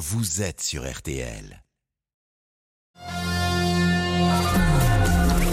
[0.00, 1.62] vous êtes sur RTL.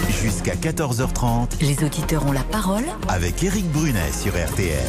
[0.09, 4.87] Jusqu'à 14h30 Les auditeurs ont la parole avec Eric Brunet sur RTL.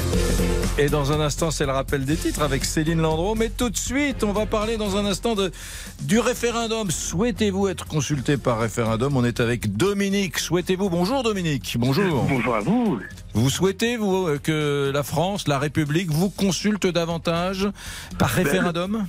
[0.78, 3.34] Et dans un instant, c'est le rappel des titres avec Céline Landreau.
[3.34, 5.50] Mais tout de suite, on va parler dans un instant de,
[6.02, 6.92] du référendum.
[6.92, 9.16] Souhaitez-vous être consulté par référendum?
[9.16, 10.38] On est avec Dominique.
[10.38, 10.88] Souhaitez-vous?
[10.88, 11.76] Bonjour Dominique.
[11.80, 12.24] Bonjour.
[12.28, 13.00] Bonjour à vous.
[13.34, 17.68] Vous souhaitez, vous, euh, que la France, la République, vous consulte davantage
[18.18, 19.04] par référendum?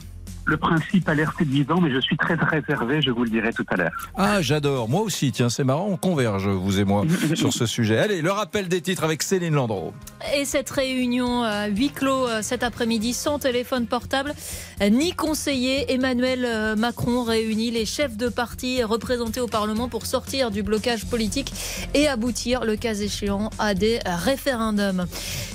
[0.49, 3.65] Le principe a l'air séduisant, mais je suis très réservé, je vous le dirai tout
[3.69, 3.91] à l'heure.
[4.15, 4.89] Ah, j'adore.
[4.89, 7.03] Moi aussi, tiens, c'est marrant, on converge, vous et moi,
[7.35, 7.99] sur ce sujet.
[7.99, 9.93] Allez, le rappel des titres avec Céline Landreau.
[10.35, 14.33] Et cette réunion à huis clos euh, cet après-midi sans téléphone portable
[14.81, 20.07] euh, ni conseiller, Emmanuel euh, Macron réunit les chefs de parti représentés au Parlement pour
[20.07, 21.53] sortir du blocage politique
[21.93, 25.05] et aboutir, le cas échéant, à des référendums.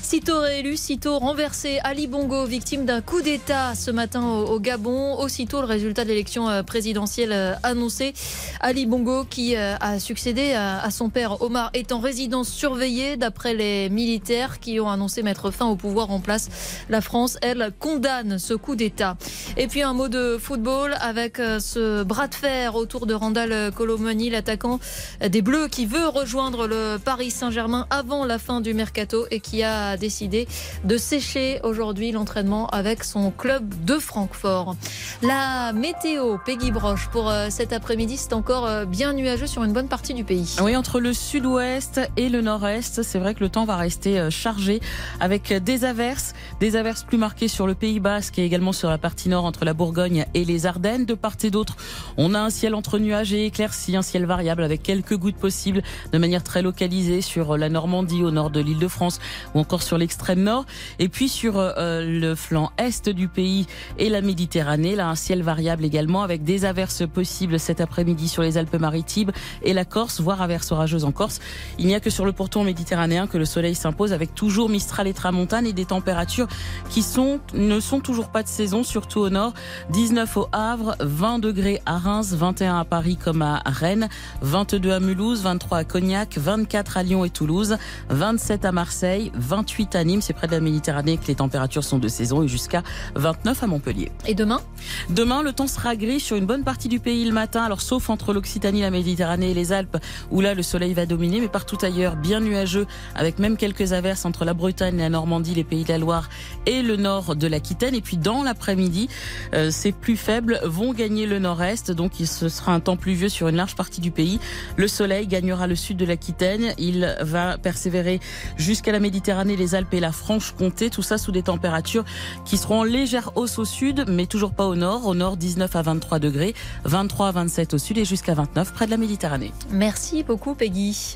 [0.02, 5.60] Sitôt réélu, sitôt renversé, Ali Bongo, victime d'un coup d'État ce matin au au Aussitôt
[5.60, 8.12] le résultat de l'élection euh, présidentielle euh, annoncé.
[8.60, 13.54] Ali Bongo, qui euh, a succédé à son père Omar, est en résidence surveillée d'après
[13.54, 16.48] les militaires qui ont annoncé mettre fin au pouvoir en place.
[16.88, 19.16] La France, elle, condamne ce coup d'État.
[19.56, 24.30] Et puis un mot de football avec ce bras de fer autour de Randall Colomani,
[24.30, 24.80] l'attaquant
[25.26, 29.62] des Bleus qui veut rejoindre le Paris Saint-Germain avant la fin du mercato et qui
[29.62, 30.46] a décidé
[30.84, 34.73] de sécher aujourd'hui l'entraînement avec son club de Francfort.
[35.22, 39.72] La météo, Peggy Broche, pour euh, cet après-midi, c'est encore euh, bien nuageux sur une
[39.72, 40.56] bonne partie du pays.
[40.62, 44.30] Oui, entre le sud-ouest et le nord-est, c'est vrai que le temps va rester euh,
[44.30, 44.80] chargé
[45.20, 48.98] avec des averses, des averses plus marquées sur le Pays Basque et également sur la
[48.98, 51.06] partie nord entre la Bourgogne et les Ardennes.
[51.06, 51.76] De part et d'autre,
[52.16, 55.82] on a un ciel entre nuages et éclaircies, un ciel variable avec quelques gouttes possibles
[56.12, 59.20] de manière très localisée sur la Normandie, au nord de l'île de France
[59.54, 60.66] ou encore sur l'extrême nord.
[60.98, 63.66] Et puis sur euh, le flanc est du pays
[63.98, 68.42] et la Méditerranée, là un ciel variable également avec des averses possibles cet après-midi sur
[68.42, 71.40] les Alpes-Maritimes et la Corse, voire averses orageuses en Corse.
[71.78, 75.06] Il n'y a que sur le pourtour méditerranéen que le soleil s'impose avec toujours Mistral
[75.06, 76.48] et Tramontane et des températures
[76.90, 79.54] qui sont, ne sont toujours pas de saison, surtout au nord.
[79.90, 84.08] 19 au Havre, 20 degrés à Reims, 21 à Paris comme à Rennes,
[84.42, 87.76] 22 à Mulhouse, 23 à Cognac, 24 à Lyon et Toulouse,
[88.10, 91.98] 27 à Marseille, 28 à Nîmes, c'est près de la Méditerranée que les températures sont
[91.98, 92.82] de saison et jusqu'à
[93.14, 94.10] 29 à Montpellier.
[94.44, 94.60] Demain
[95.08, 98.10] Demain, le temps sera gris sur une bonne partie du pays le matin, alors sauf
[98.10, 99.96] entre l'Occitanie, la Méditerranée et les Alpes,
[100.30, 104.24] où là le soleil va dominer, mais partout ailleurs, bien nuageux, avec même quelques averses
[104.24, 106.28] entre la Bretagne, la Normandie, les pays de la Loire
[106.66, 107.94] et le nord de l'Aquitaine.
[107.94, 109.08] Et puis dans l'après-midi,
[109.54, 113.48] euh, ces plus faibles vont gagner le nord-est, donc ce sera un temps pluvieux sur
[113.48, 114.40] une large partie du pays.
[114.76, 118.20] Le soleil gagnera le sud de l'Aquitaine, il va persévérer
[118.56, 122.04] jusqu'à la Méditerranée, les Alpes et la Franche-Comté, tout ça sous des températures
[122.44, 125.06] qui seront en légère hausse au sud, mais toujours pas au nord.
[125.06, 128.86] Au nord, 19 à 23 degrés, 23 à 27 au sud et jusqu'à 29 près
[128.86, 129.52] de la Méditerranée.
[129.70, 131.14] Merci beaucoup, Peggy.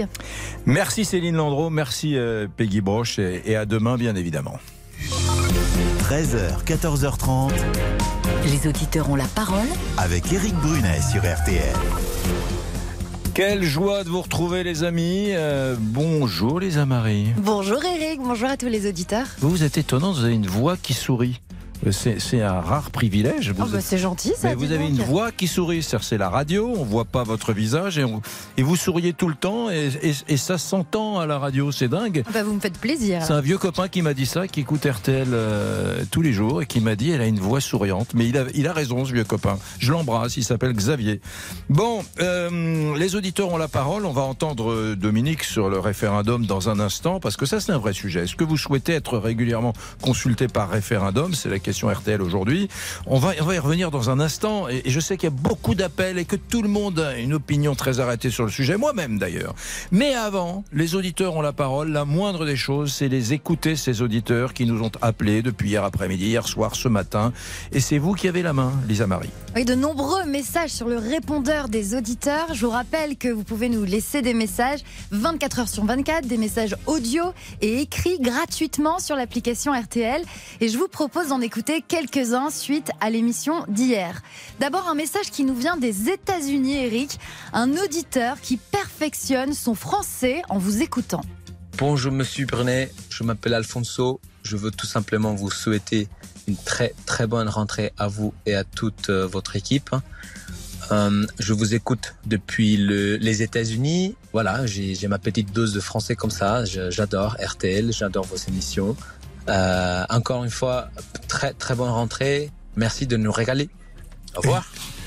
[0.67, 4.61] Merci Céline Landreau, merci euh, Peggy Broche et, et à demain bien évidemment.
[5.99, 7.51] 13h, 14h30
[8.45, 11.75] Les auditeurs ont la parole avec Eric Brunet sur RTL.
[13.35, 15.31] Quelle joie de vous retrouver les amis.
[15.31, 17.33] Euh, bonjour les Amaris.
[17.37, 19.27] Bonjour Eric, bonjour à tous les auditeurs.
[19.41, 21.41] Vous, vous êtes étonnant, vous avez une voix qui sourit.
[21.87, 23.55] Euh, C'est un rare privilège.
[23.59, 24.49] Oh, bah, c'est gentil ça.
[24.49, 24.99] Mais vous avez donc.
[24.99, 28.21] une voix qui sourit, c'est la radio, on voit pas votre visage et, on-
[28.57, 31.89] et vous souriez tout le temps et, et- et ça s'entend à la radio, c'est
[31.89, 32.25] dingue.
[32.33, 33.23] Bah, vous me faites plaisir.
[33.25, 36.63] C'est un vieux copain qui m'a dit ça, qui écoute RTL euh, tous les jours
[36.63, 38.09] et qui m'a dit elle a une voix souriante.
[38.15, 39.59] Mais il a, il a raison ce vieux copain.
[39.79, 41.21] Je l'embrasse, il s'appelle Xavier.
[41.71, 44.05] Bon, euh, les auditeurs ont la parole.
[44.07, 47.79] On va entendre Dominique sur le référendum dans un instant parce que ça c'est un
[47.79, 48.25] vrai sujet.
[48.25, 49.73] Est-ce que vous souhaitez être régulièrement
[50.03, 51.35] consulté par référendum?
[51.35, 52.69] C'est la question RTL aujourd'hui.
[53.07, 55.33] On va, on va y revenir dans un instant et, et je sais qu'il y
[55.33, 58.51] a beaucoup d'appels et que tout le monde a une opinion très arrêtée sur le
[58.51, 59.55] sujet, moi-même d'ailleurs.
[59.93, 61.91] Mais avant, les auditeurs ont la parole.
[61.91, 65.85] La moindre des choses, c'est les écouter, ces auditeurs qui nous ont appelés depuis hier
[65.85, 67.35] après-midi, hier soir, ce matin.
[67.73, 69.29] Et c'est vous qui avez la main, Lisa Marie.
[69.55, 72.55] Oui, de nombreux messages sur le répondeur des auditeurs.
[72.55, 76.39] Je vous rappelle que vous pouvez nous laisser des messages 24 heures sur 24, des
[76.39, 77.25] messages audio
[77.61, 80.23] et écrits gratuitement sur l'application RTL.
[80.63, 84.23] Et je vous propose d'en écouter quelques-uns suite à l'émission d'hier.
[84.61, 87.19] D'abord, un message qui nous vient des États-Unis, Eric.
[87.53, 91.23] Un auditeur qui perfectionne son français en vous écoutant.
[91.79, 94.21] Bonjour Monsieur Brunet, je m'appelle Alfonso.
[94.43, 96.09] Je veux tout simplement vous souhaiter
[96.49, 99.91] une très très bonne rentrée à vous et à toute euh, votre équipe.
[100.91, 104.17] Euh, je vous écoute depuis le- les États-Unis.
[104.33, 106.65] Voilà, j'ai ma petite dose de français comme ça.
[106.65, 108.97] J'adore RTL, j'adore vos émissions.
[109.49, 110.89] Euh, encore une fois,
[111.29, 112.51] très très bonne rentrée.
[112.77, 113.69] Merci de nous régaler.
[114.37, 114.65] Au revoir.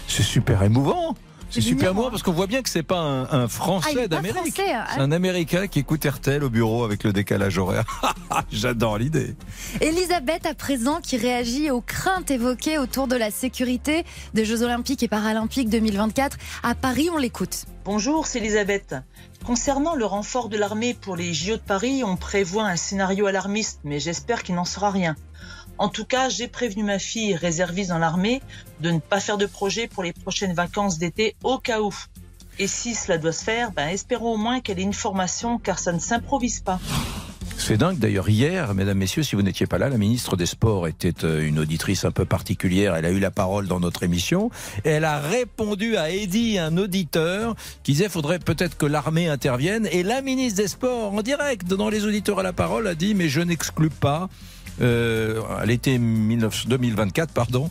[0.08, 1.16] C'est super émouvant.
[1.52, 2.08] C'est super hein.
[2.10, 4.60] parce qu'on voit bien que c'est pas un, Ah, Français pas d'Amérique.
[4.60, 4.86] hein.
[4.94, 7.84] C'est un Américain qui écoute RTL au bureau avec le décalage horaire.
[8.52, 9.36] J'adore l'idée.
[9.82, 15.04] Elisabeth, à présent, qui réagit aux craintes évoquées autour de la sécurité des Jeux Olympiques
[15.04, 16.38] et Paralympiques 2024.
[16.64, 17.66] À Paris, on l'écoute.
[17.84, 18.96] Bonjour, c'est Elisabeth.
[19.46, 23.80] Concernant le renfort de l'armée pour les JO de Paris, on prévoit un scénario alarmiste,
[23.84, 25.16] mais j'espère qu'il n'en sera rien.
[25.82, 28.44] En tout cas, j'ai prévenu ma fille réserviste dans l'armée
[28.82, 31.92] de ne pas faire de projet pour les prochaines vacances d'été au cas où.
[32.60, 35.80] Et si cela doit se faire, ben espérons au moins qu'elle ait une formation car
[35.80, 36.80] ça ne s'improvise pas.
[37.58, 37.98] C'est dingue.
[37.98, 41.48] D'ailleurs, hier, mesdames, messieurs, si vous n'étiez pas là, la ministre des Sports était euh,
[41.48, 42.96] une auditrice un peu particulière.
[42.96, 44.52] Elle a eu la parole dans notre émission.
[44.84, 49.88] Elle a répondu à Eddy, un auditeur, qui disait faudrait peut-être que l'armée intervienne.
[49.92, 53.16] Et la ministre des Sports, en direct, dans les auditeurs à la parole, a dit
[53.16, 54.30] mais je n'exclus pas.
[54.82, 57.70] Euh, à l'été 19 2024, pardon,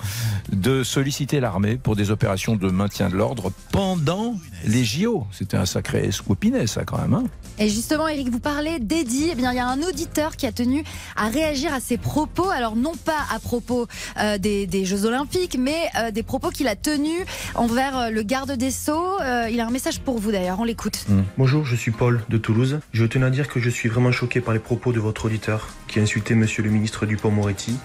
[0.52, 5.26] de solliciter l'armée pour des opérations de maintien de l'ordre pendant les JO.
[5.32, 7.14] C'était un sacré scopinet, ça, quand même.
[7.14, 7.24] hein.
[7.58, 9.28] Et justement, Eric, vous parlez d'Eddie.
[9.32, 10.82] Eh bien, il y a un auditeur qui a tenu
[11.16, 12.48] à réagir à ses propos.
[12.48, 13.86] Alors, non pas à propos
[14.18, 17.20] euh, des, des Jeux Olympiques, mais euh, des propos qu'il a tenus
[17.54, 19.20] envers euh, le garde des Sceaux.
[19.20, 20.58] Euh, il a un message pour vous d'ailleurs.
[20.60, 21.04] On l'écoute.
[21.36, 22.80] Bonjour, je suis Paul de Toulouse.
[22.92, 25.68] Je tenais à dire que je suis vraiment choqué par les propos de votre auditeur
[25.86, 27.76] qui a insulté monsieur le ministre Dupont-Moretti.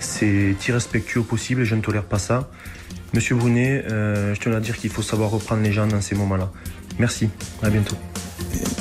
[0.00, 2.50] C'est irrespectueux possible et je ne tolère pas ça.
[3.14, 6.14] Monsieur Brunet, euh, je tenais à dire qu'il faut savoir reprendre les gens dans ces
[6.14, 6.50] moments-là.
[6.98, 7.30] Merci,
[7.62, 7.96] à bientôt.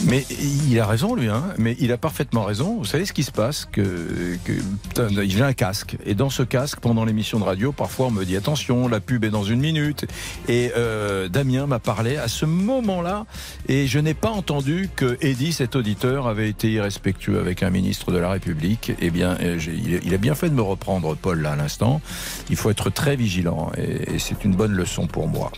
[0.06, 0.26] Mais
[0.68, 1.44] il a raison, lui, hein.
[1.58, 2.78] mais il a parfaitement raison.
[2.78, 4.52] Vous savez ce qui se passe que, que
[4.84, 5.08] putain,
[5.42, 5.96] un casque.
[6.06, 9.24] Et dans ce casque, pendant l'émission de radio, parfois on me dit attention, la pub
[9.24, 10.06] est dans une minute.
[10.48, 13.26] Et euh, Damien m'a parlé à ce moment-là.
[13.68, 18.12] Et je n'ai pas entendu que Eddy, cet auditeur, avait été irrespectueux avec un ministre
[18.12, 18.92] de la République.
[19.00, 19.60] Eh bien, euh,
[20.04, 22.02] il a bien fait de me reprendre, Paul, là, à l'instant.
[22.50, 23.72] Il faut être très vigilant.
[23.78, 25.52] Et, et c'est une bonne leçon pour moi.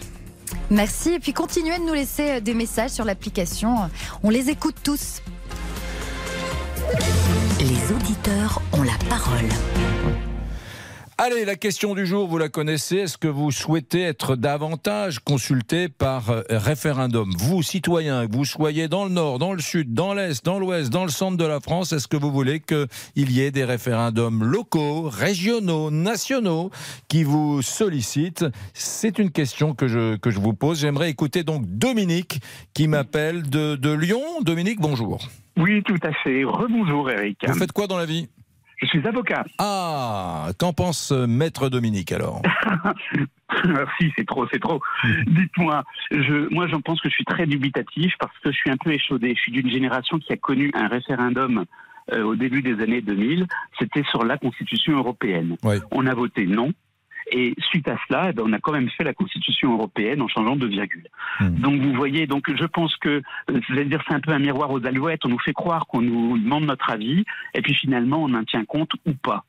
[0.74, 1.12] Merci.
[1.12, 3.92] Et puis, continuez de nous laisser euh, des messages sur l'application.
[4.24, 5.22] On les écoute tous.
[7.60, 9.48] Les auditeurs ont la parole.
[11.20, 12.98] Allez, la question du jour, vous la connaissez.
[12.98, 17.32] Est-ce que vous souhaitez être davantage consulté par euh, référendum?
[17.38, 20.92] Vous, citoyens, que vous soyez dans le nord, dans le sud, dans l'est, dans l'ouest,
[20.92, 24.44] dans le centre de la France, est-ce que vous voulez qu'il y ait des référendums
[24.44, 26.72] locaux, régionaux, nationaux
[27.10, 28.46] qui vous sollicitent?
[28.74, 30.80] C'est une question que je, que je vous pose.
[30.80, 32.40] J'aimerais écouter donc Dominique
[32.74, 34.24] qui m'appelle de, de Lyon.
[34.42, 35.20] Dominique, bonjour.
[35.58, 36.44] Oui, tout à fait.
[36.44, 37.38] Rebonjour, Eric.
[37.48, 38.30] Vous faites quoi dans la vie?
[38.84, 39.46] Je suis avocat.
[39.60, 42.42] Ah, qu'en pense euh, Maître Dominique alors?
[43.66, 44.82] Merci, c'est trop, c'est trop.
[45.28, 48.76] Dites-moi, je, moi, j'en pense que je suis très dubitatif parce que je suis un
[48.76, 49.34] peu échaudé.
[49.36, 51.64] Je suis d'une génération qui a connu un référendum
[52.12, 53.48] euh, au début des années 2000.
[53.80, 55.56] C'était sur la Constitution européenne.
[55.92, 56.74] On a voté non.
[57.36, 60.28] Et suite à cela, eh ben, on a quand même fait la Constitution européenne en
[60.28, 61.08] changeant de virgule.
[61.40, 61.56] Hmm.
[61.66, 64.86] Donc vous voyez, donc je pense que, euh, dire, c'est un peu un miroir aux
[64.86, 65.26] alouettes.
[65.26, 67.26] On nous fait croire qu'on nous demande notre avis,
[67.56, 69.44] et puis finalement on en tient compte ou pas.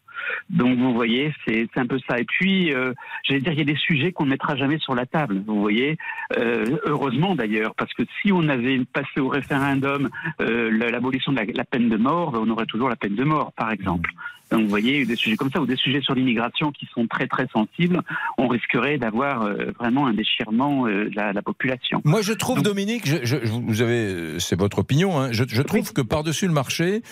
[0.48, 2.19] Donc vous voyez, c'est un peu ça.
[2.19, 2.94] Et puis, euh,
[3.25, 5.42] j'allais dire, il y a des sujets qu'on ne mettra jamais sur la table.
[5.46, 5.98] Vous voyez,
[6.38, 10.08] Euh, heureusement d'ailleurs, parce que si on avait passé au référendum
[10.40, 13.14] euh, la- l'abolition de la, la peine de mort, ben, on aurait toujours la peine
[13.16, 14.10] de mort, par exemple.
[14.50, 17.26] Donc vous voyez, des sujets comme ça, ou des sujets sur l'immigration qui sont très
[17.26, 18.00] très sensibles,
[18.38, 22.01] on risquerait d'avoir euh, vraiment un déchirement euh, de la, la population.
[22.05, 25.44] Moi, je trouve, Donc- Dominique, je, je- vous avez, euh, c'est votre opinion, hein, je,
[25.48, 27.03] je trouve que par-dessus le marché,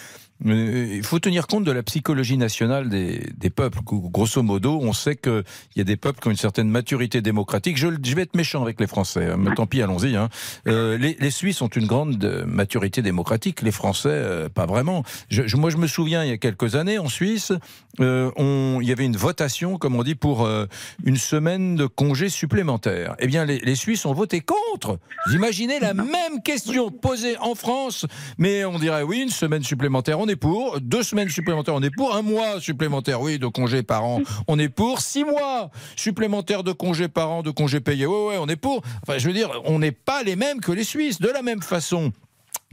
[0.45, 3.79] il faut tenir compte de la psychologie nationale des, des peuples.
[3.85, 5.45] Grosso modo, on sait qu'il
[5.77, 7.77] y a des peuples qui ont une certaine maturité démocratique.
[7.77, 10.17] Je, je vais être méchant avec les Français, hein, mais tant pis, allons-y.
[10.17, 10.29] Hein.
[10.67, 15.05] Euh, les, les Suisses ont une grande euh, maturité démocratique, les Français, euh, pas vraiment.
[15.29, 17.53] Je, je- moi, je me souviens, il y a quelques années, en Suisse,
[18.01, 20.67] euh, on, il y avait une votation, comme on dit, pour euh,
[21.05, 23.15] une semaine de congés supplémentaires.
[23.21, 24.99] Eh bien, les, les Suisses ont voté contre.
[25.27, 28.07] Vous imaginez la même question posée en France,
[28.39, 30.81] mais on dirait oui, une semaine supplémentaire, on est pour.
[30.81, 32.15] Deux semaines supplémentaires, on est pour.
[32.15, 35.01] Un mois supplémentaire, oui, de congés par an, on est pour.
[35.01, 38.83] Six mois supplémentaires de congés par an, de congés payés, ouais, ouais, on est pour.
[39.03, 41.21] Enfin, je veux dire, on n'est pas les mêmes que les Suisses.
[41.21, 42.13] De la même façon.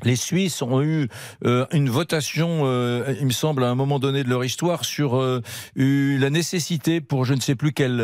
[0.03, 1.09] Les Suisses ont eu
[1.45, 5.17] euh, une votation, euh, il me semble, à un moment donné de leur histoire, sur
[5.17, 5.41] euh,
[5.75, 7.99] eu la nécessité, pour je ne sais plus quelle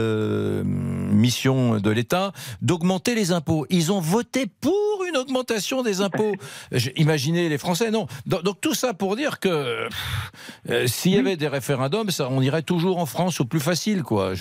[0.66, 3.66] mission de l'État, d'augmenter les impôts.
[3.70, 6.36] Ils ont voté pour une augmentation des impôts.
[6.96, 8.08] Imaginez les Français, non.
[8.26, 9.88] Donc, tout ça pour dire que
[10.70, 14.04] euh, s'il y avait des référendums, ça, on irait toujours en France au plus facile,
[14.04, 14.34] quoi.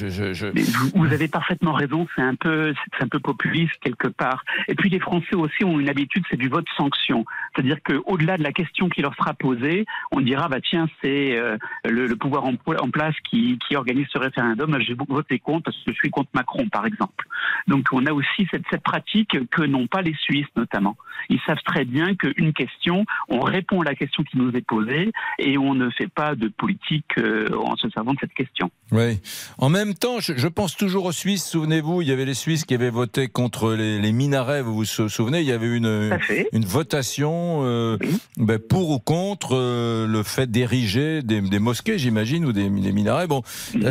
[0.95, 2.07] Vous, avez parfaitement raison.
[2.17, 4.45] C'est un peu, c'est un peu populiste quelque part.
[4.69, 7.25] Et puis les Français aussi ont une habitude, c'est du vote sanction.
[7.55, 11.57] C'est-à-dire qu'au-delà de la question qui leur sera posée, on dira bah tiens c'est euh,
[11.85, 14.77] le, pouvoir en, en place qui, qui, organise ce référendum.
[14.81, 17.27] J'ai voté contre parce que je suis contre Macron par exemple.
[17.69, 20.97] Donc on a aussi cette, cette pratique que n'ont pas les Suisses notamment.
[21.29, 25.13] Ils savent très bien qu'une question, on répond à la question qui nous est posée
[25.39, 28.71] et on ne fait pas de politique euh, en se servant de cette question.
[28.93, 29.21] Oui.
[29.59, 31.45] En même temps, je, pense toujours aux Suisses.
[31.45, 34.63] Souvenez-vous, il y avait les Suisses qui avaient voté contre les, minarets.
[34.63, 36.19] Vous vous souvenez Il y avait une,
[36.53, 37.97] une votation euh,
[38.37, 43.27] ben, pour ou contre euh, le fait d'ériger des, mosquées, j'imagine, ou des, minarets.
[43.27, 43.43] Bon,
[43.75, 43.83] mhm.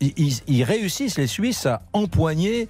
[0.00, 2.68] ils, ils réussissent, les Suisses, à empoigner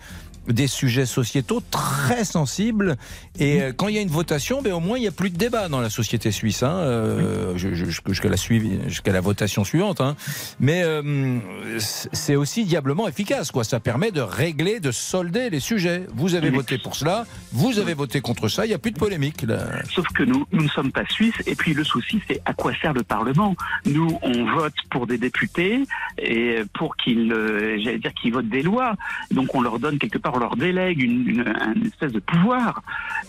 [0.49, 2.97] des sujets sociétaux très sensibles.
[3.39, 5.31] Et euh, quand il y a une votation, ben, au moins il n'y a plus
[5.31, 10.01] de débat dans la société suisse, hein, euh, jusqu'à la, jusqu'à la votation suivante.
[10.01, 10.17] Hein.
[10.61, 11.39] Mais euh,
[11.79, 13.51] c'est aussi diablement efficace.
[13.51, 13.65] Quoi.
[13.65, 16.07] Ça permet de régler, de solder les sujets.
[16.15, 18.99] Vous avez voté pour cela, vous avez voté contre ça, il n'y a plus de
[18.99, 19.47] polémique.
[19.95, 21.35] Sauf que nous, nous ne sommes pas suisses.
[21.47, 23.55] Et puis le souci, c'est à quoi sert le Parlement
[23.87, 25.83] Nous, on vote pour des députés
[26.19, 27.33] et pour qu'ils,
[27.83, 28.95] j'allais dire, qu'ils votent des lois.
[29.31, 31.45] Donc on leur donne quelque part leur délègue une,
[31.87, 32.83] espèce de pouvoir.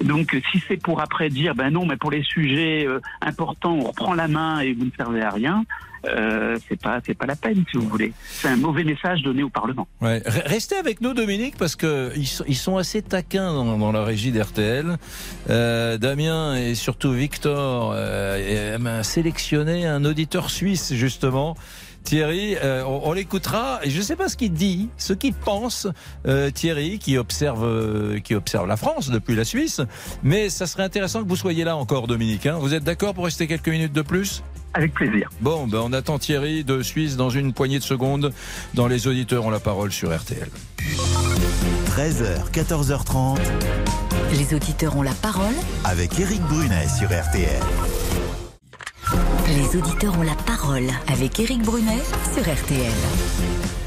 [0.03, 3.83] Donc si c'est pour après dire ben non, mais pour les sujets euh, importants, on
[3.83, 5.65] reprend la main et vous ne servez à rien.
[6.05, 8.13] Euh, c'est pas c'est pas la peine si vous voulez.
[8.25, 9.87] C'est un mauvais message donné au Parlement.
[10.01, 14.97] Restez avec nous Dominique parce que ils sont, assez taquins dans, la régie d'RTL.
[15.49, 21.55] Euh, Damien et surtout Victor euh, sélectionné un auditeur suisse justement
[22.03, 23.79] Thierry, euh, on, l'écoutera.
[23.83, 25.87] Et je ne sais pas ce qu'il dit, ce qu'il pense,
[26.27, 29.81] euh, Thierry, qui observe, euh, qui observe la France depuis la Suisse.
[30.21, 32.45] Mais ça serait intéressant que vous soyez là encore, Dominique.
[32.45, 32.57] Hein.
[32.59, 34.43] Vous êtes d'accord pour rester quelques minutes de plus?
[34.73, 35.29] Avec plaisir.
[35.39, 38.33] Bon, ben on attend Thierry de Suisse dans une poignée de secondes.
[38.73, 40.49] Dans Les auditeurs ont la parole sur RTL.
[41.95, 43.37] 13h, 14h30.
[44.33, 47.61] Les auditeurs ont la parole avec Eric Brunet sur RTL.
[49.63, 52.01] Les auditeurs ont la parole avec Éric Brunet
[52.33, 53.82] sur RTL.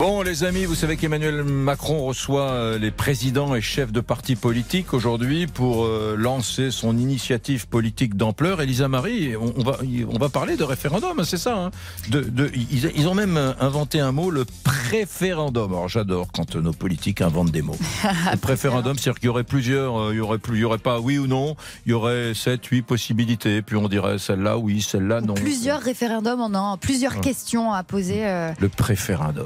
[0.00, 4.34] Bon, les amis, vous savez qu'Emmanuel Macron reçoit euh, les présidents et chefs de partis
[4.34, 8.62] politiques aujourd'hui pour euh, lancer son initiative politique d'ampleur.
[8.62, 9.76] Elisa Marie, on, va,
[10.10, 11.54] on va parler de référendum, hein, c'est ça.
[11.54, 11.70] Hein.
[12.08, 15.70] de, de, ils, ont même inventé un mot, le préférendum.
[15.70, 17.76] Alors j'adore quand nos politiques inventent des mots.
[18.32, 20.78] le préférendum, c'est-à-dire qu'il y aurait plusieurs, euh, il y aurait plus, il y aurait
[20.78, 24.80] pas oui ou non, il y aurait sept, huit possibilités, puis on dirait celle-là oui,
[24.80, 25.34] celle-là non.
[25.34, 28.22] Plusieurs référendums, non, plusieurs questions à poser.
[28.58, 29.44] Le préférendum.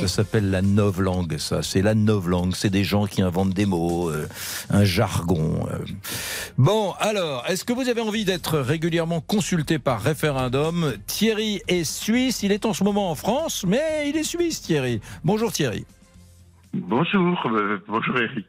[0.00, 1.62] Ça s'appelle la novlangue, ça.
[1.62, 2.54] C'est la novlangue.
[2.54, 4.28] C'est des gens qui inventent des mots, euh,
[4.70, 5.66] un jargon.
[5.70, 5.78] Euh.
[6.58, 10.94] Bon, alors, est-ce que vous avez envie d'être régulièrement consulté par référendum?
[11.06, 12.42] Thierry est suisse.
[12.42, 15.00] Il est en ce moment en France, mais il est suisse, Thierry.
[15.24, 15.84] Bonjour, Thierry.
[16.82, 18.46] Bonjour, euh, bonjour Eric.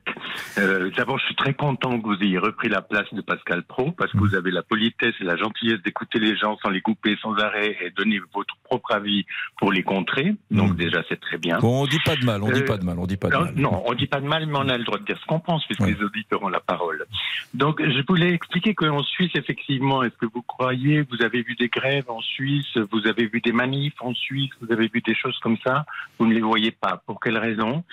[0.58, 3.92] Euh, D'abord, je suis très content que vous ayez repris la place de Pascal Pro
[3.92, 7.18] parce que vous avez la politesse et la gentillesse d'écouter les gens sans les couper
[7.22, 9.26] sans arrêt et donner votre propre avis
[9.60, 10.36] pour les contrer.
[10.52, 10.76] Donc mm.
[10.76, 11.60] déjà, c'est très bien.
[11.60, 13.30] Bon, on dit pas de mal, on dit euh, pas de mal, on dit pas
[13.30, 13.54] de mal.
[13.56, 15.40] Non, on dit pas de mal, mais on a le droit de dire ce qu'on
[15.40, 17.06] pense puisque les auditeurs ont la parole.
[17.54, 21.70] Donc, je voulais expliquer qu'en Suisse, effectivement, est-ce que vous croyez, vous avez vu des
[21.70, 25.38] grèves en Suisse, vous avez vu des manifs en Suisse, vous avez vu des choses
[25.40, 25.86] comme ça,
[26.20, 27.02] vous ne les voyez pas.
[27.06, 27.84] Pour quelle raison?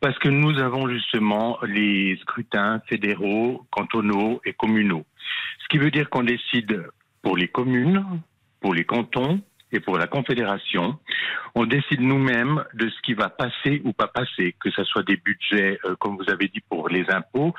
[0.00, 5.04] Parce que nous avons justement les scrutins fédéraux, cantonaux et communaux.
[5.62, 6.86] Ce qui veut dire qu'on décide
[7.22, 8.04] pour les communes,
[8.60, 9.40] pour les cantons
[9.72, 10.98] et pour la confédération.
[11.54, 15.16] On décide nous-mêmes de ce qui va passer ou pas passer, que ce soit des
[15.16, 17.54] budgets, euh, comme vous avez dit, pour les impôts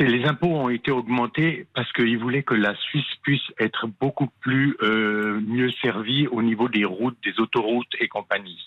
[0.00, 4.76] les impôts ont été augmentés parce qu'ils voulaient que la Suisse puisse être beaucoup plus
[4.82, 8.58] euh, mieux servie au niveau des routes, des autoroutes et compagnie.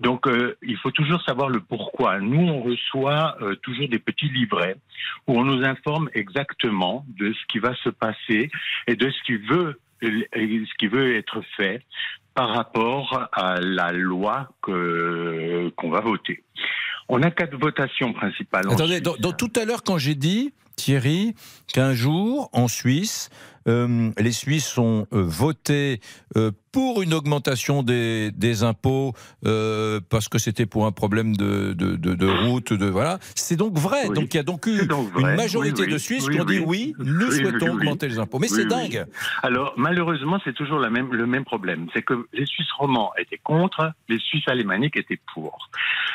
[0.00, 2.20] Donc, euh, il faut toujours savoir le pourquoi.
[2.20, 4.76] Nous, on reçoit euh, toujours des petits livrets
[5.26, 8.50] où on nous informe exactement de ce qui va se passer
[8.86, 11.82] et de ce qui veut, ce qui veut être fait
[12.34, 16.42] par rapport à la loi qu'on va voter.
[17.12, 18.70] On a quatre votations principales.
[18.70, 21.34] Attendez, dans, tout à l'heure, quand j'ai dit, Thierry,
[21.66, 23.30] qu'un jour, en Suisse,
[23.66, 26.00] euh, les Suisses ont euh, voté
[26.36, 32.72] euh, pour une augmentation des, impôts parce que c'était pour un problème de, de, route,
[32.72, 33.18] de voilà.
[33.34, 34.08] C'est donc vrai.
[34.08, 37.30] Donc il y a donc eu une majorité de Suisses qui ont dit oui, nous
[37.30, 38.38] souhaitons augmenter les impôts.
[38.38, 39.06] Mais c'est dingue.
[39.42, 41.88] Alors malheureusement, c'est toujours la même, le même problème.
[41.94, 45.70] C'est que les Suisses romans étaient contre, les Suisses alémaniques étaient pour.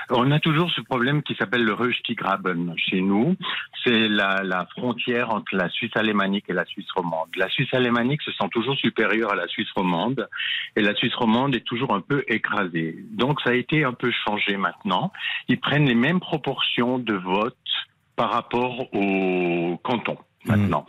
[0.09, 3.35] On a toujours ce problème qui s'appelle le Röstigraben chez nous.
[3.83, 7.29] C'est la, la, frontière entre la Suisse alémanique et la Suisse romande.
[7.35, 10.27] La Suisse alémanique se sent toujours supérieure à la Suisse romande
[10.75, 12.97] et la Suisse romande est toujours un peu écrasée.
[13.11, 15.11] Donc ça a été un peu changé maintenant.
[15.47, 17.57] Ils prennent les mêmes proportions de vote
[18.15, 20.85] par rapport au canton maintenant.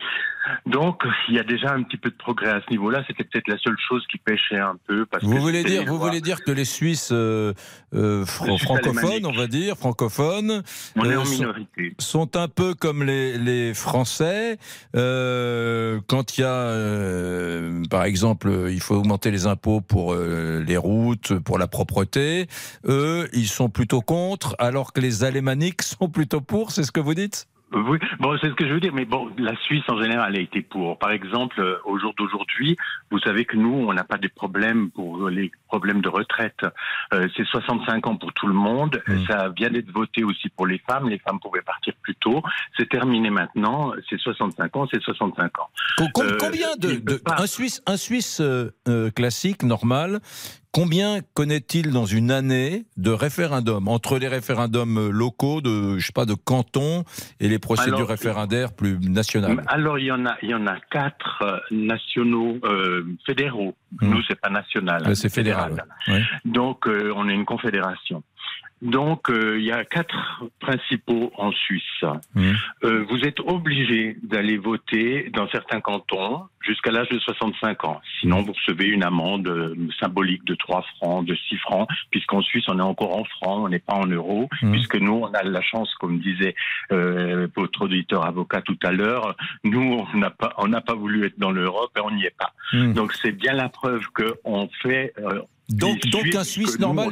[0.64, 3.02] Donc, il y a déjà un petit peu de progrès à ce niveau-là.
[3.08, 5.04] C'était peut-être la seule chose qui pêchait un peu.
[5.04, 7.52] Parce vous que voulez dire, vous voulez dire que les Suisses euh,
[7.94, 10.62] euh, Les francophones, on va dire, francophones,
[10.94, 11.94] On est euh, en sont- minorité.
[11.98, 14.56] sont un peu comme les, les Français.
[14.94, 21.58] Quand il y a, par exemple, il faut augmenter les impôts pour les routes, pour
[21.58, 22.46] la propreté,
[22.86, 26.70] eux, ils sont plutôt contre, alors que les Alémaniques sont plutôt pour.
[26.70, 27.48] C'est ce que vous dites?
[27.72, 30.38] Oui, bon, c'est ce que je veux dire, mais bon, la Suisse en général a
[30.40, 30.98] été pour.
[30.98, 32.76] Par exemple, euh, au jour d'aujourd'hui,
[33.10, 36.60] vous savez que nous, on n'a pas des problèmes pour les problèmes de retraite.
[37.12, 39.02] Euh, c'est 65 ans pour tout le monde.
[39.28, 41.08] Ça vient d'être voté aussi pour les femmes.
[41.08, 42.40] Les femmes pouvaient partir plus tôt.
[42.78, 43.92] C'est terminé maintenant.
[44.08, 45.68] C'est 65 ans, c'est 65 ans.
[46.14, 50.20] Com- Euh, combien de, de- un Suisse, un Suisse euh, euh, classique normal,
[50.72, 56.26] combien connaît-il dans une année de référendums entre les référendums locaux de je sais pas
[56.26, 57.04] de canton
[57.40, 59.62] et les procédures Alors, référendaires plus nationales?
[59.66, 63.74] Alors il y en a, il y en a quatre euh, nationaux euh, fédéraux.
[64.00, 64.10] Hmm.
[64.10, 66.22] Nous c'est pas national, Ouais, c'est fédéral, ouais.
[66.44, 68.22] Donc euh, on est une confédération.
[68.82, 71.82] Donc euh, il y a quatre principaux en Suisse.
[72.34, 72.52] Mmh.
[72.84, 78.00] Euh, vous êtes obligé d'aller voter dans certains cantons jusqu'à l'âge de 65 ans.
[78.20, 82.64] Sinon vous recevez une amende euh, symbolique de 3 francs, de 6 francs, puisqu'en Suisse
[82.68, 84.72] on est encore en francs, on n'est pas en euros, Mmh.
[84.72, 86.54] puisque nous on a la chance, comme disait
[86.92, 91.24] euh, votre auditeur avocat tout à l'heure, nous on n'a pas on n'a pas voulu
[91.26, 92.52] être dans l'Europe et on n'y est pas.
[92.72, 92.92] Mmh.
[92.92, 95.12] Donc c'est bien la preuve qu'on fait.
[95.18, 95.98] euh, Donc,
[96.34, 97.08] un Suisse normal.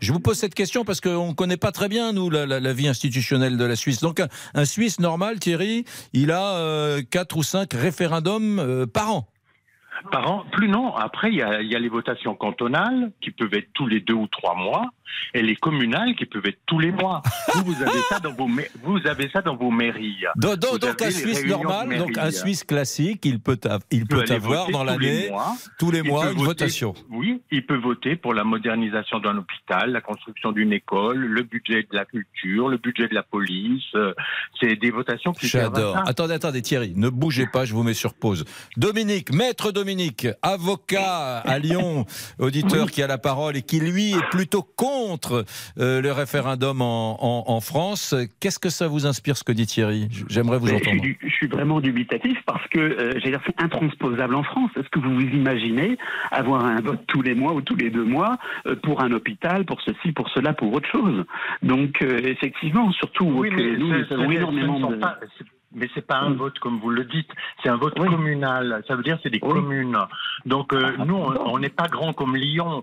[0.00, 2.60] je, vous pose cette question parce qu'on ne connaît pas très bien, nous, la, la-
[2.60, 4.00] la vie institutionnelle de la Suisse.
[4.00, 9.10] Donc, un, un Suisse normal, Thierry, il a euh, quatre ou cinq référendums euh, par
[9.12, 9.28] an.
[10.12, 10.94] Par an, plus non.
[10.94, 14.00] Après, il y a, il y a les votations cantonales qui peuvent être tous les
[14.00, 14.84] deux ou trois mois,
[15.34, 17.22] et les communales qui peuvent être tous les mois.
[17.54, 18.48] vous, vous avez ça dans vos,
[18.82, 20.24] vous avez ça dans vos mairies.
[20.36, 22.30] Donc, un Suisse normal, donc un.
[22.30, 23.58] Suisse classique, il peut,
[23.90, 25.30] il peut peut avoir dans l'année,
[25.78, 26.94] tous les mois, une voter- votation.
[27.10, 31.82] Oui, il peut voter pour la modernisation d'un hôpital, la construction d'une école, le budget
[31.90, 33.84] de la culture, le budget de la police.
[33.94, 34.12] euh,
[34.60, 35.96] C'est des votations qui J'adore.
[36.06, 38.44] Attendez, attendez, Thierry, ne bougez pas, je vous mets sur pause.
[38.76, 42.04] Dominique, maître Dominique, avocat à Lyon,
[42.38, 44.97] auditeur qui a la parole et qui, lui, est plutôt contre
[45.78, 48.14] euh, le référendum en, en- en France.
[48.40, 50.08] Qu'est-ce que ça vous inspire, ce que dit Thierry?
[50.28, 51.02] J'aimerais vous Mais entendre.
[51.02, 54.70] suis, je suis vraiment dubitatif parce que euh, dire, c'est intransposable en France.
[54.76, 55.96] Est-ce que vous vous imaginez
[56.30, 59.64] avoir un vote tous les mois ou tous les deux mois euh, pour un hôpital,
[59.64, 61.24] pour ceci, pour cela, pour autre chose?
[61.62, 64.96] Donc euh, effectivement, surtout Oui, que mais nous, ce- nous avons énormément de...
[64.96, 67.28] pas- c'est- mais c'est pas un vote comme vous le dites,
[67.62, 68.82] c'est un vote communal.
[68.88, 69.98] Ça veut dire c'est des communes.
[70.46, 72.82] Donc euh, Ah, nous, on on n'est pas grand comme Lyon.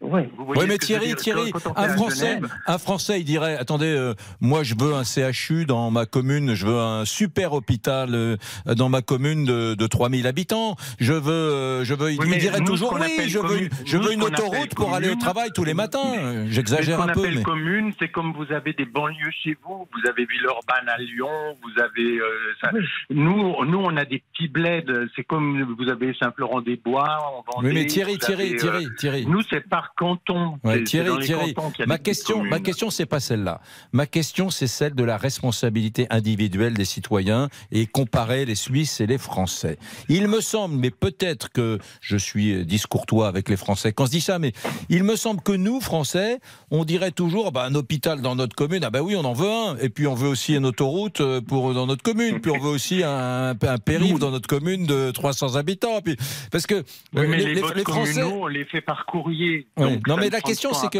[0.00, 3.56] Vous voyez Oui, mais Thierry, Thierry, Quand- quand un Français, Genève, un Français, il dirait,
[3.56, 8.14] attendez, euh, moi je veux un CHU dans ma commune, je veux un super hôpital
[8.14, 12.38] euh, dans ma commune de, de 3000 habitants, je veux, euh, je veux, Oui, il
[12.38, 15.50] dirait nous, toujours oui, je veux, commune- je veux une autoroute pour aller au travail
[15.54, 16.44] tous les matins.
[16.48, 17.42] J'exagère ce un qu'on peu, appelle mais.
[17.42, 19.86] commune, c'est comme vous avez des banlieues chez vous.
[19.92, 21.28] Vous avez Villeurbanne à Lyon,
[21.62, 22.18] vous avez.
[22.18, 22.28] euh,
[22.62, 22.70] ça-
[23.10, 24.84] Nous, nous, on a des petits bleds.
[25.16, 27.18] C'est comme vous avez Saint-Florent-des-Bois.
[27.18, 29.26] en Vendée, Oui, mais Thierry, Thierry, avez, euh, Thierry, Thierry.
[29.26, 30.58] Nous, c'est par canton.
[30.64, 31.54] Ouais, Thierry, Thierry,
[31.86, 33.60] ma question, ma question, c'est pas celle-là.
[33.92, 39.06] Ma question, c'est celle de la responsabilité individuelle des citoyens et comparer les Suisses et
[39.06, 39.78] les Français.
[40.08, 44.20] Il me semble, mais peut-être que je suis discourtois avec les Français quand je dis
[44.20, 44.52] ça, mais
[44.88, 46.38] il me semble que nous, Français,
[46.70, 49.50] on dirait toujours, bah, un hôpital dans notre commune, ah bah oui, on en veut
[49.50, 52.58] un, et puis on veut aussi une autoroute euh, pour dans notre commune, puis on
[52.58, 56.16] veut aussi un, un périph dans notre commune de 300 habitants, puis
[56.50, 56.82] parce que Oui,
[57.22, 58.22] euh, mais les, les, les- Français.
[58.22, 59.66] on les fait par courrier.
[59.78, 60.00] Ouais.
[60.06, 60.98] Non, mais la question, c'est que,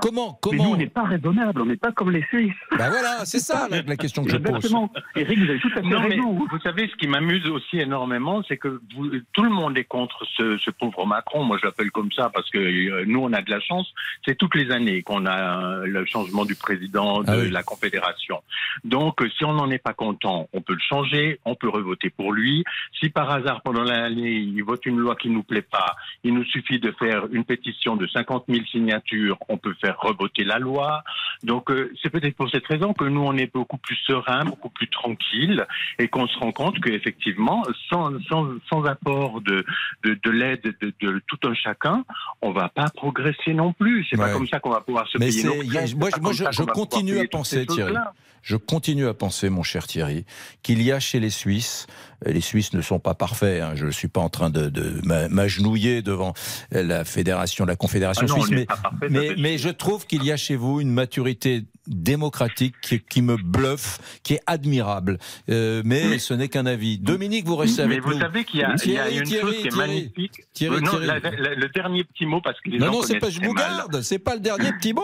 [0.00, 2.52] comment, Mais nous, comment on n'est pas raisonnable, on n'est pas comme les Suisses.
[2.78, 4.56] Ben voilà, c'est ça la, la question que je pose.
[4.56, 4.90] Exactement.
[5.16, 6.32] Eric, vous avez tout à fait Non, mais raison.
[6.50, 10.24] vous savez, ce qui m'amuse aussi énormément, c'est que vous- tout le monde est contre
[10.36, 11.44] ce, ce pauvre Macron.
[11.44, 13.92] Moi, je l'appelle comme ça parce que euh, nous, on a de la chance.
[14.26, 17.50] C'est toutes les années qu'on a euh, le changement du président de Ah oui.
[17.50, 18.42] la Confédération.
[18.84, 22.10] Donc, euh, si on n'en est pas content, on peut le changer, on peut revoter
[22.10, 22.64] pour lui.
[23.00, 26.44] Si par hasard, pendant l'année, il vote une loi qui nous plaît pas, il nous
[26.44, 31.02] suffit de faire une pétition de 50 000 signatures, on peut faire revoter la loi.
[31.44, 34.70] Donc euh, c'est peut-être pour cette raison que nous on est beaucoup plus serein, beaucoup
[34.70, 35.64] plus tranquille,
[35.98, 39.64] et qu'on se rend compte qu'effectivement, sans, sans, sans apport de,
[40.04, 42.04] de, de l'aide de, de, tout un chacun,
[42.40, 44.06] on va pas progresser non plus.
[44.10, 44.32] C'est pas Ouais.
[44.32, 45.54] comme ça qu'on va pouvoir se Mais payer nos
[45.96, 47.94] moi, pas moi, je, je continue à penser, Thierry.
[48.42, 50.24] Je continue à penser, mon cher Thierry,
[50.62, 51.86] qu'il y a chez les Suisses,
[52.26, 55.00] les Suisses ne sont pas parfaits, hein, je ne suis pas en train de, de
[55.04, 56.34] m'a- m'agenouiller devant
[56.70, 60.32] la fédération, la confédération Ah non, suisse, mais, parfait, mais, mais je trouve qu'il y
[60.32, 65.18] a chez vous une maturité démocratique qui, qui me bluffe, qui est admirable.
[65.50, 66.98] Euh, mais ce n'est qu'un avis.
[66.98, 68.20] Dominique, vous restez Mais avec vous nous.
[68.20, 69.88] savez qu'il y a, il y a Thierry, une Thierry, chose qui est Thierry.
[69.88, 70.32] magnifique.
[70.54, 71.06] Thierry, Euh, non, Thierry.
[71.06, 73.40] la- la- le dernier petit mot parce que les Non, gens non, c'est pas je
[73.40, 75.02] vous garde, c'est pas le dernier petit mot.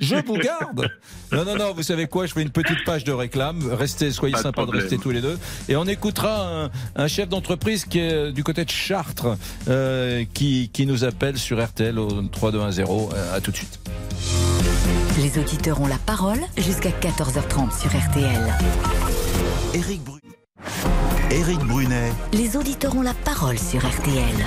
[0.00, 0.88] Je vous garde.
[1.32, 3.60] Non, non, non, vous savez quoi, je fais une petite page de réclame.
[3.72, 5.38] Restez, soyez de sympas de, rester tous les deux.
[5.68, 6.53] Et on écoutera un,
[6.96, 9.36] un chef d'entreprise qui est du côté de Chartres,
[9.68, 12.84] euh, qui, qui nous appelle sur RTL au 3210.
[12.88, 13.78] Euh, à tout de suite.
[15.18, 18.54] Les auditeurs ont la parole jusqu'à 14h30 sur RTL.
[19.74, 20.20] Éric Brunet.
[21.30, 24.44] Éric Brunet, Les auditeurs ont la parole sur RTL.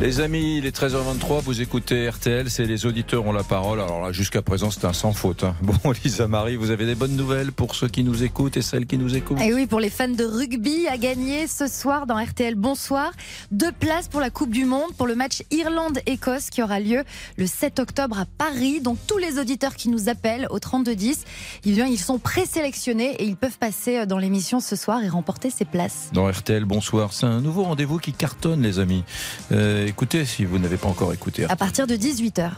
[0.00, 3.82] Les amis, il est 13h23, vous écoutez RTL, c'est les auditeurs ont la parole.
[3.82, 5.44] Alors là, jusqu'à présent, c'est un sans faute.
[5.44, 5.54] hein.
[5.62, 8.86] Bon, Lisa Marie, vous avez des bonnes nouvelles pour ceux qui nous écoutent et celles
[8.86, 9.38] qui nous écoutent?
[9.42, 13.12] Et oui, pour les fans de rugby, à gagner ce soir dans RTL Bonsoir,
[13.50, 17.04] deux places pour la Coupe du Monde pour le match Irlande-Écosse qui aura lieu
[17.36, 18.80] le 7 octobre à Paris.
[18.80, 21.24] Donc tous les auditeurs qui nous appellent au 3210,
[21.66, 25.66] eh ils sont présélectionnés et ils peuvent passer dans l'émission ce soir et remporter ces
[25.66, 26.08] places.
[26.14, 27.12] dans RTL, bonsoir.
[27.12, 29.04] C'est un nouveau rendez-vous qui cartonne, les amis.
[29.52, 31.44] Euh, écoutez, si vous n'avez pas encore écouté.
[31.48, 32.52] À partir de 18h.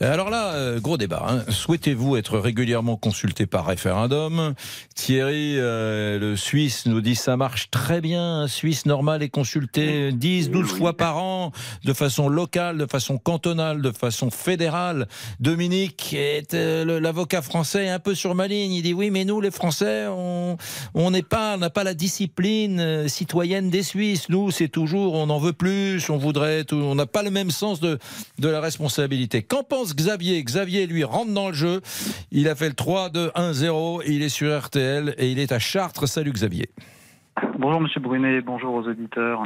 [0.00, 1.24] Alors là, euh, gros débat.
[1.28, 1.44] hein.
[1.48, 4.54] Souhaitez-vous être régulièrement consulté par référendum
[4.94, 8.42] Thierry, euh, le Suisse, nous dit ça marche très bien.
[8.42, 11.52] Un Suisse normal est consulté 10, 12 fois par an,
[11.84, 15.08] de façon locale, de façon cantonale, de façon fédérale.
[15.40, 18.72] Dominique est euh, l'avocat français est un peu sur ma ligne.
[18.72, 23.08] Il dit oui, mais nous, les Français, on n'est pas, on n'a pas la discipline
[23.08, 24.28] citoyenne des Suisses.
[24.28, 27.80] Nous, c'est toujours, on en veut plus, on voudrait, on n'a pas le même sens
[27.80, 27.98] de,
[28.38, 29.42] de la responsabilité.
[29.42, 30.42] Qu'en pense Xavier?
[30.42, 31.80] Xavier, lui, rentre dans le jeu.
[32.30, 34.02] Il a fait le 3-2-1-0.
[34.06, 36.08] Il est sur RTL et il est à Chartres.
[36.08, 36.68] Salut Xavier.
[37.58, 39.42] Bonjour Monsieur Brunet, bonjour aux auditeurs.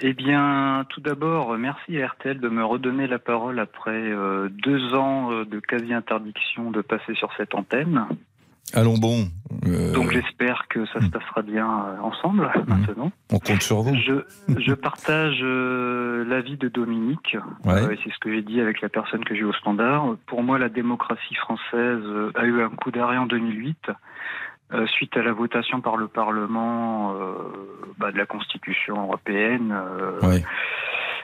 [0.00, 4.94] Eh bien, tout d'abord, merci à RTL de me redonner la parole après euh, deux
[4.94, 8.06] ans euh, de quasi-interdiction de passer sur cette antenne.
[8.74, 9.28] Allons bon.
[9.66, 13.10] Euh, Donc j'espère que ça se passera bien euh, ensemble maintenant.
[13.32, 13.94] on compte sur vous.
[13.94, 14.24] Je,
[14.58, 17.82] je partage euh, l'avis de Dominique, Ouais.
[17.82, 20.16] Euh, et c'est ce que j'ai dit avec la personne que j'ai au standard.
[20.26, 22.02] Pour moi, la démocratie française
[22.34, 23.90] a eu un coup d'arrêt en 2008
[24.74, 27.14] euh, suite à la votation par le Parlement
[27.98, 29.74] bah, de la Constitution européenne,
[30.22, 30.44] Ouais.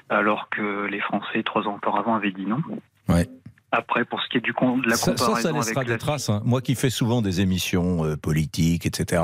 [0.09, 2.59] alors que les Français, trois ans auparavant, avaient dit non.
[3.09, 3.26] Ouais.
[3.76, 5.87] Après, pour ce qui est du con, de la Ça, ça, comparaison ça laissera avec
[5.88, 6.28] des la traces.
[6.30, 6.40] hein.
[6.44, 9.22] Moi qui fais souvent des émissions euh, politiques, etc.,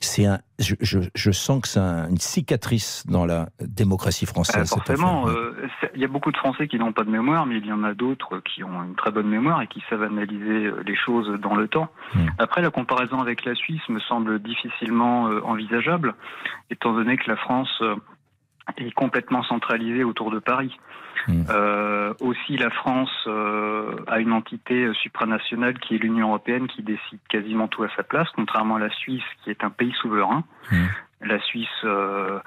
[0.00, 4.72] c'est un, je, je, je sens que c'est un- une cicatrice dans la démocratie française.
[4.72, 5.52] Euh, forcément, euh,
[5.94, 7.84] il y a beaucoup de Français qui n'ont pas de mémoire, mais il y en
[7.84, 11.54] a d'autres qui ont une très bonne mémoire et qui savent analyser les choses dans
[11.54, 11.88] le temps.
[12.38, 16.14] Après, la comparaison avec la Suisse me semble difficilement envisageable,
[16.70, 17.82] étant donné que la France
[18.76, 20.76] est complètement centralisée autour de Paris.
[21.28, 26.82] Euh, aussi, la France euh, a une entité euh, supranationale qui est l'Union européenne qui
[26.82, 30.44] décide quasiment tout à sa place, contrairement à la Suisse qui est un pays souverain.
[31.20, 32.40] La Suisse euh,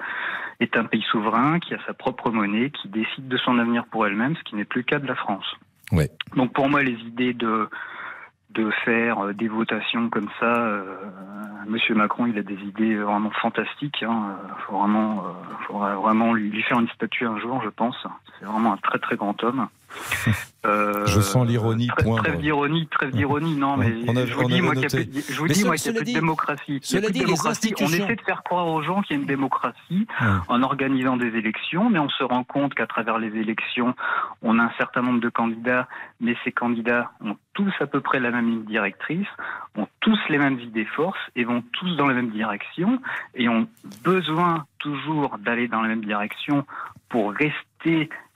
[0.60, 4.06] est un pays souverain qui a sa propre monnaie, qui décide de son avenir pour
[4.06, 5.46] elle-même, ce qui n'est plus le cas de la France.
[5.92, 6.10] Ouais.
[6.34, 7.68] Donc pour moi, les idées de
[8.56, 10.82] de faire euh, des votations comme ça, euh,
[11.66, 14.02] Monsieur Macron, il a des idées vraiment fantastiques.
[14.02, 14.36] Hein.
[14.66, 17.96] Faut vraiment, euh, faudra vraiment lui, lui faire une statue un jour, je pense.
[18.38, 19.68] C'est vraiment un très très grand homme.
[20.64, 24.48] Euh, Je sens l'ironie Trêve- d'ironie, trêve d'ironie, non, mais On a- je vous on
[24.48, 25.88] dis, moi, qu'il y a plus de- je vous Mais dis, ce- moi, qu'il y
[25.90, 26.62] a cela plus de dit- démocratie.
[26.68, 27.74] Il y a cela plus de dit, les démocratie.
[27.80, 30.08] On essaie de faire croire aux gens qu'il y a une démocratie
[30.48, 33.94] en organisant des élections, mais on se rend compte qu'à travers les élections,
[34.42, 35.86] on a un certain nombre de candidats,
[36.20, 39.28] mais ces candidats ont tous à peu près la même ligne directrice,
[39.76, 42.98] ont tous les mêmes idées forces et vont tous dans la même direction
[43.36, 43.68] et ont
[44.02, 46.66] besoin toujours d'aller dans la même direction
[47.08, 47.54] pour rester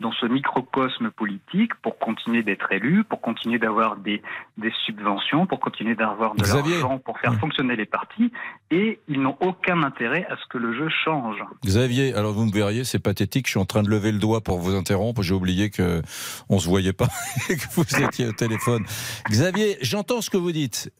[0.01, 4.23] dans ce microcosme politique, pour continuer d'être élu, pour continuer d'avoir des,
[4.57, 8.33] des subventions, pour continuer d'avoir de l'argent, pour faire fonctionner les partis,
[8.71, 11.37] et ils n'ont aucun intérêt à ce que le jeu change.
[11.65, 13.47] Xavier, alors vous me verriez, c'est pathétique.
[13.47, 15.23] Je suis en train de lever le doigt pour vous interrompre.
[15.23, 16.03] J'ai oublié que
[16.49, 17.09] on se voyait pas
[17.51, 18.85] et que vous étiez au téléphone.
[19.29, 20.93] Xavier, j'entends ce que vous dites.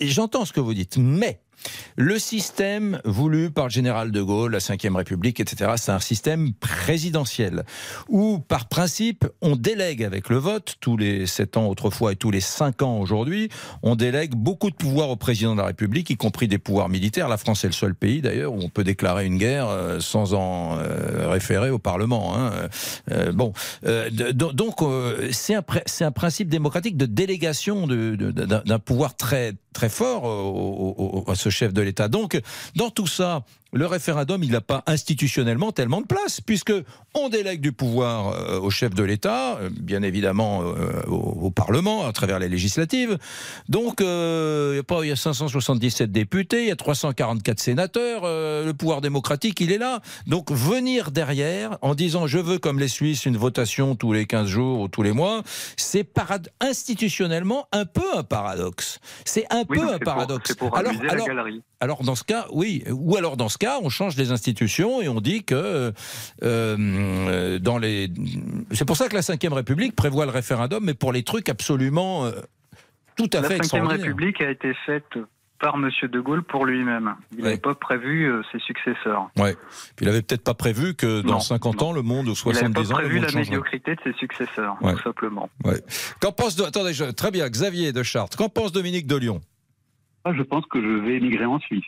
[0.00, 1.40] J'entends ce que vous dites, mais
[1.96, 6.52] Le système voulu par le général de Gaulle, la Ve République, etc., c'est un système
[6.54, 7.64] présidentiel
[8.08, 12.30] où, par principe, on délègue avec le vote, tous les 7 ans autrefois et tous
[12.30, 13.50] les 5 ans aujourd'hui,
[13.82, 17.28] on délègue beaucoup de pouvoirs au président de la République, y compris des pouvoirs militaires.
[17.28, 20.34] La France est le seul pays, d'ailleurs, où on peut déclarer une guerre euh, sans
[20.34, 22.36] en euh, référer au Parlement.
[22.36, 22.52] Hein.
[23.10, 23.52] Euh, bon,
[24.32, 24.78] donc
[25.32, 31.82] c'est un, principe démocratique de délégation d'un pouvoir très très fort à ce chef de
[31.82, 32.08] l'État.
[32.08, 32.40] Donc,
[32.76, 36.72] dans tout ça, le référendum, il n'a pas institutionnellement tellement de place, puisque
[37.14, 42.06] on délègue du pouvoir euh, au chef de l'État, euh, bien évidemment euh, au, Parlement,
[42.06, 43.18] à travers les législatives.
[43.68, 48.22] Donc, il y, a pas, il y a 577 députés, il y a 344 sénateurs,
[48.24, 50.00] le pouvoir démocratique, il est là.
[50.26, 54.46] Donc, venir derrière en disant je veux, comme les Suisses, une votation tous les 15
[54.46, 55.42] jours ou tous les mois,
[55.76, 56.04] c'est
[56.60, 59.00] institutionnellement un peu un paradoxe.
[59.24, 60.54] C'est un peu un paradoxe.
[60.72, 61.46] alors, alors,
[61.80, 62.84] alors, dans ce cas, oui.
[62.90, 65.92] Ou alors, dans ce cas, on change les institutions et on dit que
[66.42, 68.08] euh, dans les.
[68.72, 72.26] C'est pour ça que la Ve République prévoit le référendum, mais pour les trucs absolument
[72.26, 72.32] euh,
[73.16, 73.96] tout à fait extraordinaires.
[73.96, 75.16] La Ve République a été faite
[75.58, 75.90] par M.
[76.10, 77.14] De Gaulle pour lui-même.
[77.36, 79.30] Il n'avait pas prévu euh, ses successeurs.
[79.38, 79.54] Ouais.
[79.96, 82.68] Puis il n'avait peut-être pas prévu que dans 50 ans, le monde, ou 70 ans,
[82.68, 85.48] Il n'avait pas prévu la médiocrité de ses successeurs, tout simplement.
[85.64, 85.82] Ouais.
[86.20, 86.64] Qu'en pense de...
[86.64, 88.36] Attendez, très bien, Xavier de Chartres.
[88.36, 89.40] Qu'en pense Dominique de Lyon?
[90.26, 91.84] Je pense que je vais émigrer en Suisse.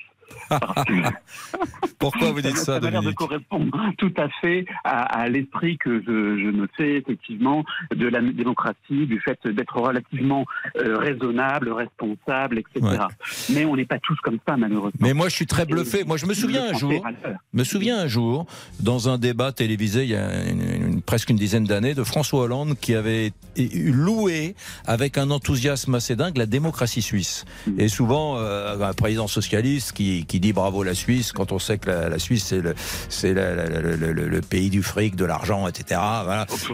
[1.98, 6.00] Pourquoi vous dites ça, Ça a l'air de correspondre tout à fait à, l'esprit que
[6.00, 7.64] je, je, notais, effectivement,
[7.94, 10.44] de la démocratie, du fait d'être relativement
[10.76, 13.04] euh, raisonnable, responsable, etc.
[13.54, 14.98] Mais on n'est pas tous comme ça, malheureusement.
[15.00, 16.04] Mais moi, je suis très bluffé.
[16.04, 17.06] Moi, je me souviens un jour,
[17.52, 18.46] me souviens un jour,
[18.80, 20.28] dans un débat télévisé il y a
[21.06, 24.54] presque une dizaine d'années, de François Hollande qui avait loué
[24.86, 27.44] avec un enthousiasme assez dingue la démocratie suisse.
[27.66, 27.80] Mm.
[27.80, 31.78] Et souvent, euh, un président socialiste qui qui, dit bravo la Suisse quand on sait
[31.78, 32.54] que la, Suisse
[33.08, 36.00] c'est le, pays du fric, de l'argent, etc.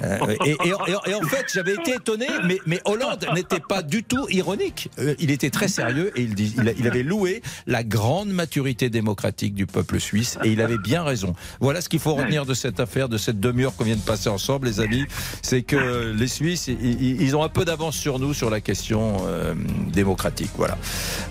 [0.02, 2.26] Euh, et, en fait, j'avais été étonné,
[2.66, 4.88] mais, Hollande n'était pas du tout ironique.
[4.98, 10.00] Euh, il était très sérieux et il, avait loué la grande maturité démocratique du peuple
[10.00, 11.34] suisse et il avait bien raison.
[11.60, 14.28] Voilà ce qu'il faut retenir de cette affaire, de cette demi-heure qu'on vient de passer
[14.28, 15.04] ensemble, les amis,
[15.42, 19.54] c'est que les Suisses, ils, ont un peu d'avance sur nous sur la question euh,
[19.92, 20.50] démocratique.
[20.56, 20.78] Voilà.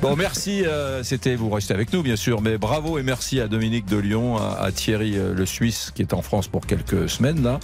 [0.01, 0.63] Bon, merci.
[1.03, 4.37] C'était vous restez avec nous bien sûr, mais bravo et merci à Dominique de Lyon,
[4.37, 7.59] à, Thierry euh, le Suisse qui est en France pour quelques semaines là,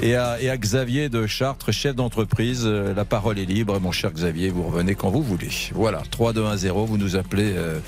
[0.00, 2.62] et à, Xavier de Chartres, chef d'entreprise.
[2.64, 5.50] Euh, la parole est libre, mon cher Xavier, vous revenez quand vous voulez.
[5.74, 7.78] Voilà, 3, 2, 1, 0, vous nous appelez euh,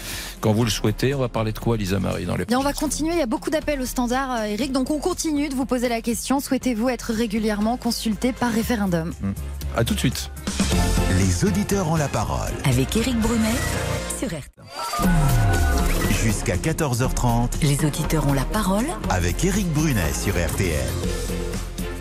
[0.40, 1.12] quand vous le souhaitez.
[1.12, 3.26] On va parler de quoi, Lisa Marie, dans les On va continuer, il y a
[3.26, 6.38] beaucoup d'appels au standard, Eric, donc on continue de vous poser la question.
[6.38, 9.12] Souhaitez-vous être régulièrement consulté par référendum?
[9.24, 9.34] Hum.
[9.74, 10.30] À tout de suite.
[11.18, 12.52] Les auditeurs ont la parole.
[12.64, 13.54] Avec Eric Brunet
[14.18, 14.64] sur RTL.
[16.22, 20.86] Jusqu'à 14h30, les auditeurs ont la parole avec Eric Brunet sur RTL.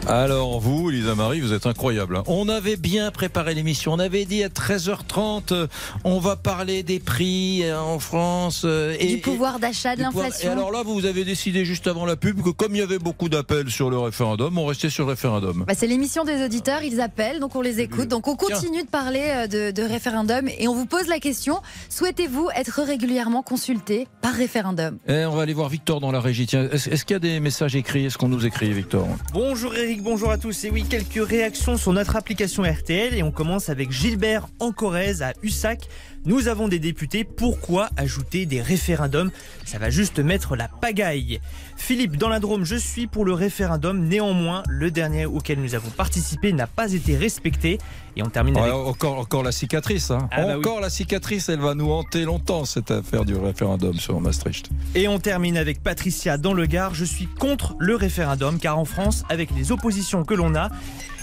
[0.07, 2.17] Alors vous, Lisa Marie, vous êtes incroyable.
[2.17, 2.23] Hein.
[2.27, 3.93] On avait bien préparé l'émission.
[3.93, 5.67] On avait dit à 13h30, euh,
[6.03, 10.47] on va parler des prix euh, en France euh, et du pouvoir d'achat, de l'inflation.
[10.47, 12.99] Et alors là, vous avez décidé juste avant la pub que comme il y avait
[12.99, 15.65] beaucoup d'appels sur le référendum, on restait sur le référendum.
[15.67, 18.07] Bah, c'est l'émission des auditeurs, ils appellent, donc on les écoute.
[18.07, 22.81] Donc on continue de parler de, référendum et on vous pose la question souhaitez-vous être
[22.81, 24.97] régulièrement consulté par référendum?
[25.07, 26.47] Et eh, On va aller voir Victor dans la régie.
[26.53, 28.05] est-ce qu'il y a des messages écrits?
[28.05, 29.07] Est-ce qu'on nous écrit, Victor?
[29.33, 30.63] Bonjour Eric bonjour à tous.
[30.65, 35.21] Et oui, quelques réactions sur notre application RTL et on commence avec Gilbert en Corrèze
[35.21, 35.87] à Ussac.
[36.25, 39.29] Nous avons des députés, pourquoi ajouter des référendums
[39.63, 41.39] Ça va juste mettre la pagaille.
[41.77, 44.07] Philippe, dans la Drôme, je suis pour le référendum.
[44.07, 47.77] Néanmoins, le dernier auquel nous avons participé n'a pas été respecté.
[48.15, 48.73] Et on termine avec...
[48.73, 50.09] encore, encore la cicatrice.
[50.09, 50.27] Hein.
[50.31, 54.19] Ah bah encore la cicatrice, elle va nous hanter longtemps, cette affaire du référendum sur
[54.19, 54.69] Maastricht.
[54.95, 56.95] Et on termine avec Patricia dans le Gard.
[56.95, 60.71] Je suis contre le référendum, car en France, avec les oppositions que l'on a,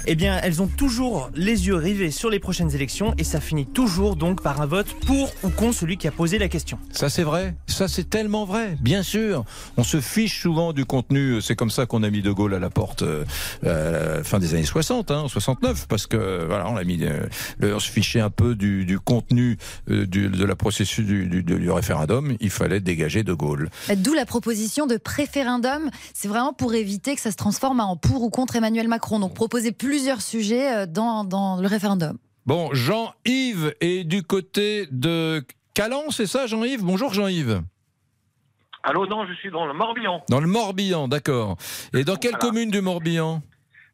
[0.07, 3.67] eh bien, elles ont toujours les yeux rivés sur les prochaines élections et ça finit
[3.67, 6.79] toujours donc par un vote pour ou contre celui qui a posé la question.
[6.91, 9.45] Ça c'est vrai, ça c'est tellement vrai, bien sûr.
[9.77, 12.59] On se fiche souvent du contenu, c'est comme ça qu'on a mis De Gaulle à
[12.59, 17.05] la porte euh, fin des années 60, hein, 69, parce que voilà, on a mis,
[17.05, 17.27] euh,
[17.63, 19.57] on se fichait un peu du, contenu
[19.91, 22.37] euh, de la processus du, du, référendum.
[22.41, 23.71] Il fallait dégager De Gaulle.
[23.97, 25.91] D'où la proposition de préférendum.
[26.15, 29.19] C'est vraiment pour éviter que ça se transforme en pour ou contre Emmanuel Macron.
[29.19, 32.17] Donc proposer plus plusieurs sujets euh, dans, dans le référendum.
[32.47, 36.83] Bon, Jean-Yves est du côté de Calan, c'est ça Jean-Yves?
[36.83, 37.61] Bonjour Jean-Yves.
[38.85, 40.23] Allô, non, je suis dans le Morbihan.
[40.31, 41.59] Dans le Morbihan, d'accord.
[41.93, 43.43] Et dans quelle commune du Morbihan?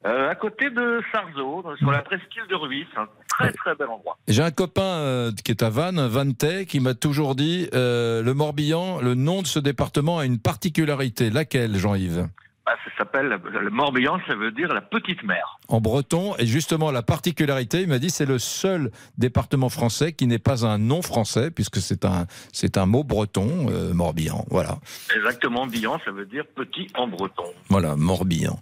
[0.07, 4.17] Euh, à côté de Sarzeau, sur la presqu'île de Ruisse, un très très bel endroit.
[4.29, 8.35] J'ai un copain euh, qui est à Vannes, Vantais, qui m'a toujours dit euh, le
[8.35, 11.31] Morbihan, le nom de ce département a une particularité.
[11.31, 12.29] Laquelle, Jean-Yves?
[12.69, 15.59] Bah, ça s'appelle le Morbihan, ça veut dire la petite mer.
[15.69, 20.27] En breton, et justement la particularité, il m'a dit c'est le seul département français qui
[20.27, 24.45] n'est pas un nom français, puisque c'est un, c'est un mot breton, euh, Morbihan.
[24.51, 24.81] Voilà.
[25.17, 27.51] Exactement, Bihan, ça veut dire petit en breton.
[27.71, 28.59] Voilà, Morbihan.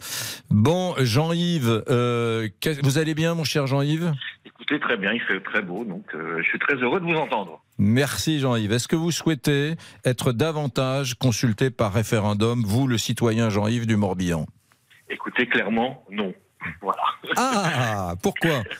[0.51, 2.49] Bon, Jean-Yves, euh,
[2.85, 4.12] vous allez bien, mon cher Jean-Yves?
[4.45, 7.19] Écoutez, très bien, il fait très beau, donc euh, je suis très heureux de vous
[7.19, 7.61] entendre.
[7.79, 8.73] Merci Jean-Yves.
[8.73, 14.47] Est-ce que vous souhaitez être davantage consulté par référendum, vous, le citoyen Jean-Yves du Morbihan?
[15.09, 16.33] Écoutez, clairement, non.
[16.81, 17.03] Voilà.
[17.37, 18.62] Ah, pourquoi?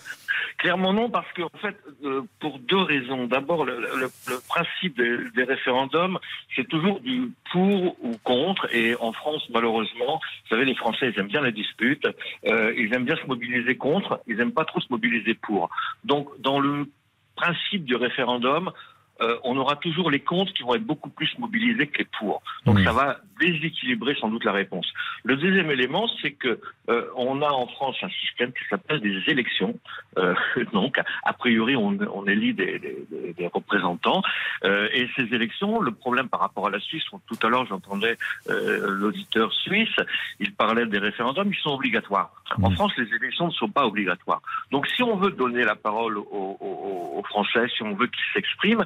[0.59, 3.27] Clairement non, parce que en fait, euh, pour deux raisons.
[3.27, 6.19] D'abord, le, le- le principe des, des référendums,
[6.57, 8.67] c'est toujours du pour ou contre.
[8.75, 12.07] Et en France, malheureusement, vous savez, les Français, ils aiment bien la dispute.
[12.47, 14.19] Euh, ils aiment bien se mobiliser contre.
[14.27, 15.69] Ils aiment pas trop se mobiliser pour.
[16.05, 16.91] Donc, dans le
[17.37, 18.73] principe du référendum,
[19.21, 22.43] euh, on aura toujours les contre qui vont être beaucoup plus mobilisés que les pour.
[22.65, 22.85] Donc Mmh.
[22.85, 24.87] ça va déséquilibrer sans doute la réponse.
[25.25, 29.23] Le deuxième élément, c'est que euh, on a en France un système qui s'appelle des
[29.31, 29.79] élections.
[30.19, 30.35] Euh,
[30.73, 34.23] donc a priori, on, on élit des, des- des- représentants.
[34.65, 38.17] Euh, et ces élections, le problème par rapport à la Suisse, tout à l'heure j'entendais
[38.51, 39.95] euh, l'auditeur suisse,
[40.41, 42.31] il parlait des référendums, ils sont obligatoires.
[42.63, 44.43] En France, les élections ne sont pas obligatoires.
[44.71, 48.25] Donc si on veut donner la parole aux, aux- aux Français, si on veut qu'ils
[48.35, 48.85] s'expriment,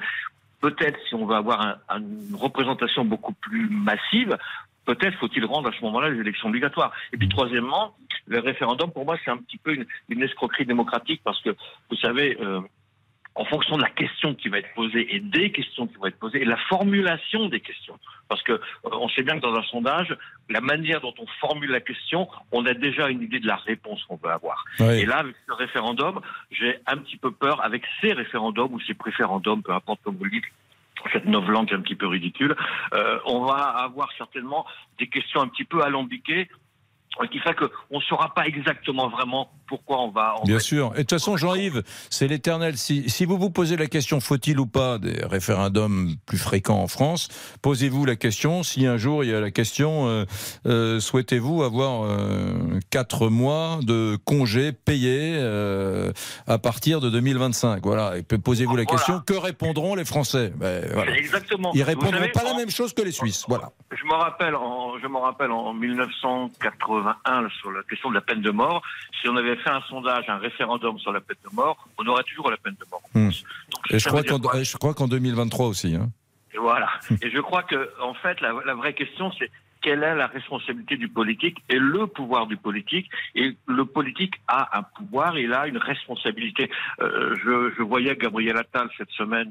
[0.61, 4.37] peut-être si on veut avoir un- un- une représentation beaucoup plus massive,
[4.85, 6.93] peut-être faut-il rendre à ce moment-là les élections obligatoires.
[7.13, 7.95] Et puis troisièmement,
[8.27, 11.51] le référendum, pour moi, c'est un petit peu une, une escroquerie démocratique parce que,
[11.91, 12.61] vous savez, euh,
[13.35, 16.19] en fonction de la question qui va être posée et des questions qui vont être
[16.19, 17.99] posées et la formulation des questions.
[18.29, 20.17] Parce que euh, on sait bien que dans un sondage,
[20.49, 24.03] la manière dont on formule la question, on a déjà une idée de la réponse
[24.05, 24.65] qu'on peut avoir.
[24.81, 25.01] Oui.
[25.01, 28.95] Et là, avec ce référendum, j'ai un petit peu peur avec ces référendums ou ces
[28.95, 30.45] préférendums, peu importe comme vous le dites,
[31.13, 32.55] cette novlangue un petit peu ridicule,
[32.95, 34.67] euh, on va avoir certainement
[34.99, 36.49] des questions un petit peu alambiquées
[37.31, 40.35] qui fait qu'on ne saura pas exactement vraiment pourquoi on va...
[40.41, 40.87] on Bien sûr.
[40.95, 42.77] Et de toute façon, Jean-Yves, c'est l'éternel.
[42.79, 46.87] Si, si vous vous posez la question, faut-il ou pas des référendums plus fréquents en
[46.89, 47.29] France,
[47.63, 48.63] posez-vous la question.
[48.63, 50.25] Si un jour il y a la question, euh,
[50.67, 56.13] euh, souhaitez-vous avoir euh, quatre mois de congés payés euh,
[56.47, 58.17] à partir de 2025 Voilà.
[58.19, 58.99] Et posez-vous la Voilà.
[58.99, 60.53] question que répondront les Français?
[60.57, 61.17] Ben, voilà.
[61.17, 61.71] Exactement.
[61.75, 63.45] Ils répondront savez, pas la en- même chose que les Suisses.
[63.49, 63.71] Voilà.
[63.93, 65.75] Je me rappelle, en, je me rappelle en
[67.01, 68.83] 1981 sur la question de la peine de mort.
[69.21, 72.25] Si on avait fait un sondage, un référendum sur la peine de mort, on aurait
[72.25, 73.03] toujours la peine de mort.
[73.15, 73.29] Hmm.
[73.29, 75.95] Donc, Et je crois qu'en quoi je crois qu'en 2023 aussi.
[75.97, 76.09] hein.
[76.55, 76.89] Et voilà.
[77.23, 79.51] Et je crois que, en fait, la, la vraie question, c'est
[79.83, 83.09] quelle est la responsabilité du politique et le pouvoir du politique.
[83.35, 86.71] Et le politique a un pouvoir, il a une responsabilité.
[87.01, 89.51] Euh, je, je voyais Gabriel Attal cette semaine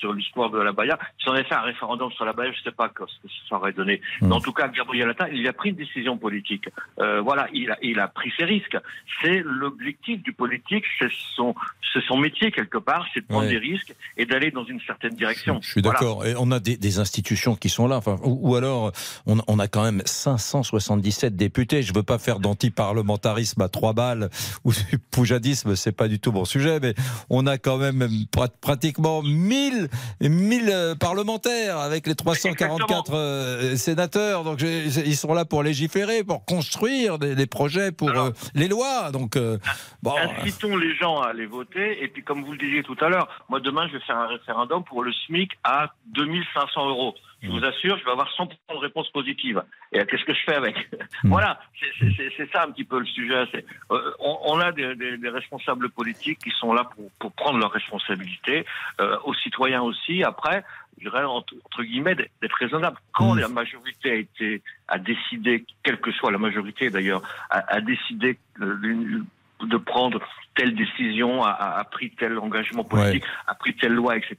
[0.00, 0.98] sur l'histoire de la Baïa.
[1.20, 3.32] Si on avait fait un référendum sur la Baïa, je ne sais pas ce que
[3.48, 4.00] ça aurait donné.
[4.22, 6.68] Mais en tout cas, Gabriel Attal, il a pris une décision politique.
[6.98, 8.76] Euh, voilà, il a, il a pris ses risques.
[9.22, 11.54] C'est l'objectif du politique, c'est son,
[11.92, 13.50] c'est son métier quelque part, c'est de prendre Ouais.
[13.50, 15.58] des risques et d'aller dans une certaine direction.
[15.62, 15.98] Je suis Voilà.
[16.00, 16.24] d'accord.
[16.26, 17.96] Et on a des, des institutions qui sont là.
[17.96, 18.92] Enfin, ou, ou alors,
[19.26, 21.82] on, on a quand même 577 députés.
[21.82, 24.30] Je veux pas faire d'anti-parlementarisme à trois balles
[24.64, 26.94] ou du poujadisme, c'est pas du tout mon sujet, mais
[27.30, 29.88] on a quand même pra- pratiquement 1000,
[30.20, 34.44] 1000 euh, parlementaires avec les 344 euh, sénateurs.
[34.44, 39.10] Donc, ils sont là pour légiférer, pour construire des, des projets, pour euh, les lois.
[39.12, 39.58] Donc, euh,
[40.02, 40.14] bon.
[40.42, 42.02] Incitons les gens à aller voter.
[42.02, 44.26] Et puis, comme vous le disiez tout à l'heure, moi, demain, je vais faire un
[44.28, 47.14] référendum pour le SMIC à 2500 euros.
[47.46, 49.62] Je vous assure, je vais avoir 100% de réponses positives.
[49.92, 50.76] Et euh, qu'est-ce que je fais avec
[51.24, 51.60] Voilà,
[51.98, 53.44] c'est- ça un petit peu le sujet.
[53.90, 57.58] Euh, on, on a des, des- des responsables politiques qui sont là pour, pour prendre
[57.58, 58.64] leurs responsabilités,
[59.00, 60.22] euh, aux citoyens aussi.
[60.22, 60.64] Après,
[60.98, 62.96] je dirais entre, entre guillemets d'être raisonnable.
[63.12, 67.80] Quand la majorité a été a décidé, quelle que soit la majorité d'ailleurs, a, a
[67.80, 70.20] décidé de prendre
[70.56, 74.36] telle décision, a, a- a pris tel engagement politique, a pris telle loi, etc.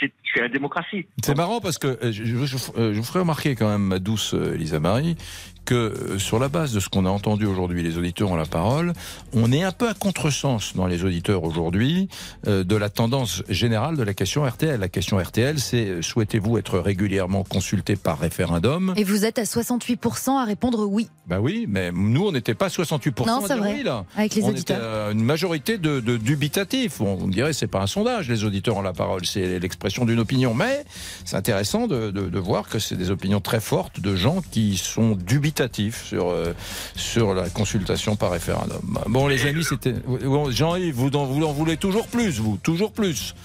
[0.00, 1.06] C'est la démocratie.
[1.24, 3.82] C'est marrant parce que euh, je, je- je- euh, je vous ferai remarquer quand même,
[3.82, 5.16] ma douce euh, Elisa Marie,
[5.64, 8.92] que sur la base de ce qu'on a entendu aujourd'hui, les auditeurs ont la parole,
[9.34, 12.08] on est un peu à contresens dans les auditeurs aujourd'hui
[12.46, 14.80] euh, de la tendance générale de la question RTL.
[14.80, 18.94] La question RTL, c'est euh, souhaitez-vous être régulièrement consulté par référendum?
[18.96, 21.08] Et vous êtes à 68% à répondre oui.
[21.26, 23.74] Bah oui, mais nous on n'était pas 68% Non, à c'est dire vrai.
[23.76, 24.04] oui là.
[24.16, 24.76] Avec les on auditeurs.
[24.78, 26.98] était à une majorité de, de dubitatifs.
[26.98, 30.18] Bon, on dirait c'est pas un sondage, les auditeurs ont la parole, c'est l'expression d'une
[30.18, 30.52] opinion.
[30.52, 30.84] Mais
[31.24, 36.06] c'est intéressant de, voir que c'est des opinions très fortes de gens qui sont dubitatifs
[36.06, 36.54] sur, euh,
[36.96, 38.98] sur la consultation par référendum.
[39.06, 39.94] Bon, les amis, c'était.
[40.50, 43.36] Jean-Yves, vous en voulez toujours plus, vous, toujours plus.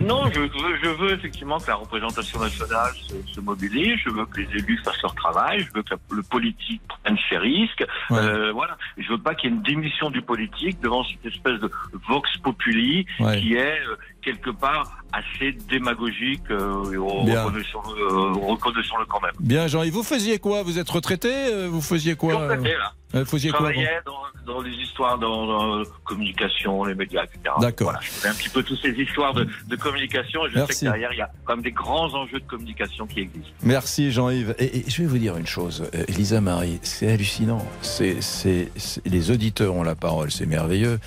[0.00, 0.50] Non, je veux,
[0.82, 3.98] je veux effectivement que la représentation nationale se, se, mobilise.
[4.04, 5.60] Je veux que les élus fassent leur travail.
[5.60, 7.84] Je veux que le politique prenne ses risques.
[8.10, 8.18] Ouais.
[8.18, 8.76] Euh, voilà.
[8.96, 11.70] Je veux pas qu'il y ait une démission du politique devant cette espèce de
[12.08, 13.40] vox populi ouais.
[13.40, 16.42] qui est euh, quelque part assez démagogique.
[16.50, 19.32] Euh, Reconnaissons-le reconnaissons quand même.
[19.40, 20.62] Bien, Jean-Yves, vous faisiez quoi?
[20.62, 22.92] Vous êtes retraité euh, Vous faisiez quoi retraité, là.
[23.14, 27.24] Euh, faisiez je travaillais quoi, dans, dans, les histoires, dans, dans la communication, les médias,
[27.24, 27.40] etc.
[27.60, 27.88] D'accord.
[27.88, 30.46] Voilà, je faisais un petit peu toutes ces histoires de, de communication.
[30.46, 30.74] Et je Merci.
[30.74, 33.50] sais que derrière, il y a quand même des grands enjeux de communication qui existent.
[33.62, 34.54] Merci Jean-Yves.
[34.58, 37.64] Et, et, je vais vous dire une chose, euh, Elisa Marie, c'est hallucinant.
[37.82, 38.70] C'est, c'est,
[39.04, 40.98] les auditeurs ont la parole, c'est merveilleux.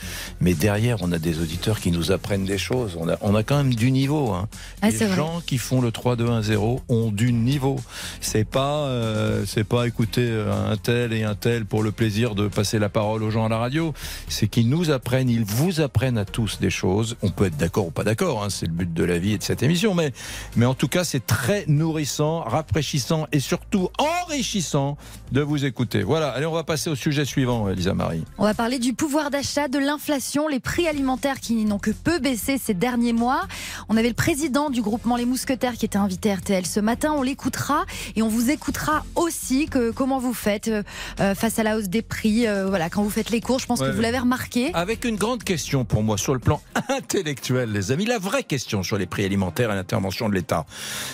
[0.42, 2.98] Mais derrière, on a des auditeurs qui nous apprennent des choses.
[3.00, 4.32] On a, on a quand même du niveau.
[4.32, 4.48] Hein.
[4.82, 5.44] Ah, les gens vrai.
[5.46, 7.78] qui font le 3-2-1-0 ont du niveau.
[8.22, 12.48] C'est pas, euh, c'est pas écouter un tel et un tel pour le plaisir de
[12.48, 13.94] passer la parole aux gens à la radio.
[14.28, 17.16] C'est qu'ils nous apprennent, ils vous apprennent à tous des choses.
[17.22, 19.38] On peut être d'accord ou pas d'accord, hein, c'est le but de la vie et
[19.38, 19.96] de cette émission.
[19.96, 20.12] Mais,
[20.56, 24.98] mais en tout cas, c'est très nourrissant, rafraîchissant et surtout enrichissant
[25.32, 26.04] de vous écouter.
[26.04, 28.24] Voilà, allez, on va passer au sujet suivant, Elisa Marie.
[28.38, 32.20] On va parler du pouvoir d'achat, de l'inflation, les prix alimentaires qui n'ont que peu
[32.20, 33.44] baissé ces derniers mois.
[33.90, 37.14] On avait le président du groupement Les Mousquetaires qui était invité à RTL ce matin.
[37.16, 41.78] On l'écoutera et on vous écoutera aussi que comment vous faites euh, face à la
[41.78, 42.48] hausse des prix.
[42.48, 43.88] Euh, voilà, quand vous faites les cours, je pense Ouais.
[43.90, 44.72] que vous l'avez remarqué.
[44.74, 48.06] Avec une grande question pour moi sur le plan intellectuel, les amis.
[48.06, 50.66] La vraie question sur les prix alimentaires et l'intervention de l'État,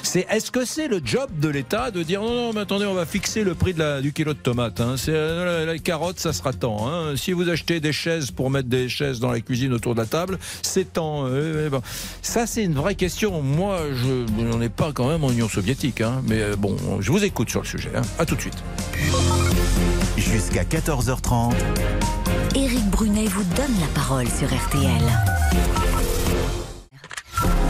[0.03, 2.93] c'est est-ce que c'est le job de l'État de dire non, non, mais attendez, on
[2.93, 4.79] va fixer le prix de la, du kilo de tomates.
[4.79, 4.95] Hein.
[4.97, 6.87] C'est euh, la, la carotte, ça sera tant.
[6.87, 7.15] Hein.
[7.15, 10.05] Si vous achetez des chaises pour mettre des chaises dans la cuisine autour de la
[10.05, 11.25] table, c'est tant.
[11.25, 11.29] Euh,
[11.65, 11.81] euh, bon.
[12.21, 13.41] Ça, c'est une vraie question.
[13.41, 16.01] Moi, je n'en ai pas quand même en Union soviétique.
[16.01, 16.21] Hein.
[16.27, 17.91] Mais euh, bon, je vous écoute sur le sujet.
[17.95, 18.01] Hein.
[18.19, 18.63] À tout de suite.
[20.17, 21.53] Jusqu'à 14h30.
[22.55, 25.01] Éric Brunet vous donne la parole sur RTL.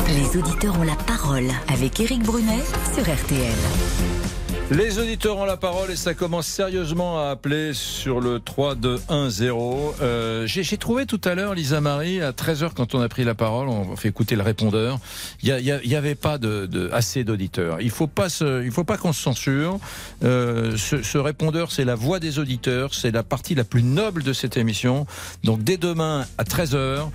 [0.08, 2.64] Les auditeurs ont la parole avec Éric Brunet
[2.94, 4.31] sur RTL.
[4.72, 9.95] Les auditeurs ont la parole et ça commence sérieusement à appeler sur le 3-2-1-0.
[10.01, 13.26] Euh, J'ai j'ai trouvé tout à l'heure, Lisa Marie, à 13h quand on a pris
[13.26, 14.97] la parole, on fait écouter le répondeur,
[15.43, 17.82] il n'y avait pas de, de assez d'auditeurs.
[17.82, 18.28] Il faut pas
[18.63, 19.78] il faut pas qu'on se censure.
[20.24, 24.24] Euh, ce, ce répondeur, c'est la voix des auditeurs, c'est la partie la plus noble
[24.24, 25.05] de cette émission.
[25.43, 27.09] Donc dès demain à 13h,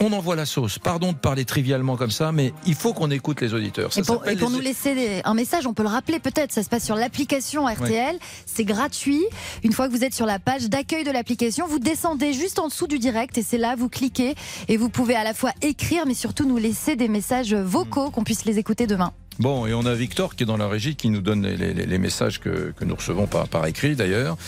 [0.00, 0.78] on envoie la sauce.
[0.78, 3.92] Pardon de parler trivialement comme ça, mais il faut qu'on écoute les auditeurs.
[3.92, 6.52] Ça Et pour, et pour les- nous laisser un message, on peut le rappeler peut-être,
[6.52, 9.24] ça se passe sur l'application RTL, c'est gratuit.
[9.62, 12.68] Une fois que vous êtes sur la page d'accueil de l'application, vous descendez juste en
[12.68, 14.34] dessous du direct et c'est là, vous cliquez
[14.68, 18.24] et vous pouvez à la fois écrire mais surtout nous laisser des messages vocaux qu'on
[18.24, 19.12] puisse les écouter demain.
[19.38, 22.40] Bon, et on a Victor qui est dans la régie qui nous donne les, messages
[22.40, 24.38] que, que nous recevons par, écrit d'ailleurs.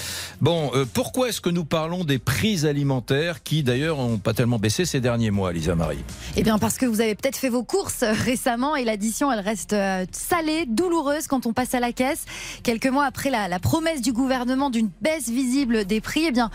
[0.41, 4.59] Bon, euh, pourquoi est-ce que nous parlons des prix alimentaires qui d'ailleurs n'ont pas tellement
[4.59, 6.03] baissé ces derniers mois, Lisa Marie?
[6.37, 9.75] Eh bien parce que vous avez peut-être fait vos courses récemment et l'addition elle reste
[9.75, 12.25] euh, salée, douloureuse quand on passe à la caisse.
[12.63, 16.51] Quelques mois après la, la promesse du gouvernement d'une baisse visible des prix, eh bien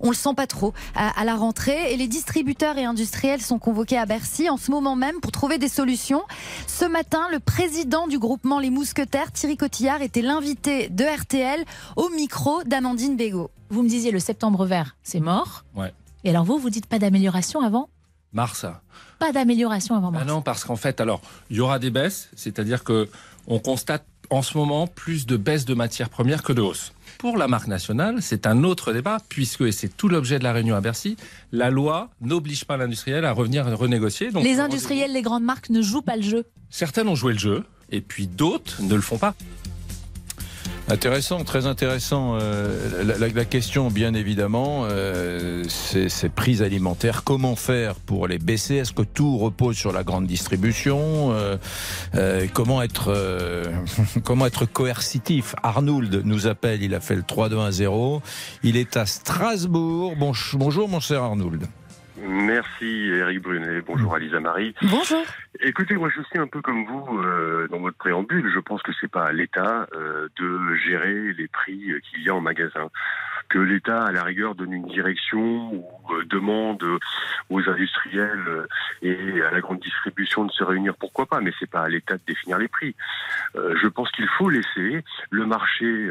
[0.00, 3.58] on le sent pas trop à, à la rentrée et les distributeurs et industriels sont
[3.58, 6.22] convoqués à Bercy en ce moment même pour trouver des solutions.
[6.66, 11.62] Ce matin, le président du groupement Les Mousquetaires, Thierry Cotillard, était l'invité de RTL
[11.96, 13.50] au micro d'Amandine Bégaud.
[13.68, 15.64] Vous me disiez le septembre vert, c'est mort.
[15.74, 15.92] Ouais.
[16.24, 17.88] Et alors vous, vous dites pas d'amélioration avant?
[18.32, 18.64] Mars.
[19.18, 20.26] Pas d'amélioration avant Ah mars.
[20.26, 21.20] non, parce qu'en fait, alors,
[21.50, 23.08] il y aura des baisses, c'est-à-dire que
[23.46, 26.92] on constate en ce moment plus de baisses de matières premières que de hausse.
[27.18, 30.52] Pour la marque nationale, c'est un autre débat, puisque, et c'est tout l'objet de la
[30.52, 31.16] réunion à Bercy,
[31.50, 34.30] la loi n'oblige pas l'industriel à revenir renégocier.
[34.30, 36.44] Donc, les industriels, les grandes marques ne jouent pas le jeu.
[36.68, 39.34] Certaines ont joué le jeu, et puis d'autres ne le font pas.
[40.88, 42.38] Intéressant, très intéressant.
[42.40, 47.24] Euh, la, la- question, bien évidemment, euh, c'est ces prix alimentaires.
[47.24, 48.76] Comment faire pour les baisser?
[48.76, 51.32] Est-ce que tout repose sur la grande distribution?
[51.32, 51.56] Euh,
[52.14, 53.64] euh, Comment être euh,
[54.24, 55.56] comment être coercitif?
[55.64, 56.82] Arnould nous appelle.
[56.84, 58.20] Il a fait le 3-2-1-0.
[58.62, 60.14] Il est à Strasbourg.
[60.16, 61.66] Bon, bonjour, mon cher Arnould.
[62.18, 64.74] Merci Eric Brunet, bonjour Alisa Marie.
[64.82, 65.24] Bonjour.
[65.60, 68.50] Écoutez, moi je suis un peu comme vous euh, dans votre préambule.
[68.54, 72.34] Je pense que c'est pas à l'État euh, de gérer les prix qu'il y a
[72.34, 72.90] en magasin.
[73.48, 76.82] Que l'État, à la rigueur, donne une direction ou euh, demande
[77.50, 78.66] aux industriels euh,
[79.02, 82.14] et à la grande distribution de se réunir, pourquoi pas, mais c'est pas à l'État
[82.14, 82.94] de définir les prix.
[83.56, 86.10] Euh, je pense qu'il faut laisser le marché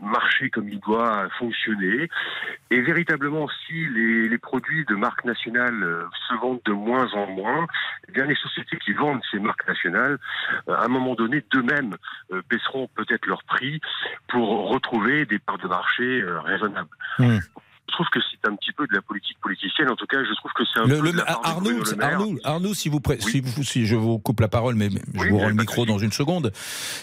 [0.00, 2.08] marcher comme il doit fonctionner.
[2.70, 7.66] Et véritablement si les, produits de marque nationale se vendent de moins en moins,
[8.08, 10.18] eh bien les sociétés qui vendent ces marques nationales,
[10.68, 11.96] à un moment donné, d'eux-mêmes
[12.48, 13.80] baisseront peut-être leur prix
[14.28, 16.88] pour retrouver des parts de marché euh, raisonnables.
[17.18, 17.38] Hmm.
[17.88, 19.90] Je trouve que c'est un petit peu de la politique politicienne.
[19.90, 21.46] En tout cas, je trouve que c'est un Le- peu le- de la part de
[21.48, 22.02] Arnaud, Le.
[22.02, 25.00] Arnaud, Arnaud, si vous, pré- si vous- si je vous coupe la parole, mais mais
[25.24, 26.52] je vous rends le micro dans une seconde.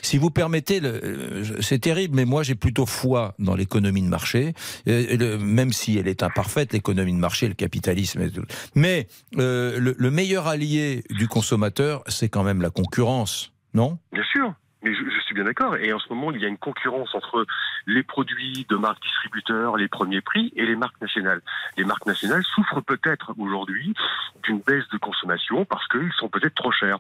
[0.02, 4.54] Si vous permettez, euh, c'est terrible, mais moi j'ai plutôt foi dans l'économie de marché,
[4.88, 8.22] et le- même si elle est imparfaite, l'économie de marché, le capitalisme.
[8.22, 8.46] et tout.
[8.74, 9.08] Mais
[9.38, 14.00] euh, le, le meilleur allié du consommateur, c'est quand même la concurrence, non?
[14.12, 14.54] Bien sûr.
[14.82, 15.76] Mais je, je suis d'accord.
[15.78, 17.46] Et en ce moment, il y a une concurrence entre
[17.88, 21.42] les produits de marques distributeurs, les premiers prix, et les marques nationales.
[21.78, 23.94] Les marques nationales souffrent peut-être aujourd'hui
[24.44, 26.98] d'une baisse de consommation parce qu'ils sont peut-être trop chers.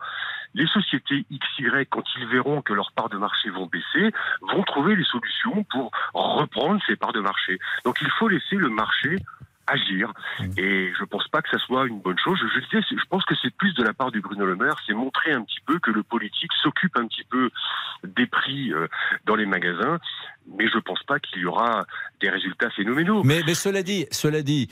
[0.55, 4.11] Les sociétés XY, quand ils verront que leurs parts de marché vont baisser,
[4.41, 7.59] vont trouver les solutions pour reprendre ces parts de marché.
[7.85, 9.17] Donc il faut laisser le marché
[9.69, 10.13] agir.
[10.57, 12.39] Et je pense pas que ça soit une bonne chose.
[12.39, 15.31] Je, je pense que c'est plus de la part du Bruno Le Maire, c'est montrer
[15.31, 17.49] un petit peu que le politique s'occupe un petit peu
[18.03, 18.87] des prix euh,
[19.25, 19.99] dans les magasins,
[20.57, 21.85] mais je pense pas qu'il y aura
[22.21, 23.23] des résultats phénoménaux.
[23.23, 24.67] Mais, mais cela dit, cela dit,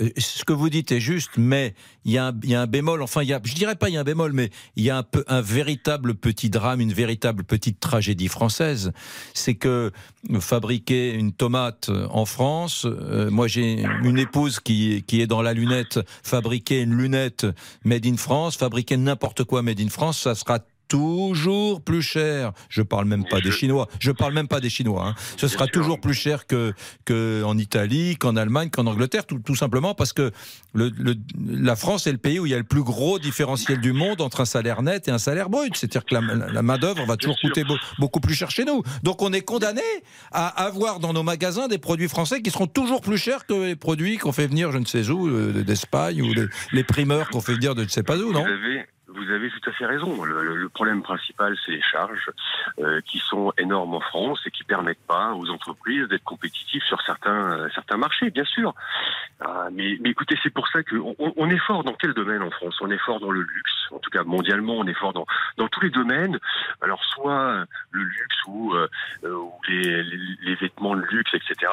[0.00, 3.02] euh, ce que vous dites est juste, mais il y, a un- bémol.
[3.02, 4.90] Enfin, il y a, je dirais pas il y a un bémol, mais il y
[4.90, 8.92] a un véritable petit drame, une véritable petite tragédie française.
[9.34, 9.92] C'est que
[10.40, 15.54] fabriquer une tomate en France, euh, moi j'ai une épouse qui, qui est dans la
[15.54, 17.46] lunette, fabriquer une lunette
[17.84, 22.52] made in France, fabriquer n'importe quoi made in France, ça sera toujours plus cher.
[22.68, 23.88] Je parle même pas des Chinois.
[24.00, 25.06] Je parle même pas des Chinois.
[25.08, 25.14] hein.
[25.36, 26.72] Ce sera toujours plus cher que,
[27.04, 30.30] que en Italie, qu'en Allemagne, qu'en Angleterre, tout, tout simplement parce que
[30.74, 31.14] le, le-
[31.48, 34.20] la France est le pays où il y a le plus gros différentiel du monde
[34.20, 35.76] entre un salaire net et un salaire brut.
[35.76, 36.20] C'est-à-dire que la,
[36.52, 38.82] la main d'œuvre va toujours coûter beau- beaucoup plus cher chez nous.
[39.02, 39.80] Donc on est condamné
[40.32, 43.76] à avoir dans nos magasins des produits français qui seront toujours plus chers que les
[43.76, 47.40] produits qu'on fait venir, je ne sais où, euh, d'Espagne ou les, les primeurs qu'on
[47.40, 48.44] fait venir de je ne sais pas où, non?
[49.16, 50.24] Vous avez, tout à fait raison.
[50.24, 52.30] Le, le- problème principal, c'est les charges
[52.80, 57.00] euh, qui sont énormes en France et qui permettent pas aux entreprises d'être compétitives sur
[57.02, 58.74] certains euh, certains marchés, bien sûr.
[59.40, 62.50] Ah, mais, mais écoutez, c'est pour ça qu'on on, est fort dans quel domaine en
[62.50, 62.76] France?
[62.82, 65.68] On est fort dans le luxe, en tout cas mondialement, on est fort dans dans
[65.68, 66.38] tous les domaines.
[66.82, 68.88] Alors soit le luxe ou, euh,
[69.24, 71.72] euh, ou les, les vêtements de luxe, etc.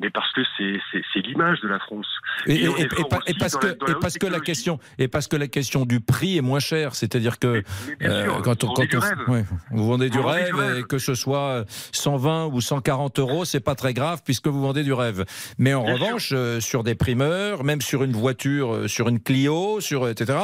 [0.00, 2.06] Mais parce que c'est l'image de la France.
[2.46, 2.68] Et,
[3.38, 6.60] parce que, la- parce que question, et parce que la question du prix est moins
[6.60, 7.64] chère, c'est-à-dire que
[8.02, 9.18] euh, sûr, quand on, vous quand vendez du on- rêve.
[9.28, 10.76] ouais, vous vendez du Vous vendez rêve, du rêve.
[10.78, 14.84] et que ce soit 120 ou 140 euros, c'est pas très grave puisque vous vendez
[14.84, 15.24] du rêve.
[15.58, 19.80] Mais en revanche, euh, sur des primeurs, même sur une voiture, euh, sur une Clio,
[19.80, 20.38] sur etc.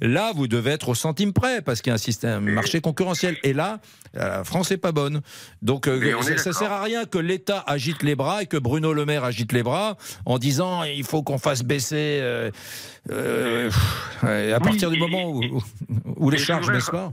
[0.00, 2.80] Là, vous devez être au centime près parce qu'il y a un système un marché
[2.80, 3.36] concurrentiel.
[3.42, 3.80] Et là,
[4.16, 5.20] euh, la France est pas bonne.
[5.62, 8.92] Donc, euh, ça, ça sert à rien que l'État agite les bras et que Bruno
[8.92, 9.96] Le Maire agite les bras
[10.26, 12.18] en disant il faut qu'on fasse baisser.
[12.20, 12.50] euh,
[13.10, 13.70] euh,
[14.22, 15.42] à Oui, partir du et- moment où,
[16.16, 17.12] où les charges, n'est-ce pas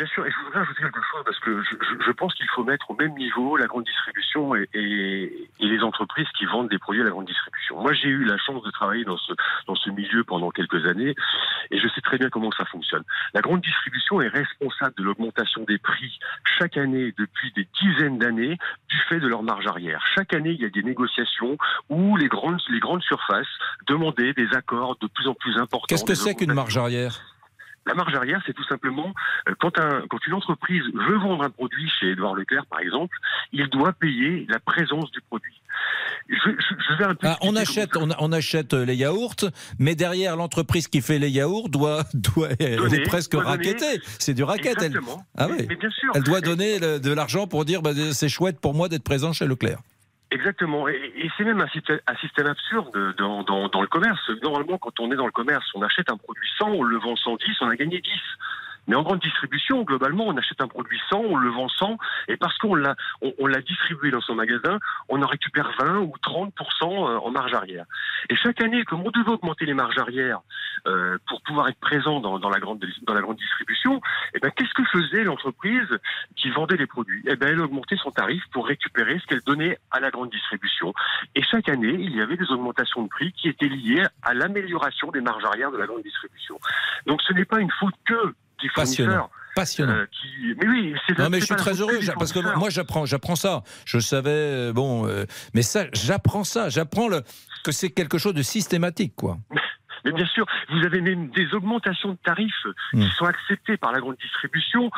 [0.00, 1.76] Bien sûr, et je voudrais ajouter quelque chose parce que je,
[2.06, 5.80] je- pense qu'il faut mettre au même niveau la grande distribution et, et- et les
[5.82, 7.82] entreprises qui vendent des produits à la grande distribution.
[7.82, 9.34] Moi, j'ai eu la chance de travailler dans ce,
[9.66, 11.14] dans ce milieu pendant quelques années
[11.70, 13.02] et je sais très bien comment ça fonctionne.
[13.34, 16.18] La grande distribution est responsable de l'augmentation des prix
[16.58, 18.56] chaque année depuis des dizaines d'années
[18.88, 20.02] du fait de leur marge arrière.
[20.14, 21.58] Chaque année, il y a des négociations
[21.90, 23.46] où les grandes, les grandes surfaces
[23.86, 25.86] demandaient des accords de plus en plus importants.
[25.90, 27.20] Qu'est-ce que c'est qu'une marge arrière?
[27.90, 29.12] La marge arrière, c'est tout simplement
[29.48, 33.16] euh, quand, un, quand une entreprise veut vendre un produit chez Edouard Leclerc, par exemple,
[33.52, 35.60] il doit payer la présence du produit.
[36.28, 39.34] Je, je- je vais un peu Ah, on achète, on, on achète euh, les yaourts,
[39.78, 44.00] mais derrière l'entreprise qui fait les yaourts doit, doit elle est presque doit raquettée.
[44.18, 44.76] C'est du racket.
[44.82, 45.00] Elle.
[45.36, 45.66] Ah Mais- oui.
[45.68, 46.12] mais bien sûr.
[46.14, 49.32] Elle doit donner le- de l'argent pour dire bah, c'est chouette pour moi d'être présent
[49.32, 49.78] chez Leclerc.
[50.32, 50.86] Exactement.
[50.88, 54.20] Et, c'est même un système, un système absurde dans, dans le commerce.
[54.42, 57.16] Normalement, quand on est dans le commerce, on achète un produit 100, on le vend
[57.16, 58.10] 110, on a gagné 10.
[58.86, 62.36] Mais en grande distribution, globalement, on achète un produit 100, on le vend 100, et
[62.36, 62.96] parce qu'on l'a,
[63.38, 64.78] on, l'a distribué dans son magasin,
[65.08, 67.84] on en récupère 20 ou 30% en marge arrière.
[68.28, 70.40] Et chaque année, comme on devait augmenter les marges arrière
[70.86, 74.00] euh, pour pouvoir être présent dans, dans la grande dans la grande distribution,
[74.34, 75.88] eh ben qu'est-ce que faisait l'entreprise
[76.36, 77.22] qui vendait les produits?
[77.26, 80.94] Eh ben elle augmentait son tarif pour récupérer ce qu'elle donnait à la grande distribution.
[81.34, 85.10] Et chaque année, il y avait des augmentations de prix qui étaient liées à l'amélioration
[85.10, 86.58] des marges arrière de la grande distribution.
[87.06, 89.10] Donc ce n'est pas une faute que des Passionnant.
[89.12, 89.30] fournisseurs.
[89.56, 89.92] passionnant.
[89.94, 90.54] euh, qui...
[90.60, 93.62] Mais oui, c'est Non mais je suis très heureux parce que moi j'apprends j'apprends ça.
[93.84, 97.22] Je savais euh, bon euh, mais ça j'apprends ça, j'apprends le
[97.64, 99.38] que c'est quelque chose de systématique quoi.
[100.04, 103.04] Mais bien sûr, vous avez même des augmentations de tarifs Mm.
[103.04, 104.90] qui sont acceptées par la grande distribution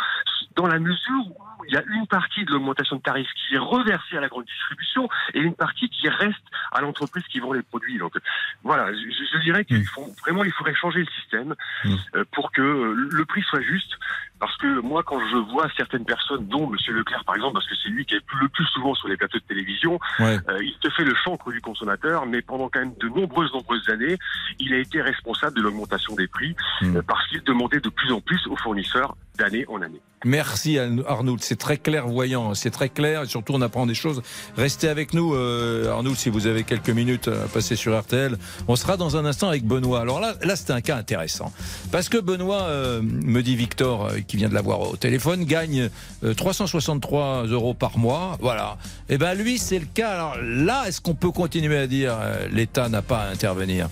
[0.56, 3.58] dans la mesure où il y a une partie de l'augmentation de tarifs qui est
[3.58, 6.42] reversée à la grande distribution et une partie qui reste
[6.72, 7.98] à l'entreprise qui vend les produits.
[7.98, 8.14] Donc
[8.62, 11.54] voilà, je, je dirais qu'il faut vraiment il faudrait changer le système
[12.14, 13.98] euh, pour que le prix soit juste.
[14.42, 17.76] Parce que moi, quand je vois certaines personnes, dont Monsieur Leclerc par exemple, parce que
[17.80, 20.36] c'est lui qui est le plus souvent sur les plateaux de télévision, Ouais.
[20.48, 23.88] euh, il te fait le chancre du consommateur, mais pendant quand même de nombreuses, nombreuses
[23.88, 24.18] années,
[24.58, 28.20] il a été responsable de l'augmentation des prix euh, parce qu'il demandait de plus en
[28.20, 30.02] plus aux fournisseurs d'année en année.
[30.24, 34.22] Merci Arn- Arnould, c'est très clairvoyant, c'est très clair et surtout on apprend des choses.
[34.56, 38.36] Restez avec nous euh, Arnould si vous avez quelques minutes à passer sur RTL.
[38.68, 40.00] On sera dans un instant avec Benoît.
[40.00, 41.52] Alors là, là c'est un cas intéressant
[41.90, 45.90] parce que Benoît, euh, me dit Victor euh, qui vient de l'avoir au téléphone, gagne
[46.24, 48.36] euh, 363 euros par mois.
[48.40, 48.78] Voilà.
[49.08, 50.10] Et ben lui c'est le cas.
[50.10, 53.88] Alors là, est-ce qu'on peut continuer à dire euh, l'État n'a pas à intervenir?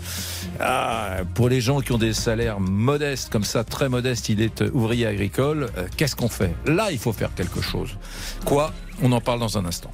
[0.60, 4.62] Ah, Pour les gens qui ont des salaires modestes comme ça, très modestes, il est
[4.62, 5.68] euh, ouvrier agricole.
[5.76, 7.96] euh, Qu'est-ce qu'on fait Là, il faut faire quelque chose.
[8.44, 8.72] Quoi?
[9.02, 9.90] On en parle dans un instant.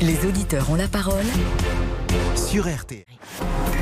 [0.00, 1.24] Les auditeurs ont la parole.
[2.36, 3.04] Sur RTL.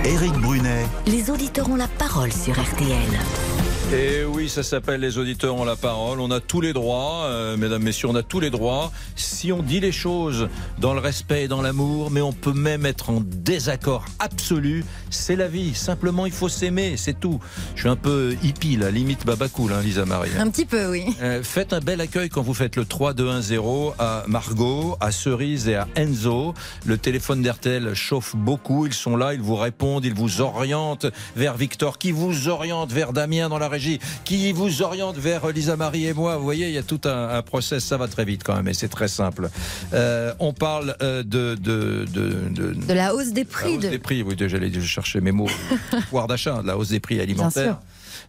[0.05, 3.50] Éric Brunet, Les auditeurs ont la parole sur RTL.
[3.93, 6.21] Et oui, ça s'appelle Les auditeurs ont la parole.
[6.21, 8.93] On a tous les droits, euh, mesdames, messieurs, on a tous les droits.
[9.17, 12.87] Si on dit les choses dans le respect et dans l'amour, mais on peut même
[12.87, 15.75] être en désaccord absolu, c'est la vie.
[15.75, 17.41] Simplement, il faut s'aimer, c'est tout.
[17.75, 20.31] Je suis un peu hippie, là, limite babacool, hein, Lisa Marie.
[20.39, 21.07] Un petit peu, oui.
[21.21, 25.75] Euh, faites un bel accueil quand vous faites le 3-2-1-0 à Margot, à Cerise et
[25.75, 26.55] à Enzo.
[26.87, 28.87] Le téléphone d'RTL chauffe beaucoup.
[28.87, 33.13] Ils sont là, ils vous répondent, ils vous orientent vers Victor, qui vous oriente vers
[33.13, 33.80] Damien dans la
[34.25, 36.37] qui vous oriente vers Lisa Marie et moi.
[36.37, 37.85] Vous voyez, il y a tout un, un process.
[37.85, 39.49] Ça va très vite quand même, et c'est très simple.
[39.93, 43.77] Euh, on parle euh, de, de, de, de, De la hausse des la prix.
[43.77, 43.89] hausse de...
[43.89, 45.49] des prix, oui, j'allais chercher mes mots.
[46.09, 47.79] Pouvoir d'achat, la hausse des prix alimentaires.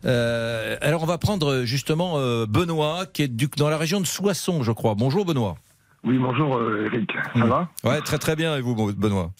[0.06, 4.08] Euh, alors on va prendre justement euh, Benoît qui est du- dans la région de
[4.08, 4.95] Soissons, je crois.
[4.95, 5.58] Bonjour Benoît.
[6.04, 7.12] Oui, bonjour euh, Eric.
[7.36, 8.58] Ça va Ouais, très très bien.
[8.58, 9.32] Et vous, Benoît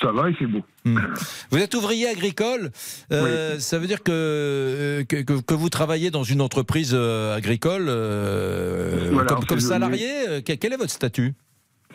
[0.00, 0.60] Ça va et c'est beau.
[0.84, 0.98] Hmm.
[1.50, 2.70] Vous êtes ouvrier agricole.
[3.12, 7.34] Euh, Ça veut dire que, euh, que, que- que vous travaillez dans une entreprise euh,
[7.36, 10.42] agricole euh, Voilà, comme, comme salarié.
[10.44, 11.34] quel est votre statut?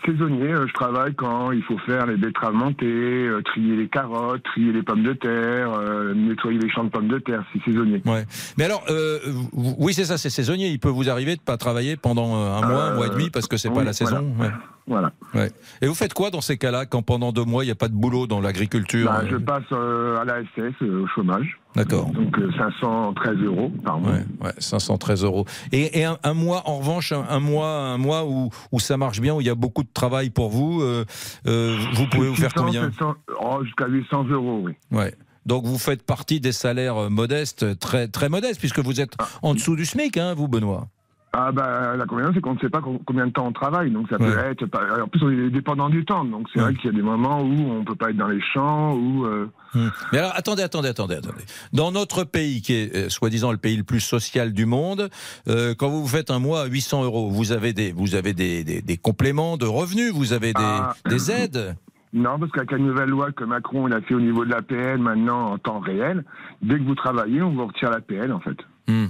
[0.05, 4.43] Saisonnier, euh, je travaille quand il faut faire les betteraves montées, euh, trier les carottes,
[4.43, 8.01] trier les pommes de terre, euh, nettoyer les champs de pommes de terre, c'est saisonnier.
[8.05, 8.25] Ouais.
[8.57, 9.19] Mais alors, euh,
[9.53, 10.67] oui, c'est ça, c'est saisonnier.
[10.67, 13.47] Il peut vous arriver de pas travailler pendant un mois, un mois et demi parce
[13.47, 14.33] que c'est pas oui, la saison.
[14.39, 14.49] Ouais.
[14.89, 15.11] Voilà.
[15.35, 15.51] Ouais.
[15.81, 17.87] Et vous faites quoi dans ces cas-là quand pendant deux mois il n'y a pas
[17.87, 21.59] de boulot dans l'agriculture Bah, euh je passe euh, à la SS euh, au chômage.
[21.75, 22.07] D'accord.
[22.07, 24.13] Donc euh, 513 euros par mois.
[24.13, 25.45] Ouais, ouais, 513 euros.
[25.71, 28.97] Et, et un, un mois, en revanche, un, un mois, un mois où, où ça
[28.97, 32.51] marche bien, où il y a beaucoup de travail pour vous, vous pouvez vous faire
[32.51, 34.73] 600, combien 700, oh, Jusqu'à 800 euros, oui.
[34.91, 35.13] Ouais.
[35.45, 39.75] Donc vous faites partie des salaires modestes, très très modestes, puisque vous êtes en dessous
[39.75, 40.87] du SMIC, hein, vous, Benoît?
[41.31, 44.07] Ah bah l'inconvénient c'est qu'on ne sait pas co- combien de temps on travaille, donc
[44.09, 44.65] ça peut être.
[44.65, 47.03] pas- En plus on est dépendant du temps, donc c'est vrai qu'il y a des
[47.03, 49.25] moments où on peut pas être dans les champs, où.
[49.25, 49.89] euh, Hmm.
[50.11, 51.43] Mais alors, attendez, attendez, attendez, attendez.
[51.73, 55.09] Dans notre pays, qui est euh, soi-disant le pays le plus social du monde,
[55.47, 58.63] euh, quand vous faites un mois à 800 euros, vous avez des, vous avez des,
[58.63, 60.95] des, des compléments de revenus, vous avez des, Ah.
[61.07, 61.75] des aides?
[62.13, 64.97] Non, parce qu'avec la nouvelle loi que Macron il a fait au niveau de l'APL
[64.97, 66.25] maintenant en temps réel,
[66.63, 68.57] dès que vous travaillez, on vous retire l'APL en fait.
[68.87, 69.05] Hmm.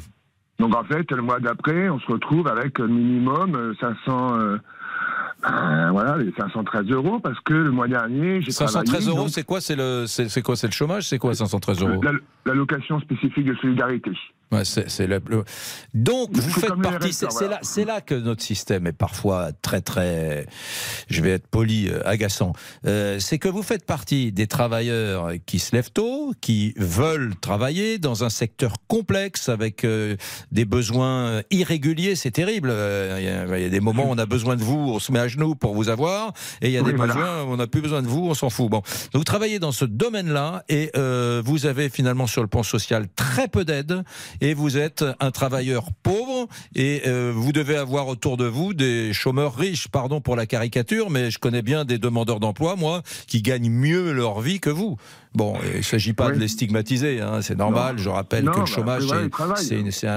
[0.59, 4.57] Donc en fait, le mois d'après, on se retrouve avec euh, minimum euh, 500, euh,
[5.49, 9.29] euh, voilà, les 513 euros parce que le mois dernier, j'ai 513 travaillé, euros, donc,
[9.29, 12.01] c'est quoi C'est le, c'est quoi C'est le chômage C'est quoi 513 euros?
[12.03, 12.11] la-
[12.45, 14.11] l'allocation spécifique de solidarité.
[14.51, 15.43] Ouais, c'est, c'est le- le-
[15.93, 17.13] Donc, vous faites partie.
[17.13, 17.47] C'est, voilà.
[17.49, 20.47] là, c'est là que notre système est parfois très, très.
[21.07, 22.53] Je vais être poli, euh, agaçant.
[22.87, 27.99] Euh, c'est que vous faites partie des travailleurs qui se lèvent tôt, qui veulent travailler
[27.99, 30.15] dans un secteur complexe avec euh,
[30.51, 32.15] des besoins irréguliers.
[32.15, 32.69] C'est terrible.
[32.71, 34.77] Euh, Il y, a, il y a des moments où on a besoin de vous,
[34.95, 37.13] on se met à genoux pour vous avoir, et il y a Oui, des voilà.
[37.13, 38.69] besoins où on n'a plus besoin de vous, on s'en fout.
[38.69, 42.63] Bon, Donc, vous travaillez dans ce domaine-là et euh, vous avez finalement sur le plan
[42.63, 44.03] social très peu d'aide
[44.41, 49.13] et vous êtes un travailleur pauvre et euh, vous devez avoir autour de vous des
[49.13, 53.41] chômeurs riches, pardon pour la caricature, mais je connais bien des demandeurs d'emploi, moi, qui
[53.41, 54.97] gagnent mieux leur vie que vous.
[55.35, 57.97] Bon, il ne s'agit pas de les stigmatiser, hein, c'est normal.
[57.97, 58.01] Non.
[58.01, 59.03] Je rappelle Non, que le chômage,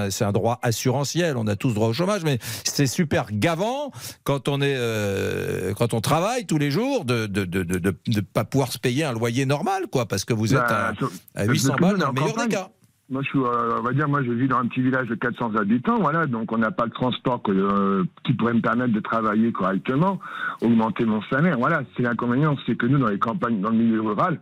[0.07, 1.37] c'est- un, droit assurantiel.
[1.37, 3.91] On a tous droit au chômage, mais c'est super gavant
[4.23, 7.95] quand on est, euh, quand on travaille tous les jours de de de de, de-
[8.07, 10.93] de pas pouvoir se payer un loyer normal, quoi, parce que vous êtes Bah,
[11.35, 12.69] à, à le 800 plus balles dans le meilleur des cas.
[13.09, 15.15] Moi, je suis, euh, on va dire, moi, je vis dans un petit village de
[15.15, 18.93] 400 habitants, voilà, donc on n'a pas de transport que, euh, qui pourrait me permettre
[18.93, 20.19] de travailler correctement,
[20.61, 21.57] augmenter mon salaire.
[21.59, 24.39] Voilà, c'est l'inconvénient, c'est que nous, dans les campagnes, dans le milieu rural,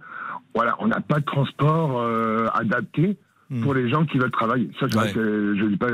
[0.54, 3.18] voilà, on n'a pas de transport euh, adapté
[3.64, 4.70] pour les gens qui veulent travailler.
[4.80, 5.12] Ça, je, Ouais.
[5.14, 5.88] je dis pas.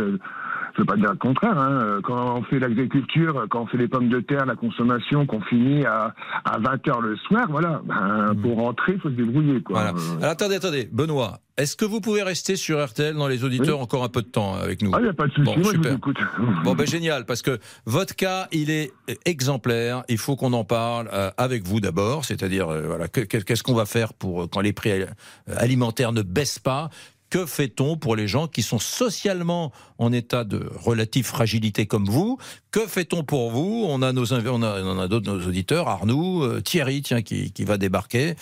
[0.78, 1.58] Euh, je veux pas dire le contraire.
[1.58, 2.00] Hein.
[2.04, 5.86] Quand on fait l'agriculture, quand on fait les pommes de terre, la consommation, qu'on finit
[5.86, 6.14] à,
[6.46, 7.82] à 20 heures le soir, voilà.
[7.86, 9.62] Ben, Pour rentrer, il faut se débrouiller.
[9.62, 9.82] Quoi.
[9.82, 9.94] Voilà.
[10.20, 14.04] Alors attendez, attendez, Benoît, est-ce que vous pouvez rester sur RTL dans les auditeurs encore
[14.04, 15.72] un peu de temps avec nous Ah, il n'y a pas de souci, Bon, moi
[15.74, 16.18] je vous écoute.
[16.64, 18.94] Bon, ben génial, parce que votre cas, il est
[19.26, 20.04] exemplaire.
[20.08, 23.86] Il faut qu'on en parle euh, avec vous d'abord, c'est-à-dire, euh, voilà, qu'est-ce qu'on va
[23.86, 25.08] faire pour euh, quand les prix euh,
[25.48, 26.90] alimentaires ne baissent pas?
[27.30, 32.38] Que fait-on pour les gens qui sont socialement en état de relative fragilité comme vous
[32.72, 33.86] Que fait-on pour vous?
[33.88, 37.52] On a nos on a, on a d'autres nos auditeurs, Arnaud, euh, Thierry, tiens, qui,
[37.52, 38.36] qui va débarquer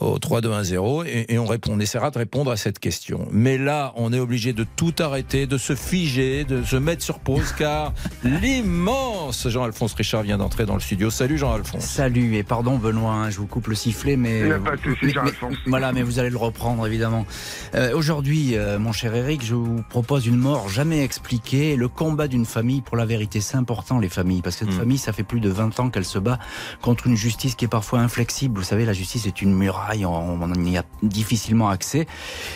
[0.00, 0.72] au 3210
[1.06, 3.26] et, et on, répond, on essaiera de répondre à cette question.
[3.32, 7.18] Mais là, on est obligé de tout arrêter, de se figer, de se mettre sur
[7.18, 7.92] pause, car
[8.24, 11.10] l'immense Jean-Alphonse Richard vient d'entrer dans le studio.
[11.10, 11.84] Salut Jean-Alphonse.
[11.84, 14.76] Salut et pardon Benoît, hein, je vous coupe le sifflet, mais Il n'y a pas
[14.76, 15.54] de souci, mais- Jean-Alphonse.
[15.64, 17.26] mais- voilà, mais vous allez le reprendre évidemment.
[17.74, 22.28] Euh, Aujourd'hui, euh, mon cher Eric, je vous propose une mort jamais expliquée, le combat
[22.28, 23.40] d'une famille pour la vérité.
[23.40, 26.04] C'est important les familles, parce que cette famille, ça fait plus de 20 ans qu'elle
[26.04, 26.38] se bat
[26.80, 28.58] contre une justice qui est parfois inflexible.
[28.58, 32.06] Vous savez, la justice est une muraille, on, on y a difficilement accès.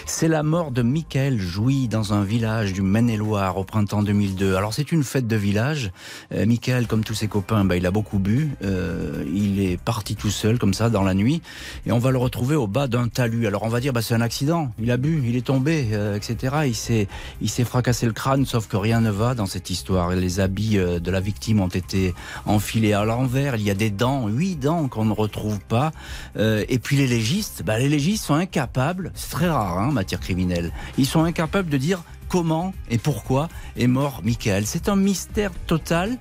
[0.05, 4.55] C'est la mort de Michael Jouy dans un village du Maine-et-Loire au printemps 2002.
[4.55, 5.91] Alors c'est une fête de village.
[6.33, 8.51] Euh, Michael, comme tous ses copains, bah, il a beaucoup bu.
[8.63, 11.43] Euh, il est parti tout seul comme ça dans la nuit
[11.87, 13.47] et on va le retrouver au bas d'un talus.
[13.47, 14.73] Alors on va dire bah, c'est un accident.
[14.79, 16.57] Il a bu, il est tombé, euh, etc.
[16.67, 17.09] Il s'est
[17.41, 20.11] il s'est fracassé le crâne, sauf que rien ne va dans cette histoire.
[20.11, 22.15] Les habits euh, de la victime ont été
[22.45, 23.55] enfilés à l'envers.
[23.55, 25.93] Il y a des dents, huit dents qu'on ne retrouve pas.
[26.37, 29.13] Euh, et puis les légistes, bah, les légistes sont incapables.
[29.15, 30.73] C'est très rare hein, en matière criminelle.
[30.99, 34.67] Ils sont incapables de dire comment et pourquoi est mort Michael.
[34.67, 36.19] C'est un mystère total.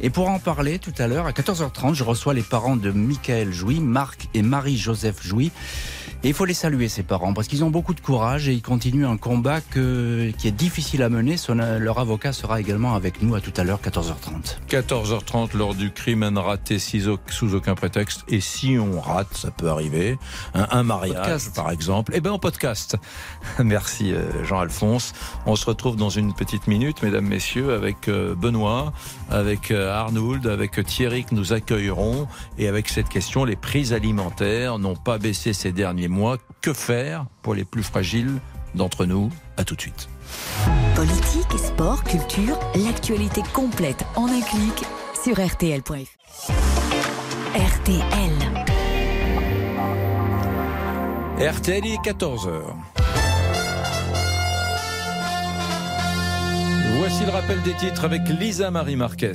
[0.00, 3.52] Et pour en parler tout à l'heure, à 14h30, je reçois les parents de Michael
[3.52, 5.52] Jouy, Marc et Marie-Joseph Jouy.
[6.24, 8.62] Et il faut les saluer, ces parents, parce qu'ils ont beaucoup de courage et ils
[8.62, 11.36] continuent un combat que, qui est difficile à mener.
[11.36, 14.58] Son- leur avocat sera également avec nous à tout à l'heure, 14h30.
[14.68, 18.22] 14h30 lors du crime un raté sous au- sous aucun prétexte.
[18.28, 20.16] Et si on rate, ça peut arriver,
[20.54, 21.56] un, un mariage Podcast.
[21.56, 22.96] par exemple, eh bien en podcast.
[23.58, 25.14] Merci euh, Jean-Alphonse.
[25.46, 28.92] On se retrouve dans une petite minute, mesdames, messieurs, avec euh, Benoît,
[29.32, 32.28] avec euh, Arnould, avec Thierry que nous accueillerons.
[32.58, 36.36] Et avec cette question, les prix alimentaires n'ont pas baissé ces derniers mois.
[36.60, 38.40] Que faire pour les plus fragiles
[38.74, 39.30] d'entre nous?
[39.56, 40.08] À tout de suite.
[40.94, 44.84] Politique, sport, culture, l'actualité complète en un clic
[45.22, 46.52] sur rtl.fr.
[47.54, 48.32] RTL.
[51.38, 52.62] RTL il est 14h.
[56.98, 59.32] Voici le rappel des titres avec Lisa Marie Marquez.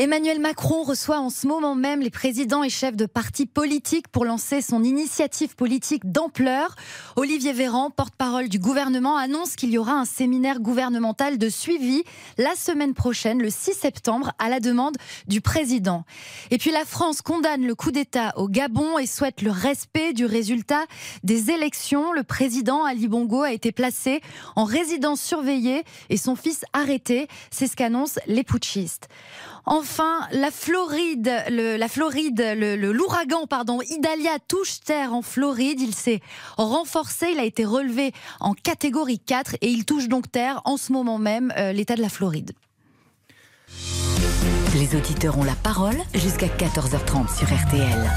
[0.00, 4.24] Emmanuel Macron reçoit en ce moment même les présidents et chefs de partis politiques pour
[4.24, 6.76] lancer son initiative politique d'ampleur.
[7.16, 12.04] Olivier Véran, porte-parole du gouvernement, annonce qu'il y aura un séminaire gouvernemental de suivi
[12.36, 14.94] la semaine prochaine, le 6 septembre, à la demande
[15.26, 16.04] du président.
[16.52, 20.26] Et puis la France condamne le coup d'État au Gabon et souhaite le respect du
[20.26, 20.84] résultat
[21.24, 22.12] des élections.
[22.12, 24.20] Le président Ali Bongo a été placé
[24.54, 27.26] en résidence surveillée et son fils arrêté.
[27.50, 29.08] C'est ce qu'annoncent les putschistes.
[29.66, 35.80] Enfin, la Floride, le, la Floride, le, le- l'ouragan, pardon, Idalia touche terre en Floride.
[35.80, 36.20] Il s'est
[36.56, 40.92] renforcé, il a été relevé en catégorie 4 et il touche donc terre en ce
[40.92, 42.52] moment même, euh, l'état de la Floride.
[44.74, 48.10] Les auditeurs ont la parole jusqu'à 14h30 sur RTL.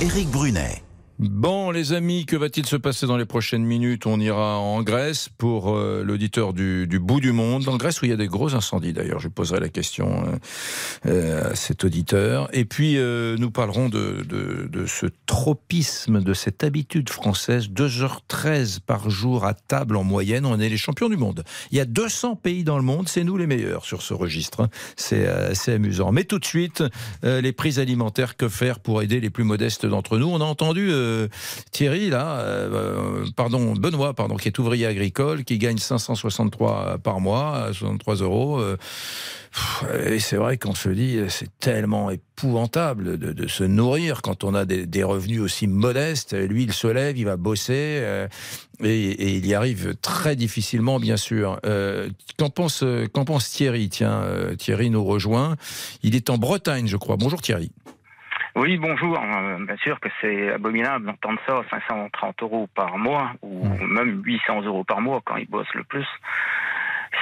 [0.00, 0.82] Éric Brunet.
[1.18, 4.06] Bon, les amis, que va-t-il se passer dans les prochaines minutes?
[4.06, 7.68] On ira en Grèce pour euh, l'auditeur du, bout du monde.
[7.68, 9.18] En Grèce où il y a des gros incendies d'ailleurs.
[9.18, 10.36] Je poserai la question euh,
[11.06, 12.48] euh, à cet auditeur.
[12.52, 12.98] Et puis,
[13.36, 17.68] nous parlerons de, ce tropisme, de cette habitude française.
[17.68, 20.46] 2h13 par jour à table en moyenne.
[20.46, 21.42] On est les champions du monde.
[21.72, 23.08] Il y a 200 pays dans le monde.
[23.08, 24.60] C'est nous les meilleurs sur ce registre.
[24.60, 24.68] hein.
[24.94, 26.12] C'est assez amusant.
[26.12, 26.84] Mais tout de suite,
[27.24, 30.28] les prix alimentaires, que faire pour aider les plus modestes d'entre nous?
[30.28, 31.28] On a entendu euh,
[31.70, 37.20] Thierry, là, euh, euh, pardon, Benoît, pardon, qui est ouvrier agricole, qui gagne 563 par
[37.20, 38.62] mois, 63 euros.
[40.06, 44.64] et c'est vrai qu'on se dit, c'est tellement épouvantable de, se nourrir quand on a
[44.64, 46.34] des, revenus aussi modestes.
[46.34, 48.26] Lui, il se lève, il va bosser,
[48.84, 51.60] et, il y arrive très difficilement, bien sûr.
[52.36, 53.88] Qu'en pense, pense Thierry?
[53.88, 54.22] Tiens,
[54.58, 55.56] Thierry nous rejoint.
[56.02, 57.16] Il est en Bretagne, je crois.
[57.16, 57.70] Bonjour Thierry.
[58.58, 59.16] Oui, bonjour.
[59.22, 64.62] Euh, Bien sûr que c'est abominable d'entendre ça, 530 euros par mois, ou même 800
[64.62, 66.06] euros par mois quand ils bossent le plus.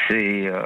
[0.08, 0.46] C'est...
[0.46, 0.62] euh,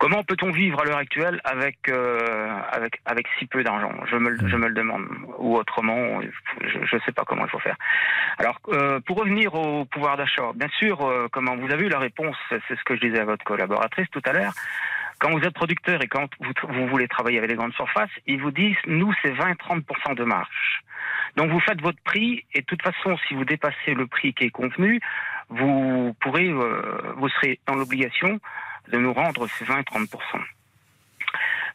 [0.00, 3.90] Comment peut-on vivre à l'heure actuelle avec, euh, avec, avec si peu d'argent?
[4.08, 5.04] Je me, le- je me le demande.
[5.38, 6.20] Ou autrement,
[6.64, 7.74] je ne sais pas comment il faut faire.
[8.38, 11.98] Alors, euh, pour revenir au pouvoir d'achat, bien sûr, euh, comment vous avez eu la
[11.98, 14.52] réponse, c'est ce que je disais à votre collaboratrice tout à l'heure.
[15.18, 18.52] Quand vous êtes producteur et quand vous, voulez travailler avec les grandes surfaces, ils vous
[18.52, 20.82] disent, nous, c'est 20-30% de marge.
[21.36, 24.44] Donc, vous faites votre prix et de toute façon, si vous dépassez le prix qui
[24.44, 25.00] est convenu,
[25.48, 28.38] vous pourrez, euh, vous serez dans l'obligation
[28.92, 30.08] de nous rendre ces 20-30%.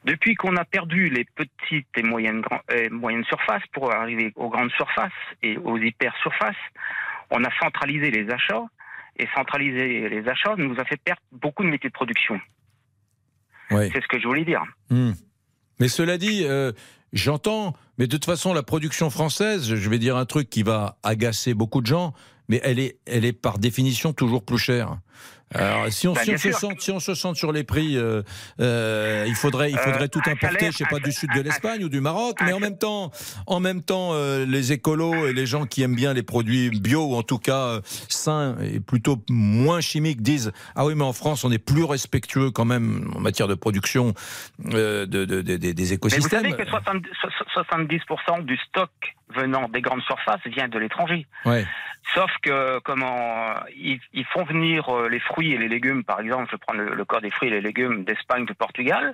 [0.05, 4.71] Depuis qu'on a perdu les petites et moyennes, euh, moyennes surfaces pour arriver aux grandes
[4.71, 6.55] surfaces et aux hyper surfaces,
[7.29, 8.65] on a centralisé les achats
[9.17, 12.39] et centraliser les achats nous a fait perdre beaucoup de métiers de production.
[13.70, 14.64] C'est ce que je voulais dire.
[14.89, 15.11] Hmm.
[15.80, 16.72] Mais cela dit, euh,
[17.11, 20.97] j'entends, mais de toute façon, la production française, je vais dire un truc qui va
[21.03, 22.14] agacer beaucoup de gens,
[22.49, 24.97] mais elle est, elle est par définition toujours plus chère.
[25.53, 26.59] Alors, si on, Bah, si on bien se sûr.
[26.59, 28.21] sent, si on se sent sur les prix, euh,
[28.59, 31.11] euh, il faudrait, il faudrait Euh, tout un importer, salaire- je sais pas, un- du
[31.11, 33.11] sud de l'Espagne ou du Maroc, mais en même temps,
[33.47, 37.05] en même temps, euh, les écolos et les gens qui aiment bien les produits bio
[37.05, 41.13] ou en tout cas euh, sains et plutôt moins chimiques disent ah oui mais en
[41.13, 44.13] France on est plus respectueux quand même en matière de production
[44.73, 46.41] euh, de, de- de- des- des Mais vous écosystèmes.
[46.43, 48.89] savez que 70, so- 70% du stock
[49.36, 51.25] venant des grandes surfaces vient de l'étranger.
[51.45, 51.65] Ouais.
[52.13, 56.49] Sauf que comment ils, ils font venir euh, les fruits et les légumes, par exemple,
[56.51, 59.13] je prends le, le cas des fruits et les légumes d'Espagne, de Portugal,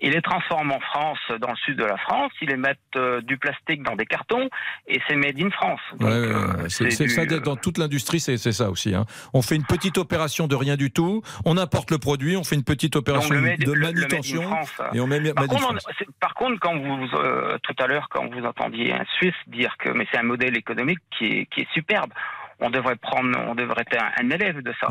[0.00, 3.20] ils les transforment en France, dans le sud de la France, ils les mettent euh,
[3.22, 4.48] du plastique dans des cartons
[4.86, 5.80] et c'est made in France.
[6.00, 6.68] Ouais, euh.
[6.68, 8.94] C'est- du- ça, dans toute l'industrie, c'est ça aussi.
[8.94, 9.06] hein.
[9.34, 12.54] On fait une petite opération de rien du tout, on importe le produit, on fait
[12.56, 15.06] une petite opération Donc, le made- de le- le made in manutention France, et on
[15.08, 15.86] met Par made contre, on- France.
[16.20, 19.90] par contre, quand vous euh, tout à l'heure, quand vous entendiez un Suisse dire que
[19.90, 22.12] mais c'est un modèle économique qui est, qui est superbe,
[22.60, 24.88] on devrait prendre, on devrait être un, un élève de ça.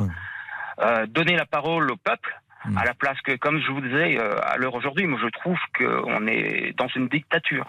[0.79, 2.39] Euh, donner la parole au peuple.
[2.75, 5.57] À la place que, comme je vous disais, euh, à l'heure aujourd'hui, moi je trouve
[5.77, 7.65] qu'on est dans une dictature.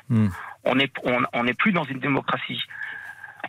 [0.64, 2.64] On n'est on, on n'est plus dans une démocratie.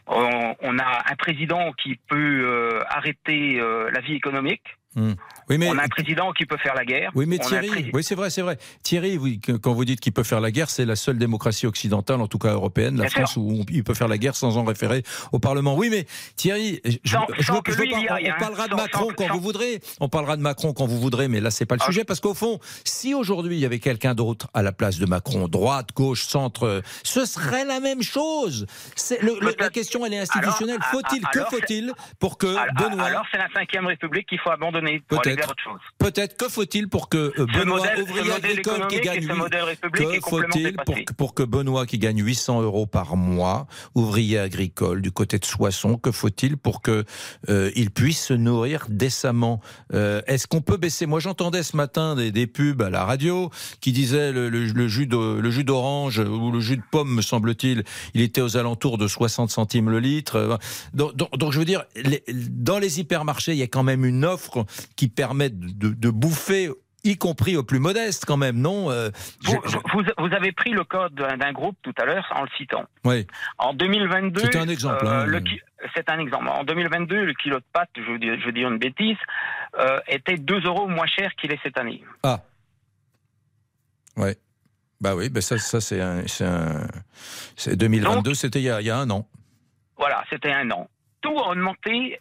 [0.05, 3.59] On, on a un président qui peut euh, arrêter
[3.91, 4.77] la vie économique.
[4.95, 5.13] Hmm.
[5.49, 7.11] Oui, mais on a un président qui peut faire la guerre.
[7.13, 8.57] Oui, mais Thierry, président- oui, c'est vrai, c'est vrai.
[8.81, 12.21] Thierry, oui, quand vous dites qu'il peut faire la guerre, c'est la seule démocratie occidentale,
[12.21, 13.41] en tout cas européenne, la Bien France, sûr.
[13.43, 15.75] où on- il peut faire la guerre sans en référer au Parlement.
[15.75, 18.35] Oui, mais Thierry, je, Sans- je sans je pas- on, on hein.
[18.39, 19.79] parlera de Sans- Macron quand vous voudrez.
[19.99, 21.83] On parlera de Macron quand vous voudrez, mais là, c'est pas Ah.
[21.87, 24.97] le sujet, parce qu'au fond, si aujourd'hui il y avait quelqu'un d'autre à la place
[24.97, 28.65] de Macron, droite, gauche, centre, ce serait la même chose.
[28.95, 30.79] C'est le- le- la question, elle est institutionnelle.
[30.91, 34.78] Faut-il, que faut-il pour que Alors, Benoît alors c'est la cinquième République qu'il faut abandonner
[35.07, 35.37] pour aller Peut-être.
[35.37, 35.79] vers autre chose.
[35.97, 39.77] Peut-être que faut-il pour que euh, Ce Benoît, modèle- ouvrier agricole qui gagne ce modèle
[39.93, 45.01] que faut-il pour, que- pour que Benoît qui gagne 800 euros par mois, ouvrier agricole
[45.01, 47.03] du côté de Soissons, que faut-il pour que
[47.49, 49.61] euh, il puisse se nourrir décemment?
[49.93, 51.05] Euh, Est-ce qu'on peut baisser?
[51.05, 53.49] Moi, j'entendais ce matin des, des pubs à la radio
[53.81, 57.13] qui disaient le, le- le jus de- le jus d'orange ou le jus de pomme,
[57.13, 60.59] me semble-t-il, il était aux alentours de 60 centimes le litre.
[60.93, 64.05] Donc, donc- donc, je veux dire, les- dans les hypermarchés, il y a quand même
[64.05, 66.69] une offre qui permet de, de bouffer
[67.05, 69.09] y compris aux plus modestes quand même, non Euh,
[69.45, 72.41] Vous, je- je- vous- vous avez pris le code d'un groupe tout à l'heure en
[72.43, 72.83] le citant.
[73.05, 73.25] Oui.
[73.57, 75.25] En 2022, C'était un exemple, euh, hein.
[75.25, 75.61] le ki-
[75.95, 76.49] c'est un exemple.
[76.49, 79.15] En 2022, le kilo de pâtes, je je veux dire une bêtise,
[79.79, 82.03] euh, était 2 euros moins cher qu'il est cette année.
[82.23, 82.41] Ah.
[84.17, 84.35] Ouais.
[84.99, 86.85] Bah oui, bah ça, ça c'est un, c'est un-
[87.55, 89.25] c'est 2022, c'était il y a un an.
[89.97, 90.89] Voilà, c'était un an.
[91.21, 92.19] Tout a augmenté.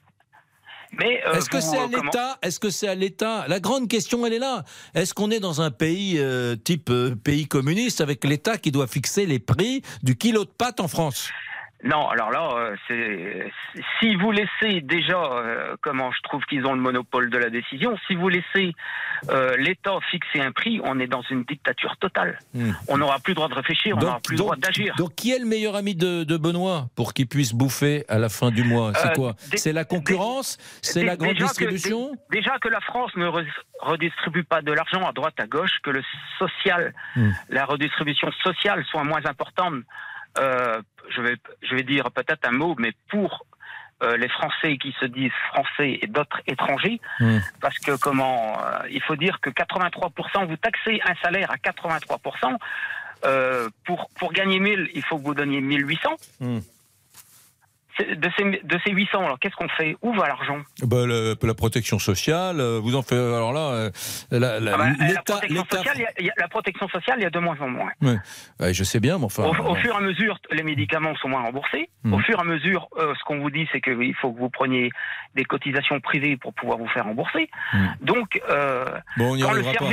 [0.92, 2.38] Mais euh, Est-ce que c'est à euh, l'État?
[2.42, 3.44] Est-ce que c'est à l'État?
[3.48, 4.64] La grande question, elle est là.
[4.94, 8.86] Est-ce qu'on est dans un pays euh, type euh, pays communiste avec l'État qui doit
[8.86, 11.28] fixer les prix du kilo de pâtes en France?
[11.84, 13.52] Non, alors là, euh, c'est
[14.00, 17.96] si vous laissez déjà, euh, comment je trouve qu'ils ont le monopole de la décision,
[18.08, 18.74] si vous laissez
[19.30, 22.40] euh, l'État fixer un prix, on est dans une dictature totale.
[22.52, 22.72] Hmm.
[22.88, 24.96] On n'aura plus le droit de réfléchir, on n'aura plus le droit d'agir.
[24.96, 28.28] donc qui est le meilleur ami de, de Benoît pour qu'il puisse bouffer à la
[28.28, 28.92] fin du mois?
[28.94, 29.34] C'est Euh, quoi?
[29.54, 30.58] C'est la concurrence?
[30.82, 32.10] C'est la grande déjà que- distribution?
[32.30, 33.46] dé- Déjà que la France ne re-
[33.80, 36.02] redistribue pas de l'argent à droite à gauche, que le
[36.40, 37.30] social, Hmm.
[37.50, 39.84] la redistribution sociale soit moins importante.
[40.38, 43.46] euh, je vais, je vais dire peut-être un mot, mais pour
[44.02, 47.38] euh, les Français qui se disent français et d'autres étrangers, Hmm.
[47.60, 52.56] parce que comment, euh, il faut dire que 83%, vous taxez un salaire à 83%.
[53.24, 56.10] euh, pour, pour gagner 1000, il faut que vous donniez 1800.
[56.40, 56.60] Hmm.
[58.04, 59.96] De ces, de ces 800, alors qu'est-ce qu'on fait?
[60.02, 60.58] Où va l'argent?
[60.82, 63.18] Bah, le- la protection sociale, euh, vous en faites.
[63.18, 63.90] Alors là, euh,
[64.30, 66.88] la, la- Ah bah, la, protection sociale, il y a- il y a- la protection
[66.88, 67.90] sociale, il y a de moins en moins.
[68.02, 69.44] Ouais, je sais bien, mais enfin.
[69.44, 71.88] Au, fur et à mesure, les médicaments sont moins remboursés.
[72.04, 72.14] Mhm.
[72.14, 74.50] Au fur et à mesure, euh, ce qu'on vous dit, c'est qu'il faut que vous
[74.50, 74.90] preniez
[75.34, 77.50] des cotisations privées pour pouvoir vous faire rembourser.
[78.00, 78.84] Donc, euh,
[79.16, 79.84] Bon, on y quand le arrivera pas.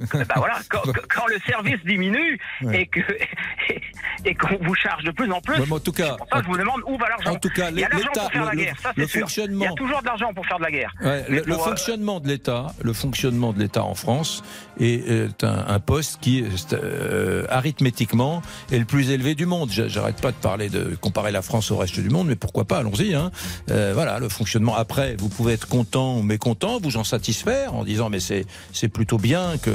[0.00, 2.82] Service, bah voilà, quand, quand le service diminue Ouais.
[2.82, 3.00] et que
[4.24, 6.80] et qu'on vous charge de plus en plus, en tout cas, ça je vous demande
[6.86, 7.32] où va l'argent.
[7.32, 9.10] en tout cas, il y a l'argent pour faire la le- guerre, ça le c'est
[9.12, 9.20] sûr.
[9.22, 10.92] fonctionnement- Il y a toujours de l'argent pour faire de la guerre.
[11.02, 14.42] Ouais, le, pour, euh, fonctionnement de l'État, le fonctionnement de l'État en France
[14.80, 19.70] est, est un, un poste qui, euh, arithmétiquement, est le plus élevé du monde.
[19.70, 22.64] J'a- J'arrête pas de parler de comparer la France au reste du monde, mais pourquoi
[22.64, 23.14] pas Allons-y.
[23.14, 23.30] Hein.
[23.70, 24.74] Euh, voilà, le fonctionnement.
[24.76, 28.88] Après, vous pouvez être content ou mécontent, vous en satisfaire en disant mais c'est c'est
[28.88, 29.70] plutôt bien que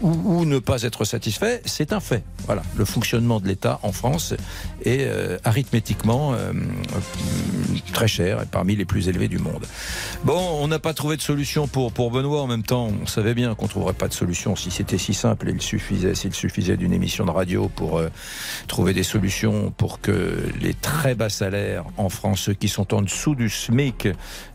[0.00, 1.62] ou, ou ne pas être satisfait.
[1.64, 2.22] C'est un fait.
[2.46, 4.34] Voilà, le fonctionnement de l'État en France
[4.84, 9.64] est euh, arithmétiquement euh, euh, très cher et parmi les plus élevés du monde.
[10.24, 12.42] Bon, on n'a pas trouvé de solution pour, pour Benoît.
[12.42, 15.50] En même temps, on savait bien qu'on trouverait pas de solution si c'était si simple.
[15.50, 18.08] Il suffisait, s'il suffisait d'une émission de radio pour euh,
[18.68, 23.02] trouver des solutions pour que les très bas salaires en France, ceux qui sont en
[23.02, 24.08] dessous du SMIC,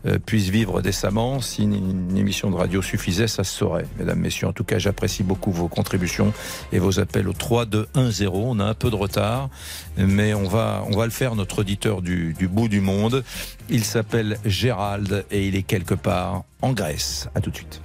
[0.06, 1.40] euh, puissent vivre décemment.
[1.40, 1.74] Si une,
[2.10, 3.86] une émission de radio suffisait, ça se saurait.
[3.98, 6.32] Mesdames, Messieurs, en tout cas, j'apprécie beaucoup vos contributions
[6.72, 8.44] et vos appels au 3 2 1 0.
[8.46, 9.50] On a un peu de retard,
[9.98, 11.34] mais on va, on va le faire.
[11.34, 13.22] Notre auditeur du, du bout du monde,
[13.68, 17.28] il s'appelle Gérald et il est quelque part en Grèce.
[17.34, 17.82] À tout de suite.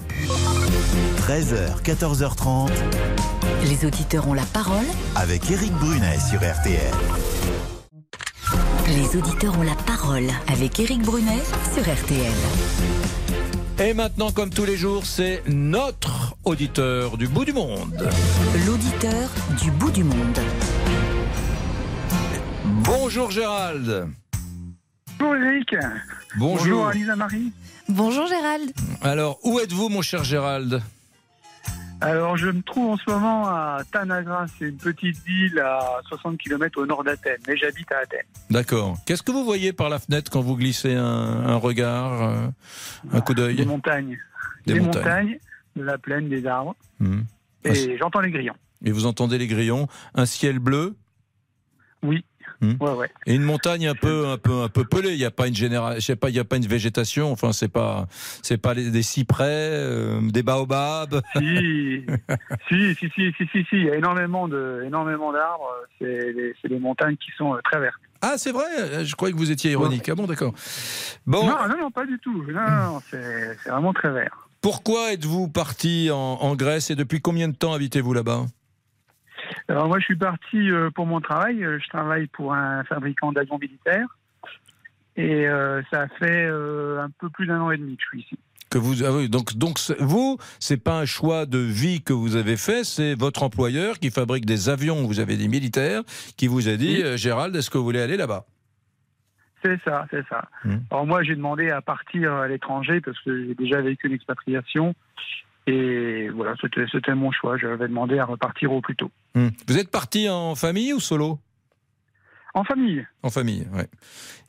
[1.28, 2.70] 13h, 14h30
[3.66, 4.86] Les auditeurs ont la parole.
[5.18, 6.94] avec Eric Brunet sur RTL.
[8.88, 11.42] Les auditeurs ont la parole avec Éric Brunet
[11.74, 12.32] sur RTL.
[13.80, 18.10] Et maintenant, comme tous les jours, c'est notre auditeur du bout du monde.
[18.66, 19.30] L'auditeur
[19.62, 20.40] du bout du monde.
[22.66, 24.08] Bonjour Gérald.
[25.20, 25.76] Bonjour Eric.
[26.38, 26.88] Bonjour.
[26.88, 27.52] Alisa Marie.
[27.90, 28.72] Bonjour Gérald.
[29.02, 30.82] Alors, où êtes-vous, mon cher Gérald?
[32.02, 36.38] Alors je me trouve en ce moment à Tanagra, c'est une petite ville à 60
[36.38, 38.26] km au nord d'Athènes, mais j'habite à Athènes.
[38.50, 38.98] D'accord.
[39.06, 42.48] Qu'est-ce que vous voyez par la fenêtre quand vous glissez un, un regard, euh,
[43.14, 43.56] un coup d'œil?
[43.56, 44.18] Des montagnes.
[44.66, 45.04] Des Des, montagnes.
[45.06, 45.40] montagnes.
[45.76, 47.26] De la plaine, des arbres, Mhm.
[47.66, 48.56] et j'entends les grillons.
[48.86, 50.96] Et vous entendez les grillons, un ciel bleu
[52.02, 52.24] Oui.
[52.62, 52.74] Hmm.
[52.80, 53.10] Ouais, ouais.
[53.26, 55.12] et une montagne un peu, un peu, un peu pelée.
[55.12, 57.32] Il n'y a pas une génération, je sais pas, il y a pas une végétation.
[57.32, 58.08] Enfin, c'est pas,
[58.42, 61.22] c'est pas les- des cyprès, euh, des baobabs.
[61.36, 61.42] Si,
[62.70, 65.74] si, si, si, si, si, si, il y a énormément de, énormément d'arbres.
[66.00, 66.34] C'est
[66.70, 68.00] des, montagnes qui sont euh, très vertes.
[68.22, 69.04] Ah, c'est vrai.
[69.04, 70.08] Je croyais que vous étiez ironique.
[70.08, 70.54] Ah bon, d'accord.
[71.26, 71.46] Bon.
[71.46, 72.44] Non, non, non, pas du tout.
[72.50, 74.43] Non, non, c'est c'est vraiment très vert.
[74.64, 78.46] Pourquoi êtes-vous parti en, en Grèce et depuis combien de temps habitez-vous là-bas
[79.68, 81.62] Alors moi, je suis parti euh, pour mon travail.
[81.66, 84.08] Euh, Je travaille pour un fabricant d'avions militaires.
[85.18, 88.40] Et euh, ça fait un peu plus d'un an et demi que je suis ici.
[88.70, 92.38] que vous, ah oui, donc, donc vous, c'est pas un choix de vie que vous
[92.38, 95.06] avez fait, c'est votre employeur qui fabrique des avions.
[95.06, 96.04] Vous avez des militaires
[96.38, 98.46] qui vous a dit, Gérald, est-ce que vous voulez aller là-bas?
[99.64, 100.50] C'est ça, c'est ça.
[100.66, 100.78] Hmm.
[100.92, 104.94] Alors moi, j'ai demandé à partir à l'étranger parce que j'ai déjà vécu une expatriation.
[105.68, 107.58] Et voilà, c'était c'était mon choix.
[107.58, 109.10] J'avais demandé à repartir au plus tôt.
[109.36, 109.48] Hmm.
[109.68, 111.40] Vous êtes parti en famille ou solo?
[112.56, 113.04] En famille.
[113.24, 113.88] En famille, ouais.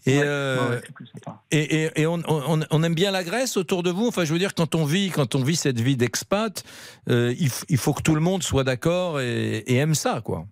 [0.04, 0.82] Et, euh, Ouais,
[1.14, 1.40] sympa.
[1.50, 4.06] et, et- et on, on- on aime bien la Grèce autour de vous?
[4.08, 6.62] Enfin, je veux dire, quand on vit, quand on vit cette vie d'expat,
[7.08, 10.44] euh, il, il faut que tout le monde soit d'accord et, et aime ça, quoi.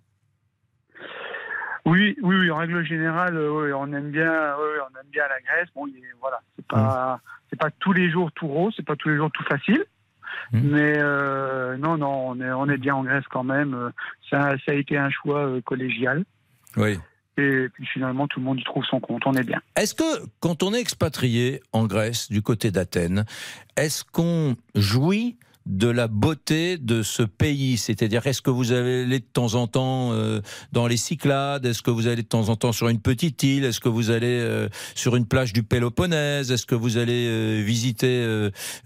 [1.85, 5.25] Oui, oui, oui, en règle générale, euh, oui, on aime bien, oui, on aime bien
[5.29, 5.69] la Grèce.
[5.75, 7.21] Bon, il est- voilà, c'est pas,
[7.51, 9.85] c'est pas tous les jours tout rose, c'est pas tous les jours tout facile.
[10.53, 13.91] Mais euh, non, non, on est, on est bien en Grèce quand même.
[14.31, 16.25] Ça, ça a été un choix euh, collégial.
[16.77, 16.99] Oui.
[17.39, 19.23] Et puis finalement, tout le monde y trouve son compte.
[19.27, 19.61] On est bien.
[19.77, 23.25] Est-ce que quand on est expatrié en Grèce, du côté d'Athènes,
[23.77, 29.25] est-ce qu'on jouit de la beauté de ce pays C'est-à-dire, est-ce que vous allez de
[29.25, 30.41] temps en temps euh,
[30.73, 31.65] dans les Cyclades?
[31.67, 33.65] Est-ce que vous allez de temps en temps sur une petite île?
[33.65, 36.51] Est-ce que vous allez euh, sur une plage du Péloponnèse?
[36.51, 38.23] Est-ce que vous allez euh, visiter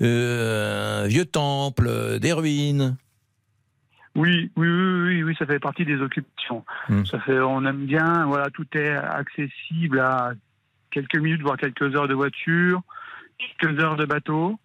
[0.01, 2.97] un vieux temple, des ruines?
[4.17, 6.65] Oui, oui, oui, oui, oui, ça fait partie des occupations.
[6.89, 7.05] Hmm.
[7.05, 8.25] Ça fait, on aime bien.
[8.27, 10.33] Voilà, tout est accessible à
[10.91, 12.83] quelques minutes, voire quelques heures de voiture,
[13.39, 14.59] quelques heures de bateau.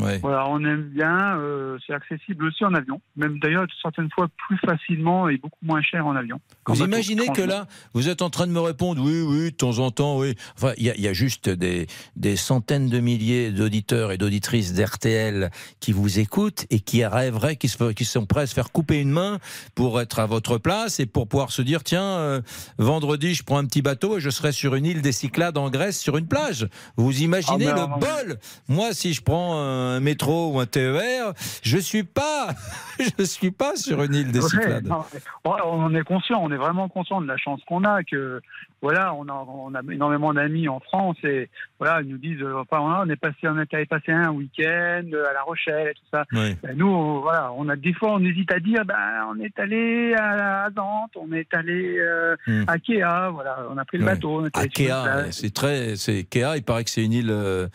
[0.00, 0.18] Ouais.
[0.18, 1.36] Voilà, on aime bien.
[1.38, 3.00] euh, c'est accessible aussi en avion.
[3.16, 6.40] Même d'ailleurs, certaines fois plus facilement et beaucoup moins cher en avion.
[6.66, 9.78] Vous imaginez que là, vous êtes en train de me répondre, oui, oui, de temps
[9.80, 10.34] en temps, oui.
[10.56, 11.86] Enfin, il y, a- il y a juste des,
[12.16, 17.68] des centaines de milliers d'auditeurs et d'auditrices d'RTL qui vous écoutent et qui rêveraient, qui,
[17.68, 19.38] se, qui sont prêts à se faire couper une main
[19.74, 22.40] pour être à votre place et pour pouvoir se dire, tiens, euh,
[22.78, 25.70] vendredi, je prends un petit bateau et je serai sur une île des Cyclades en
[25.70, 26.68] Grèce, sur une plage.
[26.96, 28.38] Vous imaginez Ah, le bol
[28.68, 29.54] Moi, si je prends
[29.88, 31.32] un métro ou un TER,
[31.62, 32.48] je suis pas,
[33.18, 34.86] je suis pas sur une île des Ouais, Cyclades.
[34.86, 35.04] non,
[35.44, 38.40] on est conscient, on est vraiment conscient de la chance qu'on a, que
[38.80, 41.48] voilà, on a, on a énormément d'amis en France et
[41.80, 45.02] voilà, ils nous disent, euh, enfin, on est passé, on est allé passer un week-end
[45.28, 46.24] à La Rochelle et tout ça.
[46.32, 46.56] Oui.
[46.62, 48.94] Ben, nous, on- voilà, on a des fois, on hésite à dire, ben,
[49.30, 52.64] on est allé à, à Nantes, on est allé euh, Hmm.
[52.68, 54.12] à Kea, voilà, on a pris le Ouais.
[54.14, 55.32] bateau, on est allé sur une Akea, plage.
[55.32, 56.56] c'est très, c'est Kea.
[56.56, 57.66] Il paraît que c'est une île euh,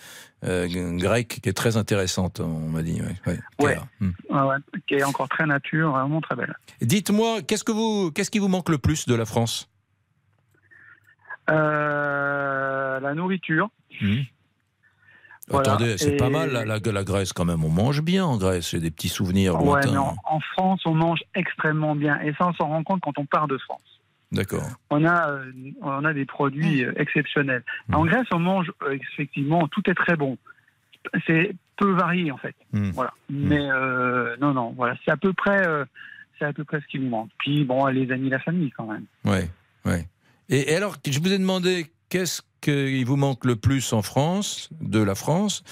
[0.43, 0.67] euh,
[0.97, 2.39] grecque qui est très intéressante.
[2.39, 3.01] On m'a dit.
[3.01, 3.75] ouais, ouais, Ouais.
[3.75, 4.05] Kea.
[4.05, 4.11] Hmm.
[4.47, 4.55] Ouais,
[4.87, 6.55] qui est encore très nature, vraiment très belle.
[6.81, 9.69] Dites-moi, qu'est-ce que vous, qu'est-ce qui vous manque le plus de la France?
[11.49, 13.69] Euh, la nourriture.
[14.01, 14.21] Hmm.
[15.49, 17.63] Voilà, Attendez, c'est et- pas mal la, la, la Grèce quand même.
[17.65, 18.69] On mange bien en Grèce.
[18.71, 19.91] J'ai des petits souvenirs Ouais, lointains.
[19.91, 22.19] mais en, en France, on mange extrêmement bien.
[22.21, 23.92] Et ça, on s'en rend compte quand on part de France.
[24.33, 24.67] D'accord.
[24.89, 25.51] On a, euh,
[25.83, 27.63] on a des produits euh, exceptionnels.
[27.91, 30.37] En Grèce, on mange euh, effectivement, tout est très bon.
[31.27, 32.55] C'est peu varié en fait.
[32.71, 32.89] Hmm.
[32.91, 33.13] Voilà.
[33.29, 35.63] Mais euh, non, non, voilà, c'est à peu près,
[36.39, 37.29] c'est à peu près ce qui nous manque.
[37.37, 39.05] Puis bon, les amis, la famille quand même.
[39.23, 39.49] Ouais,
[39.85, 40.07] ouais.
[40.49, 44.69] Et, et alors, je vous ai demandé qu'est-ce qu'il vous manque le plus en France,
[44.81, 45.63] de la France.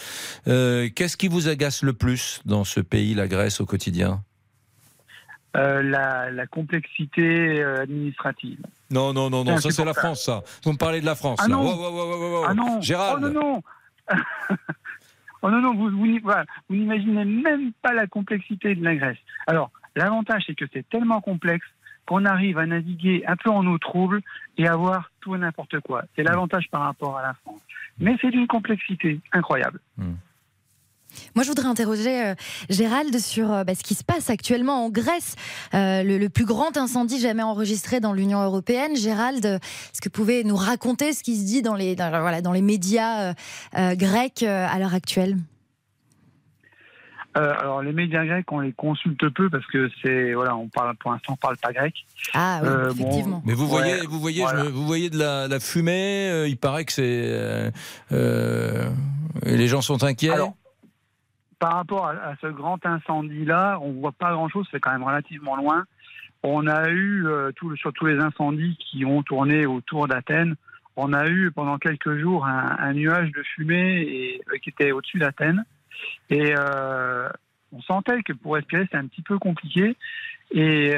[0.46, 4.24] Qu'est-ce qui vous agace le plus dans ce pays, la Grèce, au quotidien?
[5.58, 8.60] Euh, la, la complexité euh, administrative.
[8.90, 10.44] Non, non, non, non, ça c'est la France, ça.
[10.64, 11.56] Vous me parlez de la France, Ah là.
[11.56, 11.64] non.
[11.76, 12.46] Wow.
[12.48, 13.22] Ah non Gérald.
[13.26, 13.64] Oh non, non
[15.44, 18.96] Oh non, non, vous, vous, n'y- voilà, vous n'imaginez même pas la complexité de la
[18.96, 19.18] Grèce.
[19.48, 21.66] Alors, l'avantage, c'est que c'est tellement complexe
[22.06, 24.22] qu'on arrive à naviguer un peu en eau trouble
[24.58, 26.04] et avoir tout et n'importe quoi.
[26.16, 27.62] C'est l'avantage par rapport à la France.
[28.00, 29.80] Mais c'est d'une complexité incroyable.
[31.36, 32.36] Moi, je voudrais interroger euh,
[32.70, 35.36] Gérald sur euh, bah, ce qui se passe actuellement en Grèce,
[35.74, 38.96] Euh, le, le plus grand incendie jamais enregistré dans l'Union européenne.
[38.96, 42.42] Gérald, est-ce que vous pouvez nous raconter ce qui se dit dans les, dans, voilà,
[42.42, 43.34] dans les médias euh,
[43.78, 45.38] euh, grecs euh, à l'heure actuelle?
[47.38, 50.98] Euh, alors, les médias grecs, on les consulte peu parce que c'est, voilà, on parle,
[50.98, 51.94] pour l'instant, on parle pas grec.
[52.34, 53.42] Ah oui, Euh, bon, effectivement.
[53.46, 54.60] Mais vous voyez, Ouais, vous voyez, voilà.
[54.60, 56.30] je me- vous voyez de la, la fumée.
[56.30, 57.72] euh, il paraît que c'est.
[58.12, 60.32] et les gens sont inquiets.
[60.32, 60.56] Alors,
[61.62, 65.56] par rapport à, à ce grand incendie-là, on voit pas grand-chose, c'est quand même relativement
[65.56, 65.86] loin.
[66.42, 70.56] On a eu, euh, tout, sur tous les incendies qui ont tourné autour d'Athènes,
[70.96, 74.92] on a eu pendant quelques jours un, un nuage de fumée et, euh, qui était
[74.92, 75.64] au-dessus d'Athènes.
[76.32, 77.30] Et euh,
[77.72, 79.96] on sentait que pour respirer, c'était un petit peu compliqué.
[80.54, 80.90] Et,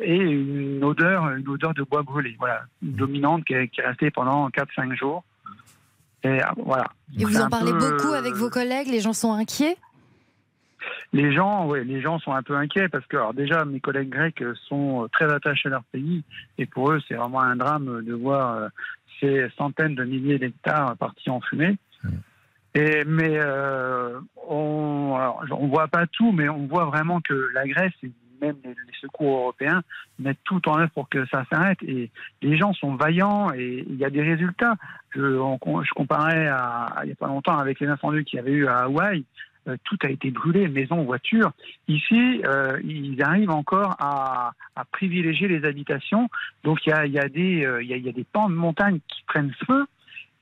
[0.00, 4.10] et une odeur, une odeur de bois brûlé, voilà, dominante qui est, qui est restée
[4.10, 5.22] pendant 4-5 jours.
[6.22, 6.86] Et euh, voilà.
[7.18, 9.76] Et vous en parlez peu, beaucoup euh, avec vos collègues, les gens sont inquiets?
[11.12, 14.10] Les gens, ouais, les gens sont un peu inquiets parce que alors déjà mes collègues
[14.10, 16.22] grecs sont euh, très attachés à leur pays
[16.56, 18.68] et pour eux c'est vraiment un drame de voir euh,
[19.18, 21.76] ces centaines de milliers d'hectares partis en fumée.
[22.74, 25.18] Et mais euh, on,
[25.50, 28.98] on voit pas tout, mais on voit vraiment que la Grèce et même les, les
[29.00, 29.82] secours européens
[30.18, 31.82] mettent tout en œuvre pour que ça s'arrête.
[31.82, 32.10] Et
[32.42, 34.74] les gens sont vaillants et il y a des résultats.
[35.14, 38.36] Je, on- je comparais à, à il y a pas longtemps avec les incendies qu'il
[38.38, 39.24] y avait eu à Hawaï.
[39.68, 41.52] Euh, tout a été brûlé, maisons, voitures.
[41.86, 46.30] Ici, euh, ils arrivent encore à, à privilégier les habitations.
[46.64, 48.12] Donc il y a, il y, a des, euh, il y, a, il y a
[48.12, 49.86] des pans de montagne qui prennent feu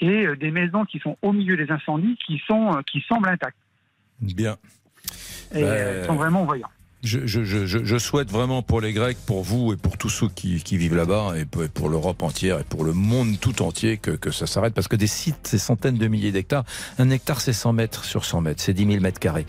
[0.00, 3.56] et des maisons qui sont au milieu des incendies qui, sont, qui semblent intactes.
[4.20, 4.54] Bien.
[5.52, 6.70] Et Ben, sont vraiment voyants.
[7.04, 10.28] Je, je- je- je- souhaite vraiment pour les Grecs, pour vous et pour tous ceux
[10.28, 14.10] qui, qui vivent là-bas, et pour, l'Europe entière et pour le monde tout entier, que,
[14.10, 14.74] que ça s'arrête.
[14.74, 16.64] Parce que des sites, c'est centaines de milliers d'hectares.
[16.98, 18.60] Un hectare, c'est 100 mètres sur 100 mètres.
[18.62, 19.46] C'est 10 000 mètres carrés.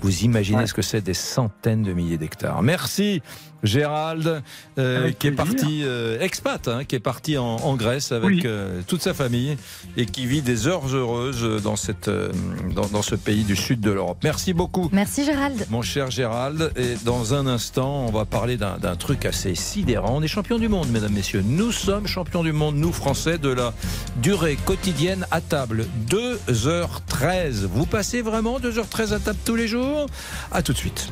[0.00, 2.62] Vous imaginez ce que c'est des centaines de milliers d'hectares.
[2.62, 3.20] Merci,
[3.64, 4.42] Gérald,
[4.78, 8.42] euh, qui est parti, euh, expat, hein, qui est parti en, en Grèce avec Oui.
[8.44, 9.56] euh, toute sa famille
[9.96, 12.32] et qui vit des heures heureuses dans, cette, euh,
[12.74, 14.18] dans, dans ce pays du sud de l'Europe.
[14.24, 14.88] Merci beaucoup.
[14.92, 15.64] Merci Gérald.
[15.70, 20.16] Mon cher Gérald, et dans un instant, on va parler d'un truc assez sidérant.
[20.16, 21.42] On est champion du monde, mesdames, messieurs.
[21.44, 23.72] Nous sommes champions du monde, nous Français, de la
[24.16, 25.86] durée quotidienne à table.
[26.08, 27.66] 2h13.
[27.66, 30.06] Vous passez vraiment 2h13 à table tous les jours?
[30.50, 31.08] À tout de suite.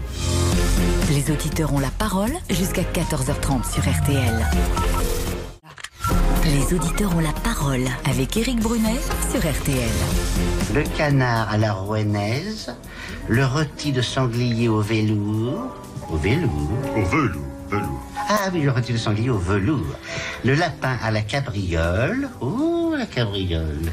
[1.10, 4.46] Les auditeurs ont la parole jusqu'à 14h30 sur RTL.
[6.45, 8.99] Les auditeurs ont la parole avec Éric Brunet
[9.30, 9.88] sur RTL.
[10.74, 12.74] Le canard à la rouennaise,
[13.28, 15.74] le rôti de sanglier au velours,
[16.11, 16.70] au velours.
[16.97, 18.03] Au velours, velours.
[18.28, 19.97] Ah oui, le rôti de sanglier au velours.
[20.45, 23.91] Le lapin à la cabriole, oh la cabriole.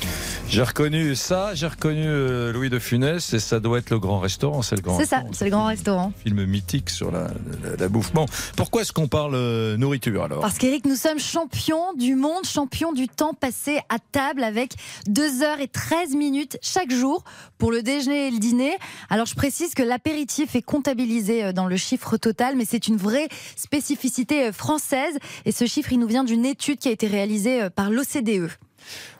[0.50, 4.18] J'ai reconnu ça, j'ai reconnu euh, Louis de Funès et ça doit être le grand
[4.18, 6.12] restaurant, c'est le grand C'est ça, c'est le grand restaurant.
[6.24, 7.28] Film mythique sur la,
[7.62, 8.12] la, la bouffe.
[8.12, 8.26] Bon,
[8.56, 10.40] pourquoi est-ce qu'on parle euh, nourriture alors?
[10.40, 14.74] Parce qu'Éric, nous sommes champions du monde, champions du temps passé à table avec
[15.06, 17.22] 2 heures et 13 minutes chaque jour
[17.58, 18.76] pour le déjeuner et le dîner.
[19.08, 22.96] Alors je précise que l'apéritif est comptabilisé euh, dans le chiffre total, mais c'est une
[22.96, 25.16] vraie spécificité française.
[25.44, 28.50] Et ce chiffre, il nous vient d'une étude qui a été réalisée par l'OCDE.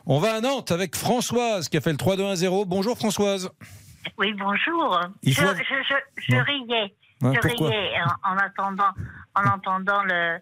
[0.05, 2.65] On va à Nantes avec Françoise qui a fait le 3-2-1-0.
[2.67, 3.49] Bonjour Françoise.
[4.17, 4.99] Oui, bonjour.
[5.23, 5.95] Je, faut- je, je,
[6.27, 6.43] je Non.
[6.43, 6.93] riais.
[7.21, 7.91] Je riais
[8.25, 8.89] en, en attendant,
[9.35, 10.37] en entendant le,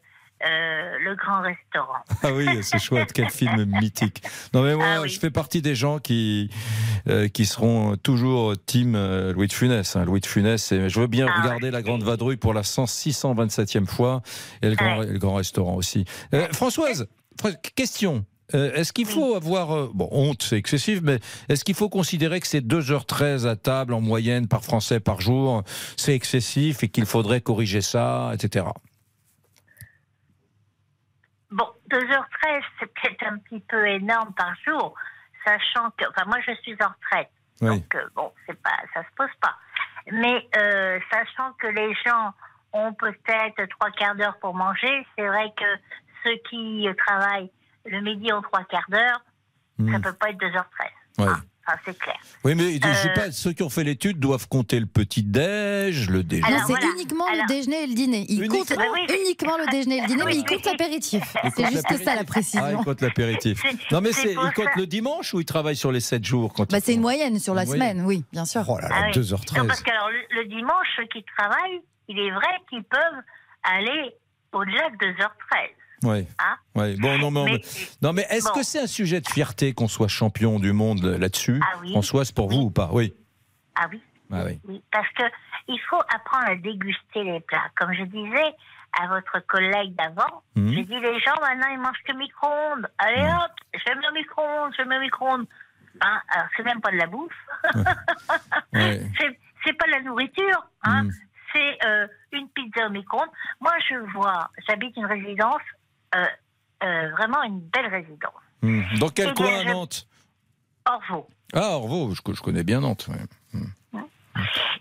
[0.46, 2.00] euh, le grand restaurant.
[2.24, 4.22] Ah oui, c'est chouette, quel film mythique.
[4.54, 6.50] Non mais moi, je fais partie des gens qui
[7.10, 9.96] euh, qui seront toujours team euh, Louis de Funès.
[9.98, 10.06] hein.
[10.06, 13.86] Louis de Funès, et je veux bien regarder la Grande Vadrouille pour la 100 627e
[13.86, 14.22] fois
[14.62, 16.06] et le grand, et le grand restaurant aussi.
[16.54, 17.08] Françoise,
[17.40, 18.26] Fra- question.
[18.56, 21.20] Euh, est-ce qu'il faut avoir, euh, bon, honte, c'est excessif, mais
[21.50, 25.64] est-ce qu'il faut considérer que c'est 2h13 à table en moyenne par Français par jour,
[25.98, 28.66] c'est excessif et qu'il faudrait corriger ça, etc.
[31.52, 34.96] Bon, 2h13, c'est peut-être un petit peu énorme par jour,
[35.46, 36.06] sachant que.
[36.10, 37.30] Enfin, moi, je suis en retraite.
[37.62, 37.70] Oui.
[37.70, 39.56] Donc, euh, bon, c'est pas, ça se pose pas.
[40.12, 42.34] Mais euh, sachant que les gens
[42.74, 45.66] ont peut-être trois quarts d'heure pour manger, c'est vrai que
[46.24, 47.52] ceux qui travaillent
[47.90, 49.22] le midi ont trois quarts d'heure,
[49.78, 49.94] Hmm.
[49.94, 50.90] ça peut pas être 2h13.
[51.20, 51.26] Ouais.
[51.66, 52.18] Enfin, c'est clair.
[52.44, 55.24] Oui, mais je sais Euh, pas, ceux qui ont fait l'étude doivent compter le petit
[55.24, 56.54] déj, le déjeuner.
[56.54, 58.26] Alors, c'est uniquement le déjeuner et le dîner.
[58.28, 59.16] Il compte Ah oui, oui.
[59.24, 61.24] uniquement le déjeuner et le dîner, mais il compte l'apéritif.
[61.56, 62.80] C'est juste ça la Ah, précision.
[62.80, 63.62] il compte l'apéritif.
[63.92, 64.72] Non, mais c'est c'est, pour il compte ça.
[64.76, 67.54] le dimanche ou il travaille sur les 7 jours quand Bah, c'est une moyenne sur
[67.54, 67.90] la Une moyenne.
[67.92, 68.64] semaine, oui, bien sûr.
[68.68, 69.12] Oh là là, Ah oui.
[69.14, 69.58] 2h13.
[69.60, 71.80] Non, parce que alors, le, le dimanche, ceux qui travaillent,
[72.10, 73.22] il est vrai qu'ils peuvent
[73.64, 74.14] aller
[74.52, 75.70] au-delà de 2h13.
[76.04, 76.28] Ouais.
[76.40, 76.96] Hein Ouais.
[76.98, 77.62] Bon, non, mais, on- Mais-
[78.02, 78.54] non, mais est-ce bon.
[78.60, 81.92] que c'est un sujet de fierté qu'on soit champion du monde là-dessus Ah oui.
[81.92, 82.90] Françoise, pour vous ou pas?
[82.92, 83.14] Oui.
[83.76, 84.02] Ah oui,
[84.32, 84.60] Ah oui.
[84.68, 84.84] oui.
[84.92, 85.24] Parce que
[85.68, 87.70] il faut apprendre à déguster les plats.
[87.76, 88.56] Comme je disais
[89.00, 90.74] à votre collègue d'avant, Mhm.
[90.74, 92.88] j'ai dit les gens maintenant ils mangent que micro-ondes.
[92.98, 95.46] Allez hop, je mets au micro-ondes, je mets au micro-ondes.
[96.02, 97.32] Hein, alors c'est même pas de la bouffe.
[98.74, 99.02] Ouais.
[99.20, 100.66] c'est, c'est pas de la nourriture.
[100.84, 101.04] Hein.
[101.04, 101.12] Mhm.
[101.54, 103.30] C'est euh, une pizza au micro-ondes.
[103.60, 105.62] Moi je vois, j'habite une résidence,
[106.82, 108.34] vraiment une belle résidence.
[108.62, 108.82] Hmm.
[109.00, 110.08] Dans quel coin à Nantes
[110.86, 111.28] Orvaux.
[111.54, 113.08] Ah, Orvaux, je, je connais bien Nantes.
[113.10, 113.18] ouais.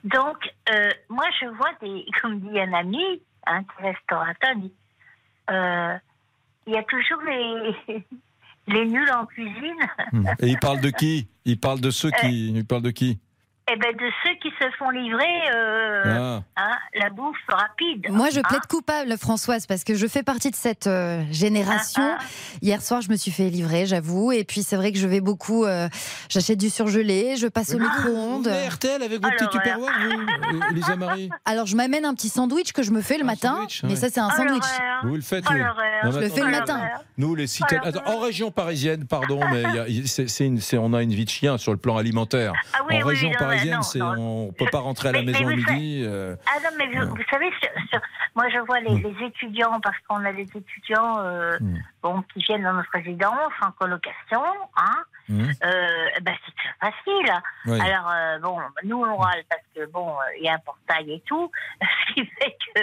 [0.04, 0.36] Donc,
[0.70, 4.72] euh, moi, je vois des, comme dit un ami, un restaurateur, dit,
[5.50, 5.94] euh,
[6.66, 8.04] il y a toujours les,
[8.66, 9.88] les nuls en cuisine.
[10.12, 10.26] Hmm.
[10.40, 11.28] Et il parle de qui?
[11.44, 12.50] Il parle de ceux qui.
[12.50, 13.18] Il parle de qui?
[13.70, 15.24] Eh ben, de ceux qui se font livrer
[15.54, 16.62] euh, Ah.
[16.62, 18.06] hein, la bouffe rapide.
[18.08, 22.02] Moi, je Hein plaide coupable, Françoise, parce que je fais partie de cette euh, génération.
[22.18, 22.22] Ah,
[22.62, 24.32] Hier soir, je me suis fait livrer, j'avoue.
[24.32, 25.64] Et puis, c'est vrai que je vais beaucoup.
[25.64, 25.88] euh,
[26.30, 28.48] J'achète du surgelé, je passe au micro-ondes.
[28.48, 29.70] RTL avec vos Alors, petits voilà.
[29.74, 30.00] tupperwares,
[30.50, 33.24] vous, euh, Elisa Marie Alors, je m'amène un petit sandwich que je me fais le
[33.24, 33.54] matin.
[33.56, 33.96] sandwich, mais ouais.
[33.96, 34.62] ça, c'est un sandwich.
[35.04, 35.58] Vous le faites, oui.
[36.04, 36.80] Je le fais le matin.
[37.18, 37.82] Nous, les citadins.
[37.84, 41.58] Attends, en région parisienne, pardon, mais y a- une- on a une vie de chien
[41.58, 42.52] sur le plan alimentaire.
[42.72, 45.18] Ah oui, en oui, région mais parisienne, non, c'est, on peut pas rentrer à la
[45.22, 46.04] Mais- mais maison à midi.
[46.06, 48.00] euh, Ah non, mais vous, vous savez, sur- sur-
[48.34, 49.02] moi je vois les, Hmm.
[49.18, 51.58] les étudiants, parce qu'on a des étudiants euh,
[52.02, 54.42] bon, qui viennent dans notre résidence en colocation,
[54.76, 54.96] hein,
[55.28, 55.44] Hmm.
[56.22, 57.32] ben, c'est très facile.
[57.66, 57.78] Oui.
[57.80, 61.50] Alors, bon, nous on râle parce que bon, il y a un portail et tout,
[61.82, 62.80] ce qui fait que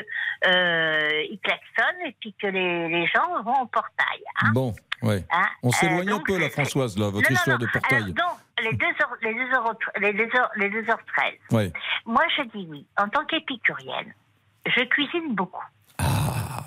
[0.47, 4.21] euh, ils klaxonnent et puis que les, les gens vont au portail.
[4.41, 4.51] Hein.
[4.53, 5.23] Bon, ouais.
[5.31, 7.65] Hein, On s'éloigne un peu, c'est- Françoise, là, votre non, histoire non.
[7.65, 8.03] de portail.
[8.03, 11.39] Alors, donc, les deux heures, les deux heures, les deux heures, les deux heures treize.
[11.51, 11.71] Ouais.
[12.05, 12.85] Moi, je dis oui.
[12.97, 14.13] En tant qu'épicurienne,
[14.65, 15.65] je cuisine beaucoup.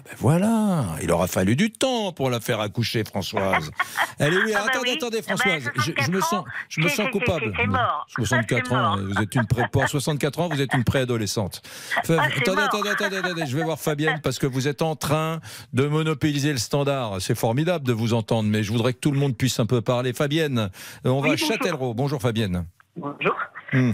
[0.04, 3.70] Ben voilà, il aura fallu du temps pour la faire accoucher, Françoise.
[4.18, 4.96] Allez, oui, Ah bah attendez, oui.
[4.96, 5.70] attendez, Ah bah, Françoise.
[5.76, 7.52] je, je me 64 sens, je me sens coupable.
[7.56, 8.06] c'est- c'est mort.
[8.16, 8.98] 64 C'est ans, mort.
[8.98, 9.62] vous êtes une pré...
[9.72, 11.62] pour 64 ans, vous êtes une préadolescente.
[11.96, 12.00] Ah,
[12.38, 15.40] attendez, attendez, attendez, attendez, je vais voir Fabienne parce que vous êtes en train
[15.72, 17.20] de monopoliser le standard.
[17.20, 19.80] C'est formidable de vous entendre, mais je voudrais que tout le monde puisse un peu
[19.80, 20.12] parler.
[20.12, 20.70] Fabienne,
[21.04, 21.48] on va à bonjour.
[21.48, 21.94] Châtellerault.
[21.94, 22.66] Bonjour Fabienne.
[22.96, 23.34] Bonjour.
[23.72, 23.92] Hmm.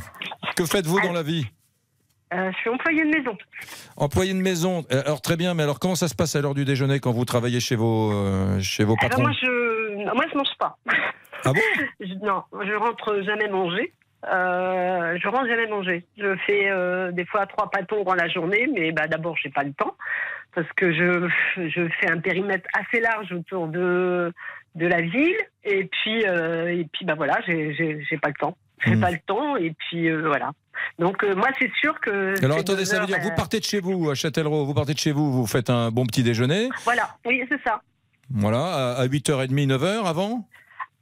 [0.57, 1.47] Que faites-vous dans la vie?
[2.35, 3.37] Euh, je suis employée de maison.
[3.97, 4.85] Employé de maison.
[4.93, 7.13] Euh, Alors très bien, mais alors comment ça se passe à l'heure du déjeuner quand
[7.13, 10.77] vous travaillez chez vos, euh, chez vos Alors patrons moi, je moi, je mange pas.
[11.45, 11.61] Ah bon
[12.01, 13.93] Je- Non, je rentre jamais manger.
[14.33, 16.05] Euh, je rentre jamais manger.
[16.19, 19.73] Je fais des fois trois pâtons dans la journée, mais bah, d'abord, j'ai pas le
[19.75, 19.95] temps.
[20.55, 21.29] parce que je,
[21.69, 24.33] je fais un périmètre assez large autour de,
[24.77, 25.37] de la ville.
[25.65, 28.57] Et puis, et puis bah voilà, j'ai pas le temps.
[28.85, 29.01] J'ai Hmm.
[29.01, 29.57] pas le temps.
[29.57, 30.51] Et puis voilà.
[30.99, 32.35] Donc euh, moi, c'est sûr que.
[32.45, 34.95] Alors attendez, ça veut dire vous euh, partez de chez vous à Châtellerault, vous partez
[34.95, 37.81] de chez vous, vous faites un bon petit déjeuner, Voilà, oui, c'est ça.
[38.31, 40.49] voilà, à à 8h30, 9h avant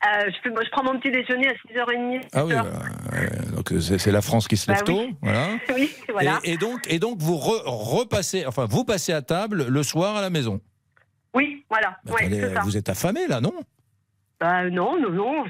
[0.04, 2.20] Euh, je, fais- moi, je prends mon petit déjeuner à 6h30.
[2.32, 2.66] Ah oui, 7h.
[2.66, 5.16] euh, donc c'est la France qui se lève Bah tôt, oui.
[5.22, 5.48] voilà.
[5.76, 6.40] Oui, voilà.
[6.44, 10.16] Et, et donc, et donc vous re- repassez, enfin vous passez à table le soir
[10.16, 10.60] à la maison.
[11.34, 11.96] Oui, voilà.
[12.08, 12.60] Ouais, ça.
[12.62, 13.54] vous êtes affamé là, non?
[14.42, 15.44] Bah, non, non, non.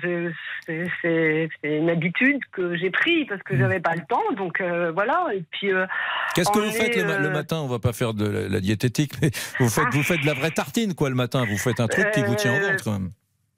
[0.67, 4.21] C'est une habitude que j'ai pris parce que j'avais pas le temps.
[4.37, 5.29] Donc euh, voilà.
[5.35, 5.73] Et puis.
[5.73, 5.87] euh,
[6.35, 7.57] Qu'est-ce que vous faites le, ma- est, le euh, matin?
[7.63, 10.35] On va pas faire de la, la diététique, mais vous faites, vous faites de la
[10.35, 11.47] vraie tartine quoi le matin.
[11.49, 13.11] Vous faites un truc qui vous tient au Euh, ventre quand même.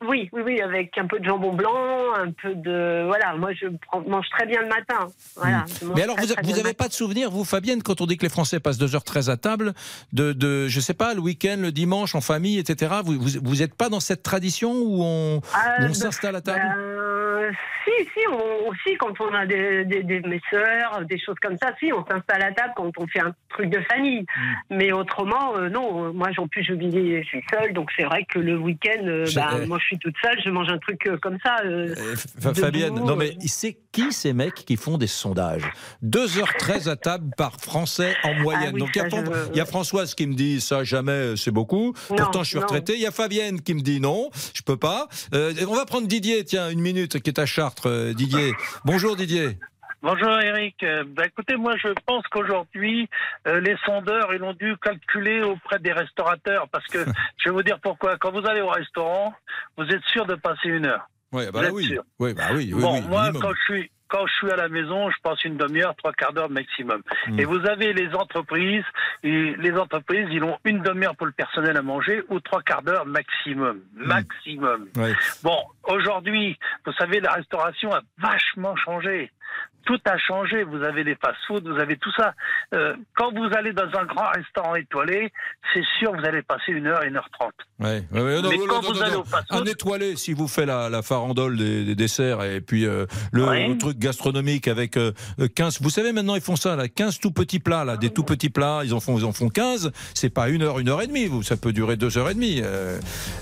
[0.06, 1.74] Oui, oui, oui, avec un peu de jambon blanc,
[2.16, 3.04] un peu de.
[3.06, 3.66] Voilà, moi je
[4.08, 5.06] mange très bien le matin.
[5.36, 5.92] Voilà, mange Hmm.
[5.96, 8.22] Mais alors, très, vous vous n'avez pas de souvenir, vous, Fabienne, quand on dit que
[8.22, 9.72] les Français passent 2h13 à table,
[10.12, 12.92] de, de je sais pas, le week-end, le dimanche, en famille, etc.
[13.04, 16.40] Vous vous, vous êtes pas dans cette tradition où on, Ah, on bah, s'installe à
[16.40, 16.60] table?
[16.60, 17.52] ben,
[17.84, 21.56] si, si, on, aussi, quand on a des, des, des- mes sœurs, des choses comme
[21.62, 24.20] ça, si, on s'installe à table quand on fait un truc de famille.
[24.36, 24.52] Hmm.
[24.76, 28.24] Mais autrement, euh, non, moi, en plus, je, vis- je suis seule, donc c'est vrai
[28.28, 31.06] que le week-end, euh, ben, euh, moi, je suis toute seule, je mange un truc
[31.06, 31.56] euh, comme ça.
[31.64, 31.94] euh,
[32.40, 33.16] debout, Fabienne, non euh.
[33.16, 35.62] mais c'est qui ces mecs qui font des sondages?
[36.04, 38.70] 2h13 à table par Français en moyenne.
[38.70, 41.50] Ah oui, Donc il y, a y Françoise qui me dit ça jamais euh, c'est
[41.50, 41.94] beaucoup.
[42.10, 42.94] Non, Pourtant je suis retraité.
[42.94, 45.08] Il y a Fabienne qui me dit non, je peux pas.
[45.34, 47.88] Euh, on va prendre Didier, tiens une minute, qui est à Chartres.
[47.88, 48.52] Euh, Didier,
[48.84, 49.58] bonjour Didier.
[50.04, 50.82] Bonjour Eric.
[50.82, 53.08] Euh, bah, écoutez, moi je pense qu'aujourd'hui,
[53.48, 56.98] euh, les sondeurs, ils ont dû calculer auprès des restaurateurs parce que
[57.38, 58.18] je vais vous dire pourquoi.
[58.18, 59.32] Quand vous allez au restaurant,
[59.78, 61.08] vous êtes sûr de passer une heure.
[61.32, 61.84] Ouais, bah Vous êtes oui.
[61.86, 63.42] sûr Oui, bah oui, oui, bon, oui, moi, minimum.
[63.42, 66.34] quand je suis quand je suis à la maison, je passe une demi-heure, trois quarts
[66.34, 67.00] d'heure maximum.
[67.26, 67.40] Hmm.
[67.40, 68.84] Et vous avez les entreprises,
[69.24, 72.82] et les entreprises, ils ont une demi-heure pour le personnel à manger ou trois quarts
[72.82, 74.06] d'heure maximum, Hmm.
[74.06, 74.88] maximum.
[74.96, 75.14] Ouais.
[75.42, 79.32] Bon, aujourd'hui, vous savez, la restauration a vachement changé.
[79.86, 80.62] Tout a changé.
[80.64, 82.34] Vous avez des fast-food, vous avez tout ça.
[82.74, 85.30] Euh, quand vous allez dans un grand restaurant étoilé,
[85.72, 87.54] c'est sûr, vous allez passer une heure, une heure trente.
[87.80, 89.20] Ouais, ouais, ouais, non, Mais non, quand non, vous non, allez non.
[89.20, 92.86] au fast-food- un étoilé, si vous faites la, la farandole des, des desserts et puis
[92.86, 93.68] euh, le, Ouais.
[93.68, 95.12] le truc gastronomique avec euh,
[95.54, 98.24] 15, vous savez maintenant ils font ça là, 15 tout petits plats là, des tout
[98.24, 101.02] petits plats, ils en font, ils en font 15, c'est pas une heure, une heure
[101.02, 102.60] et demie, vous, ça peut durer deux heures et demie.
[102.62, 102.98] euh,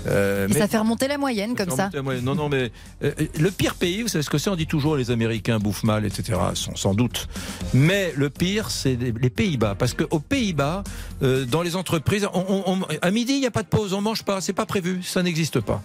[0.07, 1.89] euh, Et mais- ça fait remonter la moyenne comme ça.
[2.03, 2.71] Ouais, Non, non, mais
[3.03, 4.49] euh, le pire pays, vous savez ce que c'est?
[4.49, 6.32] On dit toujours les Américains bouffent mal, etc.
[6.55, 7.27] Sans, sans doute.
[7.73, 9.75] Mais le pire, c'est les, Pays-Bas.
[9.77, 10.83] Parce qu'aux Pays-Bas,
[11.23, 13.93] euh, dans les entreprises, on- on- on- à midi, il n'y a pas de pause,
[13.93, 15.81] on mange pas, c'est pas prévu, ça n'existe pas.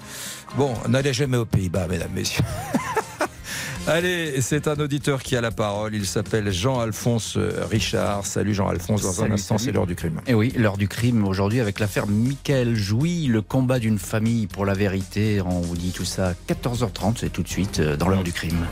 [0.56, 2.44] Bon, n'allez jamais aux Pays-Bas, mesdames, messieurs.
[3.86, 5.94] Allez, c'est un auditeur qui a la parole.
[5.94, 8.26] Il s'appelle Jean-Alphonse euh, Richard.
[8.26, 9.00] Salut Jean-Alphonse.
[9.00, 9.64] Dans un Salut, instant, salut.
[9.70, 10.20] c'est l'heure du crime.
[10.26, 14.66] Et oui, l'heure du crime aujourd'hui avec l'affaire Michael Jouy, le combat d'une famille pour
[14.66, 15.40] la vérité.
[15.40, 18.32] On vous dit tout ça à 14h30, c'est tout de suite euh, dans l'heure du
[18.34, 18.66] crime.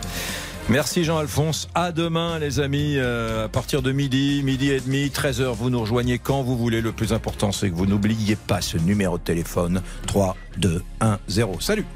[0.69, 1.69] Merci Jean-Alphonse.
[1.77, 5.81] À demain les amis, euh, à partir de midi, midi et demi, 13h, vous nous
[5.81, 6.81] rejoignez quand vous voulez.
[6.81, 11.19] Le plus important c'est que vous n'oubliez pas ce numéro de téléphone 3 2 1
[11.29, 11.61] 0.
[11.61, 11.87] Salut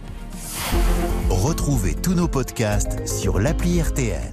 [1.28, 4.32] Retrouvez tous nos podcasts sur l'appli RTL.